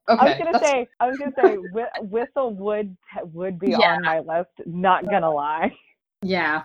Okay. 0.08 0.20
I 0.22 0.26
was 0.30 0.38
gonna 0.38 0.51
that's- 0.51 0.72
say, 0.72 0.88
I 0.99 1.08
was 1.08 1.18
gonna 1.18 1.32
say, 1.41 1.58
whistle 2.01 2.53
would 2.56 2.95
would 3.34 3.60
be 3.60 3.72
Yeah. 3.72 3.95
on 3.95 4.01
my 4.03 4.20
list. 4.20 4.51
Not 4.66 5.10
gonna 5.10 5.32
lie. 5.32 5.76
Yeah. 6.22 6.64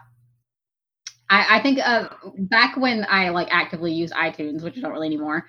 I, 1.31 1.59
I 1.59 1.63
think 1.63 1.79
uh, 1.79 2.09
back 2.39 2.77
when 2.77 3.07
I 3.09 3.29
like 3.31 3.49
actively 3.53 3.93
used 3.93 4.13
iTunes, 4.15 4.63
which 4.63 4.77
I 4.77 4.81
don't 4.81 4.93
really 4.93 5.07
anymore, 5.07 5.47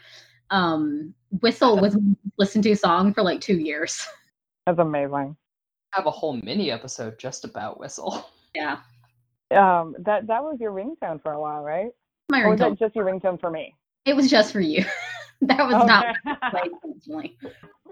um, 0.51 1.13
Whistle 1.41 1.79
was 1.79 1.95
my 1.95 2.13
listened 2.37 2.63
to 2.65 2.75
song 2.75 3.13
for 3.13 3.23
like 3.23 3.41
two 3.41 3.57
years. 3.57 4.05
That's 4.67 4.77
amazing. 4.79 5.35
I 5.93 5.97
have 5.97 6.05
a 6.05 6.11
whole 6.11 6.33
mini 6.43 6.69
episode 6.71 7.17
just 7.19 7.45
about 7.45 7.79
Whistle. 7.79 8.25
Yeah. 8.53 8.79
Um, 9.51 9.95
that 9.99 10.27
that 10.27 10.43
was 10.43 10.57
your 10.59 10.71
ringtone 10.73 11.21
for 11.23 11.31
a 11.31 11.39
while, 11.41 11.61
right? 11.61 11.91
My 12.29 12.41
Or 12.41 12.49
was 12.51 12.59
ringtone. 12.59 12.69
that 12.71 12.79
just 12.79 12.95
your 12.97 13.05
ringtone 13.05 13.39
for 13.39 13.49
me? 13.49 13.73
It 14.05 14.13
was 14.13 14.29
just 14.29 14.51
for 14.51 14.59
you. 14.59 14.83
that 15.47 15.65
was 15.65 15.85
not 15.87 16.05
Okay. 16.05 16.35
played 16.51 16.71
intentionally. 16.83 17.37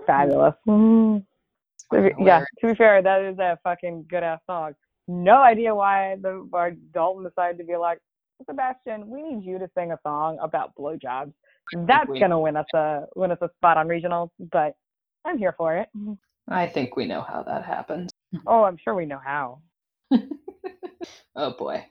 fabulous. 0.06 0.56
Mm. 0.68 1.26
Yeah, 2.20 2.44
to 2.62 2.68
be 2.68 2.76
fair, 2.76 3.02
that 3.02 3.22
is 3.24 3.40
a 3.40 3.58
fucking 3.64 4.06
good 4.10 4.22
ass 4.24 4.40
song. 4.46 4.74
No 5.08 5.42
idea 5.42 5.74
why 5.74 6.18
the 6.22 6.46
why 6.50 6.76
Dalton 6.94 7.24
decided 7.24 7.58
to 7.58 7.64
be 7.64 7.76
like, 7.78 7.98
Sebastian, 8.46 9.10
we 9.10 9.24
need 9.24 9.44
you 9.44 9.58
to 9.58 9.68
sing 9.76 9.92
a 9.92 9.98
song 10.04 10.38
about 10.42 10.76
blowjobs. 10.76 11.34
That's 11.74 12.08
we- 12.08 12.20
gonna 12.20 12.40
win 12.40 12.56
us 12.58 12.68
a 12.76 13.06
win 13.16 13.32
us 13.32 13.40
a 13.42 13.50
spot 13.58 13.78
on 13.78 13.88
regionals, 13.88 14.30
but 14.52 14.76
I'm 15.26 15.38
here 15.40 15.54
for 15.58 15.78
it. 15.78 15.90
I 16.48 16.68
think 16.68 16.96
we 16.96 17.06
know 17.06 17.22
how 17.22 17.42
that 17.44 17.66
happened. 17.66 18.12
Oh, 18.46 18.64
I'm 18.64 18.78
sure 18.78 18.94
we 18.94 19.06
know 19.08 19.20
how. 19.24 19.62
Oh 21.36 21.52
boy. 21.58 21.86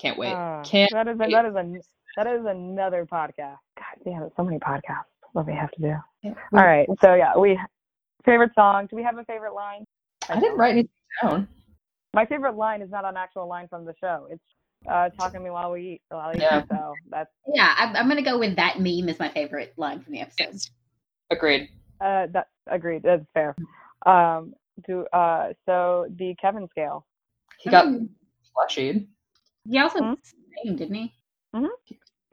Can't 0.00 0.18
wait. 0.18 0.32
Uh, 0.32 0.62
Can't 0.64 0.90
that 0.92 1.08
is 1.08 1.16
a, 1.16 1.18
wait. 1.18 1.32
that 1.32 1.44
is 1.46 1.54
a 1.54 1.80
that 2.16 2.26
is 2.26 2.44
another 2.46 3.06
podcast. 3.06 3.58
God 3.76 4.04
damn 4.04 4.22
it, 4.22 4.32
so 4.36 4.42
many 4.44 4.58
podcasts. 4.58 5.04
What 5.32 5.46
we 5.46 5.52
have 5.54 5.70
to 5.72 5.80
do. 5.82 5.94
All 6.24 6.34
right, 6.64 6.88
so 7.04 7.14
yeah, 7.14 7.36
we 7.36 7.58
favorite 8.24 8.52
song. 8.54 8.86
Do 8.90 8.96
we 8.96 9.02
have 9.02 9.18
a 9.18 9.24
favorite 9.24 9.54
line? 9.54 9.84
I 10.28 10.40
didn't 10.40 10.56
write 10.58 10.70
anything 10.72 10.90
down. 11.22 11.48
My 12.14 12.24
favorite 12.24 12.56
line 12.56 12.80
is 12.82 12.90
not 12.90 13.04
an 13.04 13.16
actual 13.16 13.46
line 13.46 13.68
from 13.68 13.84
the 13.84 13.92
show. 14.00 14.26
It's 14.30 14.42
uh, 14.90 15.10
talking 15.10 15.40
to 15.40 15.44
me 15.44 15.50
while 15.50 15.70
we 15.72 15.82
eat. 15.94 16.02
While 16.08 16.28
I 16.30 16.34
eat. 16.34 16.40
Yeah. 16.40 16.62
So 16.68 16.94
that's 17.10 17.30
Yeah, 17.52 17.74
I'm, 17.76 17.94
I'm 17.96 18.08
gonna 18.08 18.22
go 18.22 18.38
with 18.38 18.56
that 18.56 18.78
meme 18.80 19.08
is 19.10 19.18
my 19.18 19.28
favorite 19.28 19.74
line 19.76 20.00
from 20.02 20.14
the 20.14 20.20
episode. 20.20 20.48
Yes. 20.52 20.70
Agreed. 21.30 21.68
uh, 22.00 22.26
that 22.32 22.48
agreed. 22.68 23.02
That's 23.02 23.24
fair. 23.34 23.54
Um, 24.06 24.54
do 24.86 25.04
uh, 25.12 25.52
so 25.66 26.06
the 26.18 26.34
Kevin 26.40 26.66
scale. 26.70 27.04
He 27.58 27.68
got 27.70 27.86
Mm. 27.86 28.08
flushed. 28.54 28.78
He 28.78 29.78
also 29.78 29.98
Hmm? 29.98 30.14
sang, 30.64 30.76
didn't 30.76 30.94
he? 30.94 31.12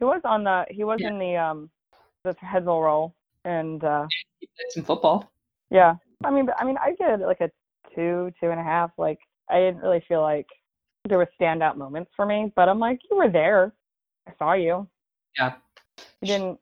He 0.03 0.05
was 0.05 0.19
on 0.25 0.43
the. 0.43 0.65
He 0.69 0.83
was 0.83 0.99
Yeah. 0.99 1.07
in 1.11 1.17
the 1.17 1.37
um, 1.37 1.69
the 2.25 2.35
Heads 2.41 2.65
Will 2.65 2.81
Roll, 2.81 3.15
and 3.45 3.81
uh, 3.81 4.05
He 4.41 4.47
played 4.47 4.71
some 4.71 4.83
football. 4.83 5.31
yeah. 5.69 5.95
I 6.25 6.29
mean, 6.29 6.45
but- 6.45 6.55
I 6.59 6.65
mean, 6.65 6.77
I 6.77 6.89
it 6.99 7.19
like 7.21 7.39
a 7.39 7.49
two, 7.95 8.29
two 8.37 8.49
and 8.49 8.59
a 8.59 8.63
half. 8.63 8.91
Like 8.97 9.19
I 9.49 9.59
didn't 9.61 9.77
really 9.81 10.03
feel 10.05 10.19
like 10.21 10.47
there 11.07 11.17
were 11.17 11.29
standout 11.39 11.77
moments 11.77 12.11
for 12.17 12.25
me, 12.25 12.51
but 12.53 12.67
I'm 12.67 12.79
like, 12.79 12.99
you 13.09 13.15
were 13.15 13.29
there. 13.29 13.73
I 14.27 14.33
saw 14.37 14.51
you. 14.53 14.89
Yeah. 15.39 15.53
You 16.21 16.27
didn't 16.27 16.59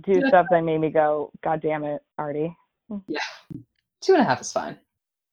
do 0.00 0.22
stuff 0.28 0.46
that 0.50 0.64
made 0.64 0.78
me 0.78 0.88
go, 0.88 1.30
God 1.44 1.60
damn 1.60 1.84
it, 1.84 2.00
Artie. 2.16 2.56
Yeah. 3.06 3.20
Two 4.00 4.14
and 4.14 4.22
a 4.22 4.24
half 4.24 4.40
is 4.40 4.50
fine. 4.50 4.78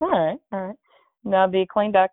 All 0.01 0.09
right, 0.09 0.37
all 0.51 0.59
right. 0.67 0.75
Now 1.23 1.47
the 1.47 1.65
clean 1.71 1.93
deck. 1.93 2.11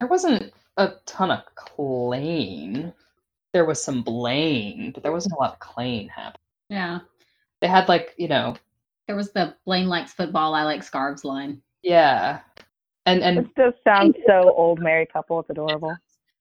There 0.00 0.08
wasn't 0.08 0.52
a 0.76 0.92
ton 1.06 1.30
of 1.30 1.40
Klaine. 1.56 2.92
There 3.56 3.64
was 3.64 3.82
some 3.82 4.02
Blaine, 4.02 4.90
but 4.92 5.02
there 5.02 5.12
wasn't 5.12 5.32
a 5.32 5.38
lot 5.38 5.54
of 5.54 5.58
Klaine 5.60 6.10
happening. 6.10 6.42
Yeah. 6.68 6.98
They 7.62 7.68
had 7.68 7.88
like, 7.88 8.14
you 8.18 8.28
know, 8.28 8.54
There 9.06 9.16
was 9.16 9.32
the 9.32 9.56
Blaine 9.64 9.88
likes 9.88 10.12
football, 10.12 10.54
I 10.54 10.64
like 10.64 10.82
scarves 10.82 11.24
line. 11.24 11.62
yeah. 11.82 12.40
And 13.06 13.22
and 13.22 13.38
It 13.38 13.46
just 13.56 13.82
sounds 13.82 14.14
so 14.26 14.52
old 14.54 14.78
married 14.80 15.10
couple. 15.10 15.40
It's 15.40 15.48
adorable. 15.48 15.96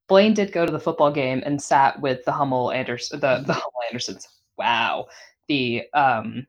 Blaine 0.10 0.34
did 0.34 0.52
go 0.52 0.66
to 0.66 0.72
the 0.74 0.80
football 0.80 1.10
game 1.10 1.42
and 1.46 1.62
sat 1.62 2.02
with 2.02 2.26
the 2.26 2.34
Hummel 2.34 2.72
Anderson, 2.74 3.22
the 3.22 3.44
the 3.48 3.54
Hummel 3.54 3.82
Andersons. 3.90 4.28
Wow, 4.58 5.08
the 5.48 5.84
um, 5.94 6.46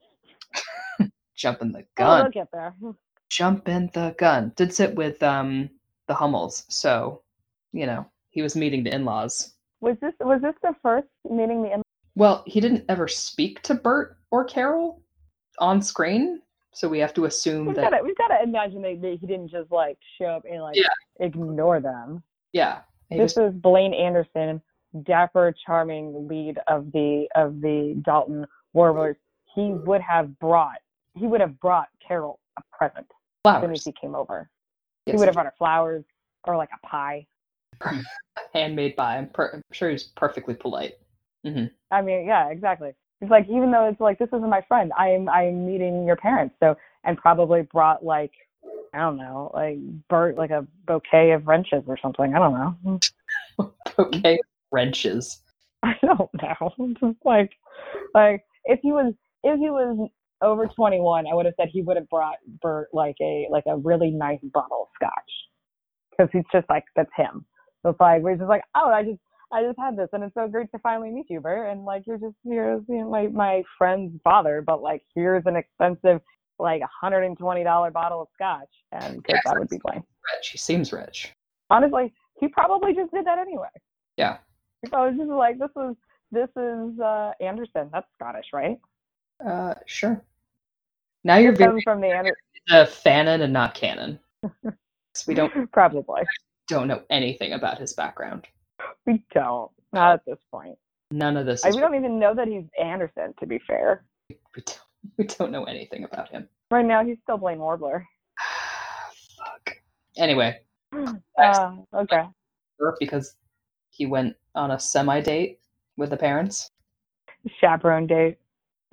jumping 1.37 1.71
the 1.71 1.81
Oh, 1.81 1.85
gun, 1.95 2.23
we'll 2.23 2.31
get 2.33 2.49
there. 2.53 2.75
jumping 3.31 3.91
the 3.95 4.17
gun. 4.19 4.53
Did 4.57 4.75
sit 4.75 4.97
with 4.97 5.23
um 5.23 5.71
the 6.09 6.15
Hummels, 6.15 6.65
so 6.69 7.23
you 7.73 7.87
know 7.87 8.07
he 8.31 8.43
was 8.43 8.57
meeting 8.57 8.83
the 8.85 8.95
in-laws. 8.95 9.55
Was 9.81 9.97
this 10.01 10.15
was 10.21 10.41
this 10.43 10.55
the 10.63 10.75
first 10.83 11.09
meeting 11.29 11.63
the 11.63 11.83
Well, 12.15 12.43
he 12.47 12.61
didn't 12.61 12.85
ever 12.89 13.09
speak 13.09 13.63
to 13.63 13.75
Burt 13.75 14.17
or 14.31 14.45
Carole 14.45 15.03
on 15.59 15.83
screen, 15.83 16.41
so 16.73 16.89
we 16.89 16.99
have 16.99 17.15
to 17.15 17.27
assume 17.27 17.67
We've 17.67 17.77
that 17.77 17.91
got 17.91 17.99
to 17.99 18.03
we've 18.05 18.17
got 18.17 18.29
to 18.29 18.43
imagine 18.43 18.83
that 18.83 19.01
that 19.03 19.19
he 19.21 19.27
didn't 19.27 19.49
just 19.49 19.71
like 19.71 19.99
show 20.19 20.27
up 20.27 20.45
and 20.51 20.63
like 20.63 20.77
Yeah. 20.77 20.87
ignore 21.21 21.81
them. 21.81 22.23
yeah, 22.53 22.81
This 23.11 23.35
just 23.35 23.39
is 23.39 23.53
Blaine 23.55 23.93
Anderson, 23.95 24.63
dapper, 25.03 25.55
charming 25.65 26.27
lead 26.27 26.59
of 26.69 26.91
the 26.93 27.29
of 27.35 27.61
the 27.61 28.01
Dalton 28.05 28.47
Warblers. 28.73 29.17
He 29.55 29.73
would 29.73 30.01
have 30.01 30.39
brought 30.39 30.79
he 31.15 31.27
would 31.27 31.41
have 31.41 31.59
brought 31.61 31.89
Carole 32.07 32.41
a 32.59 32.63
present 32.77 33.07
as 33.45 33.61
soon 33.63 33.73
as 33.73 33.85
he 33.85 33.93
came 33.93 34.15
over. 34.15 34.49
Yes, 35.07 35.15
he 35.15 35.19
would 35.19 35.29
have 35.29 35.35
brought 35.35 35.47
her 35.47 35.55
flowers 35.59 36.05
or 36.45 36.57
like 36.57 36.71
a 36.75 36.87
pie. 36.87 37.27
handmade 38.53 38.97
by. 38.97 39.17
I'm, 39.17 39.29
per- 39.29 39.53
I'm 39.55 39.63
sure 39.73 39.91
he's 39.91 40.05
perfectly 40.05 40.55
polite. 40.55 40.95
Mm-hmm. 41.45 41.67
I 41.91 42.03
mean, 42.03 42.27
yeah, 42.27 42.51
exactly. 42.51 42.93
It's 43.21 43.31
like 43.31 43.47
even 43.49 43.71
though 43.71 43.89
it's 43.89 44.01
like 44.01 44.19
this 44.19 44.29
isn't 44.29 44.51
my 44.51 44.63
friend, 44.69 44.93
I 44.99 45.09
am 45.09 45.29
I 45.29 45.45
am 45.45 45.67
meeting 45.67 46.07
your 46.07 46.17
parents. 46.17 46.55
So 46.61 46.77
and 47.05 47.17
probably 47.17 47.63
brought 47.63 48.05
like 48.05 48.33
I 48.93 48.99
don't 48.99 49.17
know, 49.17 49.51
like 49.55 49.79
Burt 50.09 50.37
like 50.37 50.51
a 50.51 50.67
bouquet 50.87 51.31
of 51.33 51.47
wrenches 51.47 51.85
or 51.87 51.99
something. 52.01 52.35
I 52.35 52.39
don't 52.39 52.55
know. 52.55 53.01
Okay, 53.99 54.39
wrenches. 54.71 55.41
I 55.83 55.95
don't 56.03 56.29
know. 56.35 56.95
Just 57.01 57.17
like 57.25 57.53
like 58.15 58.45
if 58.65 58.79
he 58.83 58.93
was 58.93 59.15
if 59.43 59.59
he 59.59 59.71
was 59.71 60.11
over 60.43 60.67
twenty 60.67 61.01
one, 61.01 61.27
I 61.27 61.35
would 61.35 61.47
have 61.47 61.55
said 61.59 61.69
he 61.73 61.81
would 61.81 61.97
have 61.97 62.09
brought 62.11 62.37
Burt 62.61 62.89
like 62.93 63.17
a 63.23 63.47
like 63.51 63.65
a 63.67 63.79
really 63.79 64.11
nice 64.11 64.41
bottle 64.53 64.83
of 64.83 64.89
scotch 64.95 65.33
because 66.11 66.29
he's 66.33 66.45
just 66.53 66.69
like 66.69 66.85
that's 66.95 67.11
him. 67.17 67.47
So 67.87 67.91
it's 67.91 68.01
like 68.01 68.23
we're 68.23 68.35
just 68.35 68.49
like 68.49 68.65
oh 68.75 68.91
I 68.91 69.05
just 69.05 69.21
I 69.53 69.63
just 69.63 69.79
had 69.79 69.97
this 69.97 70.09
and 70.13 70.25
it's 70.25 70.35
so 70.35 70.49
great 70.49 70.73
to 70.73 70.79
finally 70.81 71.13
meet 71.13 71.27
you, 71.31 71.41
Burt. 71.41 71.71
And 71.71 71.85
like 71.85 72.03
you're 72.05 72.19
just 72.19 72.35
here's 72.43 72.83
you 72.89 72.97
know, 72.97 73.09
my 73.09 73.29
my 73.29 73.63
friend's 73.79 74.21
father, 74.25 74.61
but 74.61 74.83
like 74.83 75.03
here's 75.15 75.45
an 75.47 75.55
expensive 75.55 76.21
like 76.59 76.83
hundred 77.01 77.23
and 77.23 77.39
twenty 77.39 77.63
dollar 77.63 77.93
bottle 77.93 78.23
of 78.23 78.29
scotch, 78.35 78.71
and 78.91 79.23
because 79.23 79.41
that 79.45 79.57
would 79.57 79.69
be 79.69 79.79
Blaine. 79.85 80.03
Rich. 80.35 80.49
He 80.49 80.59
seems 80.59 80.93
rich. 80.93 81.33
Honestly, 81.71 82.13
he 82.41 82.49
probably 82.49 82.93
just 82.93 83.13
did 83.13 83.25
that 83.25 83.39
anyway. 83.39 83.69
Yeah. 84.17 84.39
He 84.83 84.89
probably 84.89 85.17
just 85.17 85.31
like 85.31 85.61
this 85.61 85.71
is 85.81 85.95
this 86.33 86.49
is 86.57 86.99
uh 86.99 87.35
Anderson. 87.41 87.89
That's 87.93 88.09
Scottish, 88.19 88.47
right? 88.53 88.81
Uh, 89.47 89.75
sure. 89.87 90.21
Now 91.23 91.37
you're 91.37 91.53
very 91.53 91.81
from 91.83 92.01
the 92.01 92.09
Ander- 92.09 92.37
uh, 92.69 92.85
fanon 92.85 93.43
and 93.43 93.53
not 93.53 93.75
canon. 93.75 94.19
we 95.29 95.35
don't 95.35 95.71
probably. 95.71 96.23
Don't 96.69 96.89
know 96.89 97.03
anything 97.11 97.53
about 97.53 97.79
his 97.79 97.93
background. 97.95 98.47
We 99.07 99.23
don't. 99.35 99.71
Not 99.93 100.15
at 100.15 100.25
this 100.27 100.39
point. 100.51 100.77
None 101.11 101.37
of 101.37 101.47
this. 101.47 101.65
I, 101.65 101.71
we 101.71 101.79
don't 101.79 101.95
even 101.95 102.19
know 102.19 102.35
that 102.35 102.49
he's 102.49 102.65
Anderson. 102.83 103.33
To 103.41 103.47
be 103.47 103.61
fair, 103.67 104.05
we, 104.29 104.37
don't, 104.57 104.81
we 105.19 105.25
don't 105.25 105.53
know 105.53 105.65
anything 105.65 106.05
about 106.05 106.29
him. 106.31 106.49
right 106.71 106.85
now 106.85 107.05
he's 107.05 107.19
still 107.23 107.39
Blaine 107.39 107.59
Warbler. 107.61 108.05
Fuck. 109.37 109.77
Anyway, 110.19 110.59
Uh, 111.39 111.73
okay. 111.95 112.23
because 112.99 113.37
he 113.91 114.07
went 114.07 114.35
on 114.55 114.73
a 114.73 114.81
semi 114.81 115.21
date 115.21 115.61
with 115.97 116.11
the 116.11 116.17
parents. 116.17 116.71
Chaperone 117.61 118.07
date. 118.07 118.39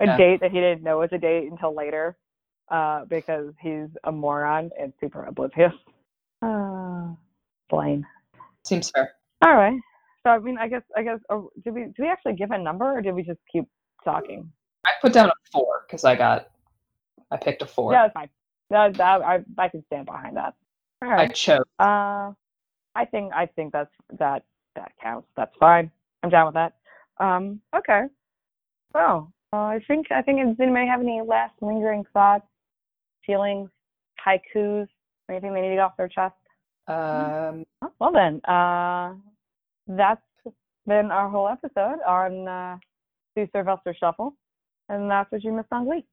A 0.00 0.06
Yeah. 0.06 0.16
date 0.16 0.40
that 0.40 0.50
he 0.50 0.60
didn't 0.60 0.82
know 0.82 0.98
was 0.98 1.10
a 1.12 1.18
date 1.18 1.50
until 1.50 1.74
later, 1.74 2.16
uh, 2.70 3.04
because 3.06 3.52
he's 3.60 3.88
a 4.04 4.12
moron 4.12 4.70
and 4.80 4.92
super 5.00 5.24
oblivious. 5.24 5.72
Uh, 6.42 7.14
Blaine. 7.68 8.06
Seems 8.64 8.90
fair. 8.90 9.12
All 9.44 9.54
right. 9.54 9.78
So 10.22 10.30
I 10.30 10.38
mean, 10.38 10.56
I 10.58 10.68
guess 10.68 10.82
I 10.96 11.02
guess 11.02 11.18
uh, 11.28 11.40
did 11.62 11.74
we 11.74 11.82
did 11.84 11.98
we 11.98 12.08
actually 12.08 12.34
give 12.34 12.50
a 12.50 12.58
number 12.58 12.96
or 12.96 13.02
did 13.02 13.14
we 13.14 13.22
just 13.22 13.40
keep 13.50 13.64
talking? 14.04 14.50
I 14.86 14.90
put 15.00 15.12
down 15.12 15.28
a 15.28 15.32
four 15.52 15.84
because 15.86 16.04
I 16.04 16.14
got. 16.14 16.48
I 17.30 17.36
picked 17.36 17.62
a 17.62 17.66
four. 17.66 17.92
Yeah, 17.92 18.02
that's 18.02 18.14
fine. 18.14 18.28
That, 18.70 18.94
that 18.94 19.22
I 19.22 19.40
I 19.58 19.68
can 19.68 19.84
stand 19.86 20.06
behind 20.06 20.36
that. 20.36 20.54
All 21.02 21.10
I 21.10 21.14
right. 21.14 21.34
chose. 21.34 21.64
Uh, 21.78 22.32
I 22.94 23.04
think 23.10 23.32
I 23.34 23.46
think 23.46 23.72
that's 23.72 23.90
that 24.18 24.44
that 24.76 24.92
counts. 25.02 25.28
That's 25.36 25.54
fine. 25.58 25.90
I'm 26.22 26.30
down 26.30 26.46
with 26.46 26.54
that. 26.54 26.74
Um, 27.18 27.60
okay. 27.76 28.04
Well, 28.94 29.32
uh, 29.52 29.56
I 29.56 29.80
think 29.86 30.10
I 30.10 30.22
think 30.22 30.38
does 30.40 30.56
anybody 30.60 30.86
have 30.86 31.00
any 31.00 31.20
last 31.26 31.54
lingering 31.60 32.04
thoughts, 32.12 32.46
feelings, 33.26 33.70
haikus, 34.24 34.86
anything 35.28 35.52
they 35.52 35.60
need 35.60 35.70
to 35.70 35.74
get 35.74 35.80
off 35.80 35.96
their 35.96 36.08
chest? 36.08 36.34
Um, 36.86 37.64
Oh, 37.82 37.92
Well 37.98 38.12
then, 38.12 38.40
uh, 38.44 39.14
that's 39.86 40.20
been 40.86 41.10
our 41.10 41.28
whole 41.28 41.48
episode 41.48 42.00
on 42.06 42.46
uh, 42.48 42.78
Sue 43.34 43.48
Sylvester 43.52 43.94
Shuffle, 43.98 44.34
and 44.88 45.10
that's 45.10 45.30
what 45.32 45.42
you 45.42 45.52
missed 45.52 45.68
on 45.72 45.84
Glee. 45.86 46.04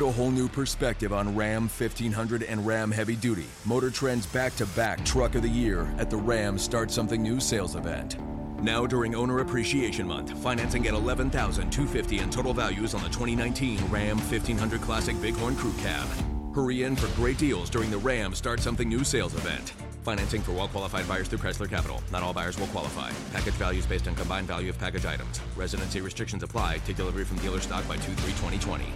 Get 0.00 0.08
a 0.08 0.12
whole 0.12 0.30
new 0.30 0.48
perspective 0.48 1.12
on 1.12 1.36
Ram 1.36 1.64
1500 1.64 2.44
and 2.44 2.66
Ram 2.66 2.90
Heavy 2.90 3.16
Duty, 3.16 3.44
Motor 3.66 3.90
Trend's 3.90 4.24
back 4.24 4.56
to 4.56 4.64
back 4.68 5.04
Truck 5.04 5.34
of 5.34 5.42
the 5.42 5.48
Year 5.50 5.92
at 5.98 6.08
the 6.08 6.16
Ram 6.16 6.56
Start 6.56 6.90
Something 6.90 7.22
New 7.22 7.38
sales 7.38 7.76
event. 7.76 8.16
Now 8.62 8.86
during 8.86 9.14
Owner 9.14 9.40
Appreciation 9.40 10.08
Month, 10.08 10.30
financing 10.42 10.86
at 10.86 10.94
$11,250 10.94 12.18
in 12.18 12.30
total 12.30 12.54
values 12.54 12.94
on 12.94 13.02
the 13.02 13.10
2019 13.10 13.78
Ram 13.90 14.16
1500 14.16 14.80
Classic 14.80 15.20
Bighorn 15.20 15.54
Crew 15.54 15.74
Cab. 15.82 16.08
Hurry 16.54 16.84
in 16.84 16.96
for 16.96 17.14
great 17.14 17.36
deals 17.36 17.68
during 17.68 17.90
the 17.90 17.98
Ram 17.98 18.34
Start 18.34 18.60
Something 18.60 18.88
New 18.88 19.04
sales 19.04 19.34
event. 19.34 19.74
Financing 20.02 20.40
for 20.40 20.52
well 20.52 20.68
qualified 20.68 21.06
buyers 21.06 21.28
through 21.28 21.40
Chrysler 21.40 21.68
Capital. 21.68 22.02
Not 22.10 22.22
all 22.22 22.32
buyers 22.32 22.58
will 22.58 22.68
qualify. 22.68 23.10
Package 23.34 23.54
values 23.56 23.84
based 23.84 24.08
on 24.08 24.14
combined 24.14 24.46
value 24.46 24.70
of 24.70 24.78
package 24.78 25.04
items. 25.04 25.42
Residency 25.56 26.00
restrictions 26.00 26.42
apply. 26.42 26.78
Take 26.86 26.96
delivery 26.96 27.26
from 27.26 27.36
dealer 27.40 27.60
stock 27.60 27.86
by 27.86 27.96
2 27.96 28.00
3 28.00 28.14
2020. 28.14 28.86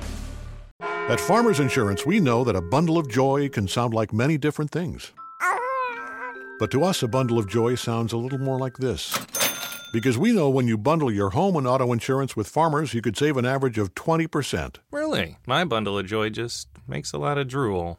At 1.06 1.20
Farmers 1.20 1.60
Insurance, 1.60 2.06
we 2.06 2.18
know 2.18 2.44
that 2.44 2.56
a 2.56 2.62
bundle 2.62 2.96
of 2.96 3.10
joy 3.10 3.50
can 3.50 3.68
sound 3.68 3.92
like 3.92 4.10
many 4.12 4.38
different 4.38 4.70
things. 4.70 5.12
But 6.58 6.70
to 6.70 6.82
us, 6.82 7.02
a 7.02 7.08
bundle 7.08 7.38
of 7.38 7.46
joy 7.46 7.74
sounds 7.74 8.14
a 8.14 8.16
little 8.16 8.38
more 8.38 8.58
like 8.58 8.78
this. 8.78 9.18
Because 9.92 10.16
we 10.16 10.32
know 10.32 10.48
when 10.48 10.66
you 10.66 10.78
bundle 10.78 11.12
your 11.12 11.30
home 11.30 11.56
and 11.56 11.66
auto 11.66 11.92
insurance 11.92 12.36
with 12.36 12.48
Farmers, 12.48 12.94
you 12.94 13.02
could 13.02 13.18
save 13.18 13.36
an 13.36 13.44
average 13.44 13.76
of 13.76 13.94
20%. 13.94 14.76
Really? 14.90 15.36
My 15.46 15.64
bundle 15.66 15.98
of 15.98 16.06
joy 16.06 16.30
just 16.30 16.68
makes 16.88 17.12
a 17.12 17.18
lot 17.18 17.36
of 17.36 17.48
drool. 17.48 17.98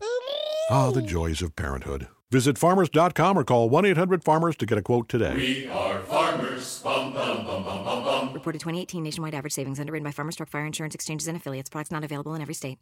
Ah, 0.72 0.90
the 0.90 1.04
joys 1.04 1.44
of 1.44 1.56
parenthood. 1.56 2.08
Visit 2.32 2.58
farmers.com 2.58 3.38
or 3.38 3.44
call 3.44 3.70
1 3.70 3.86
800 3.86 4.24
Farmers 4.24 4.56
to 4.58 4.66
get 4.66 4.80
a 4.80 4.82
quote 4.82 5.08
today. 5.08 5.36
We 5.36 5.68
are 5.68 6.00
farmers. 6.00 6.82
Bum, 6.82 7.14
bum, 7.14 7.46
bum, 7.46 7.64
bum, 7.64 7.84
bum, 7.86 8.04
bum. 8.04 8.34
Reported 8.34 8.60
2018 8.60 9.04
nationwide 9.04 9.36
average 9.36 9.54
savings 9.54 9.80
underwritten 9.80 10.04
by 10.04 10.12
Farmers 10.12 10.36
Truck 10.36 10.50
Fire 10.50 10.66
Insurance 10.66 10.96
Exchanges 10.96 11.28
and 11.28 11.38
Affiliates. 11.38 11.70
Products 11.70 11.92
not 11.92 12.04
available 12.04 12.34
in 12.34 12.42
every 12.42 12.56
state. 12.56 12.80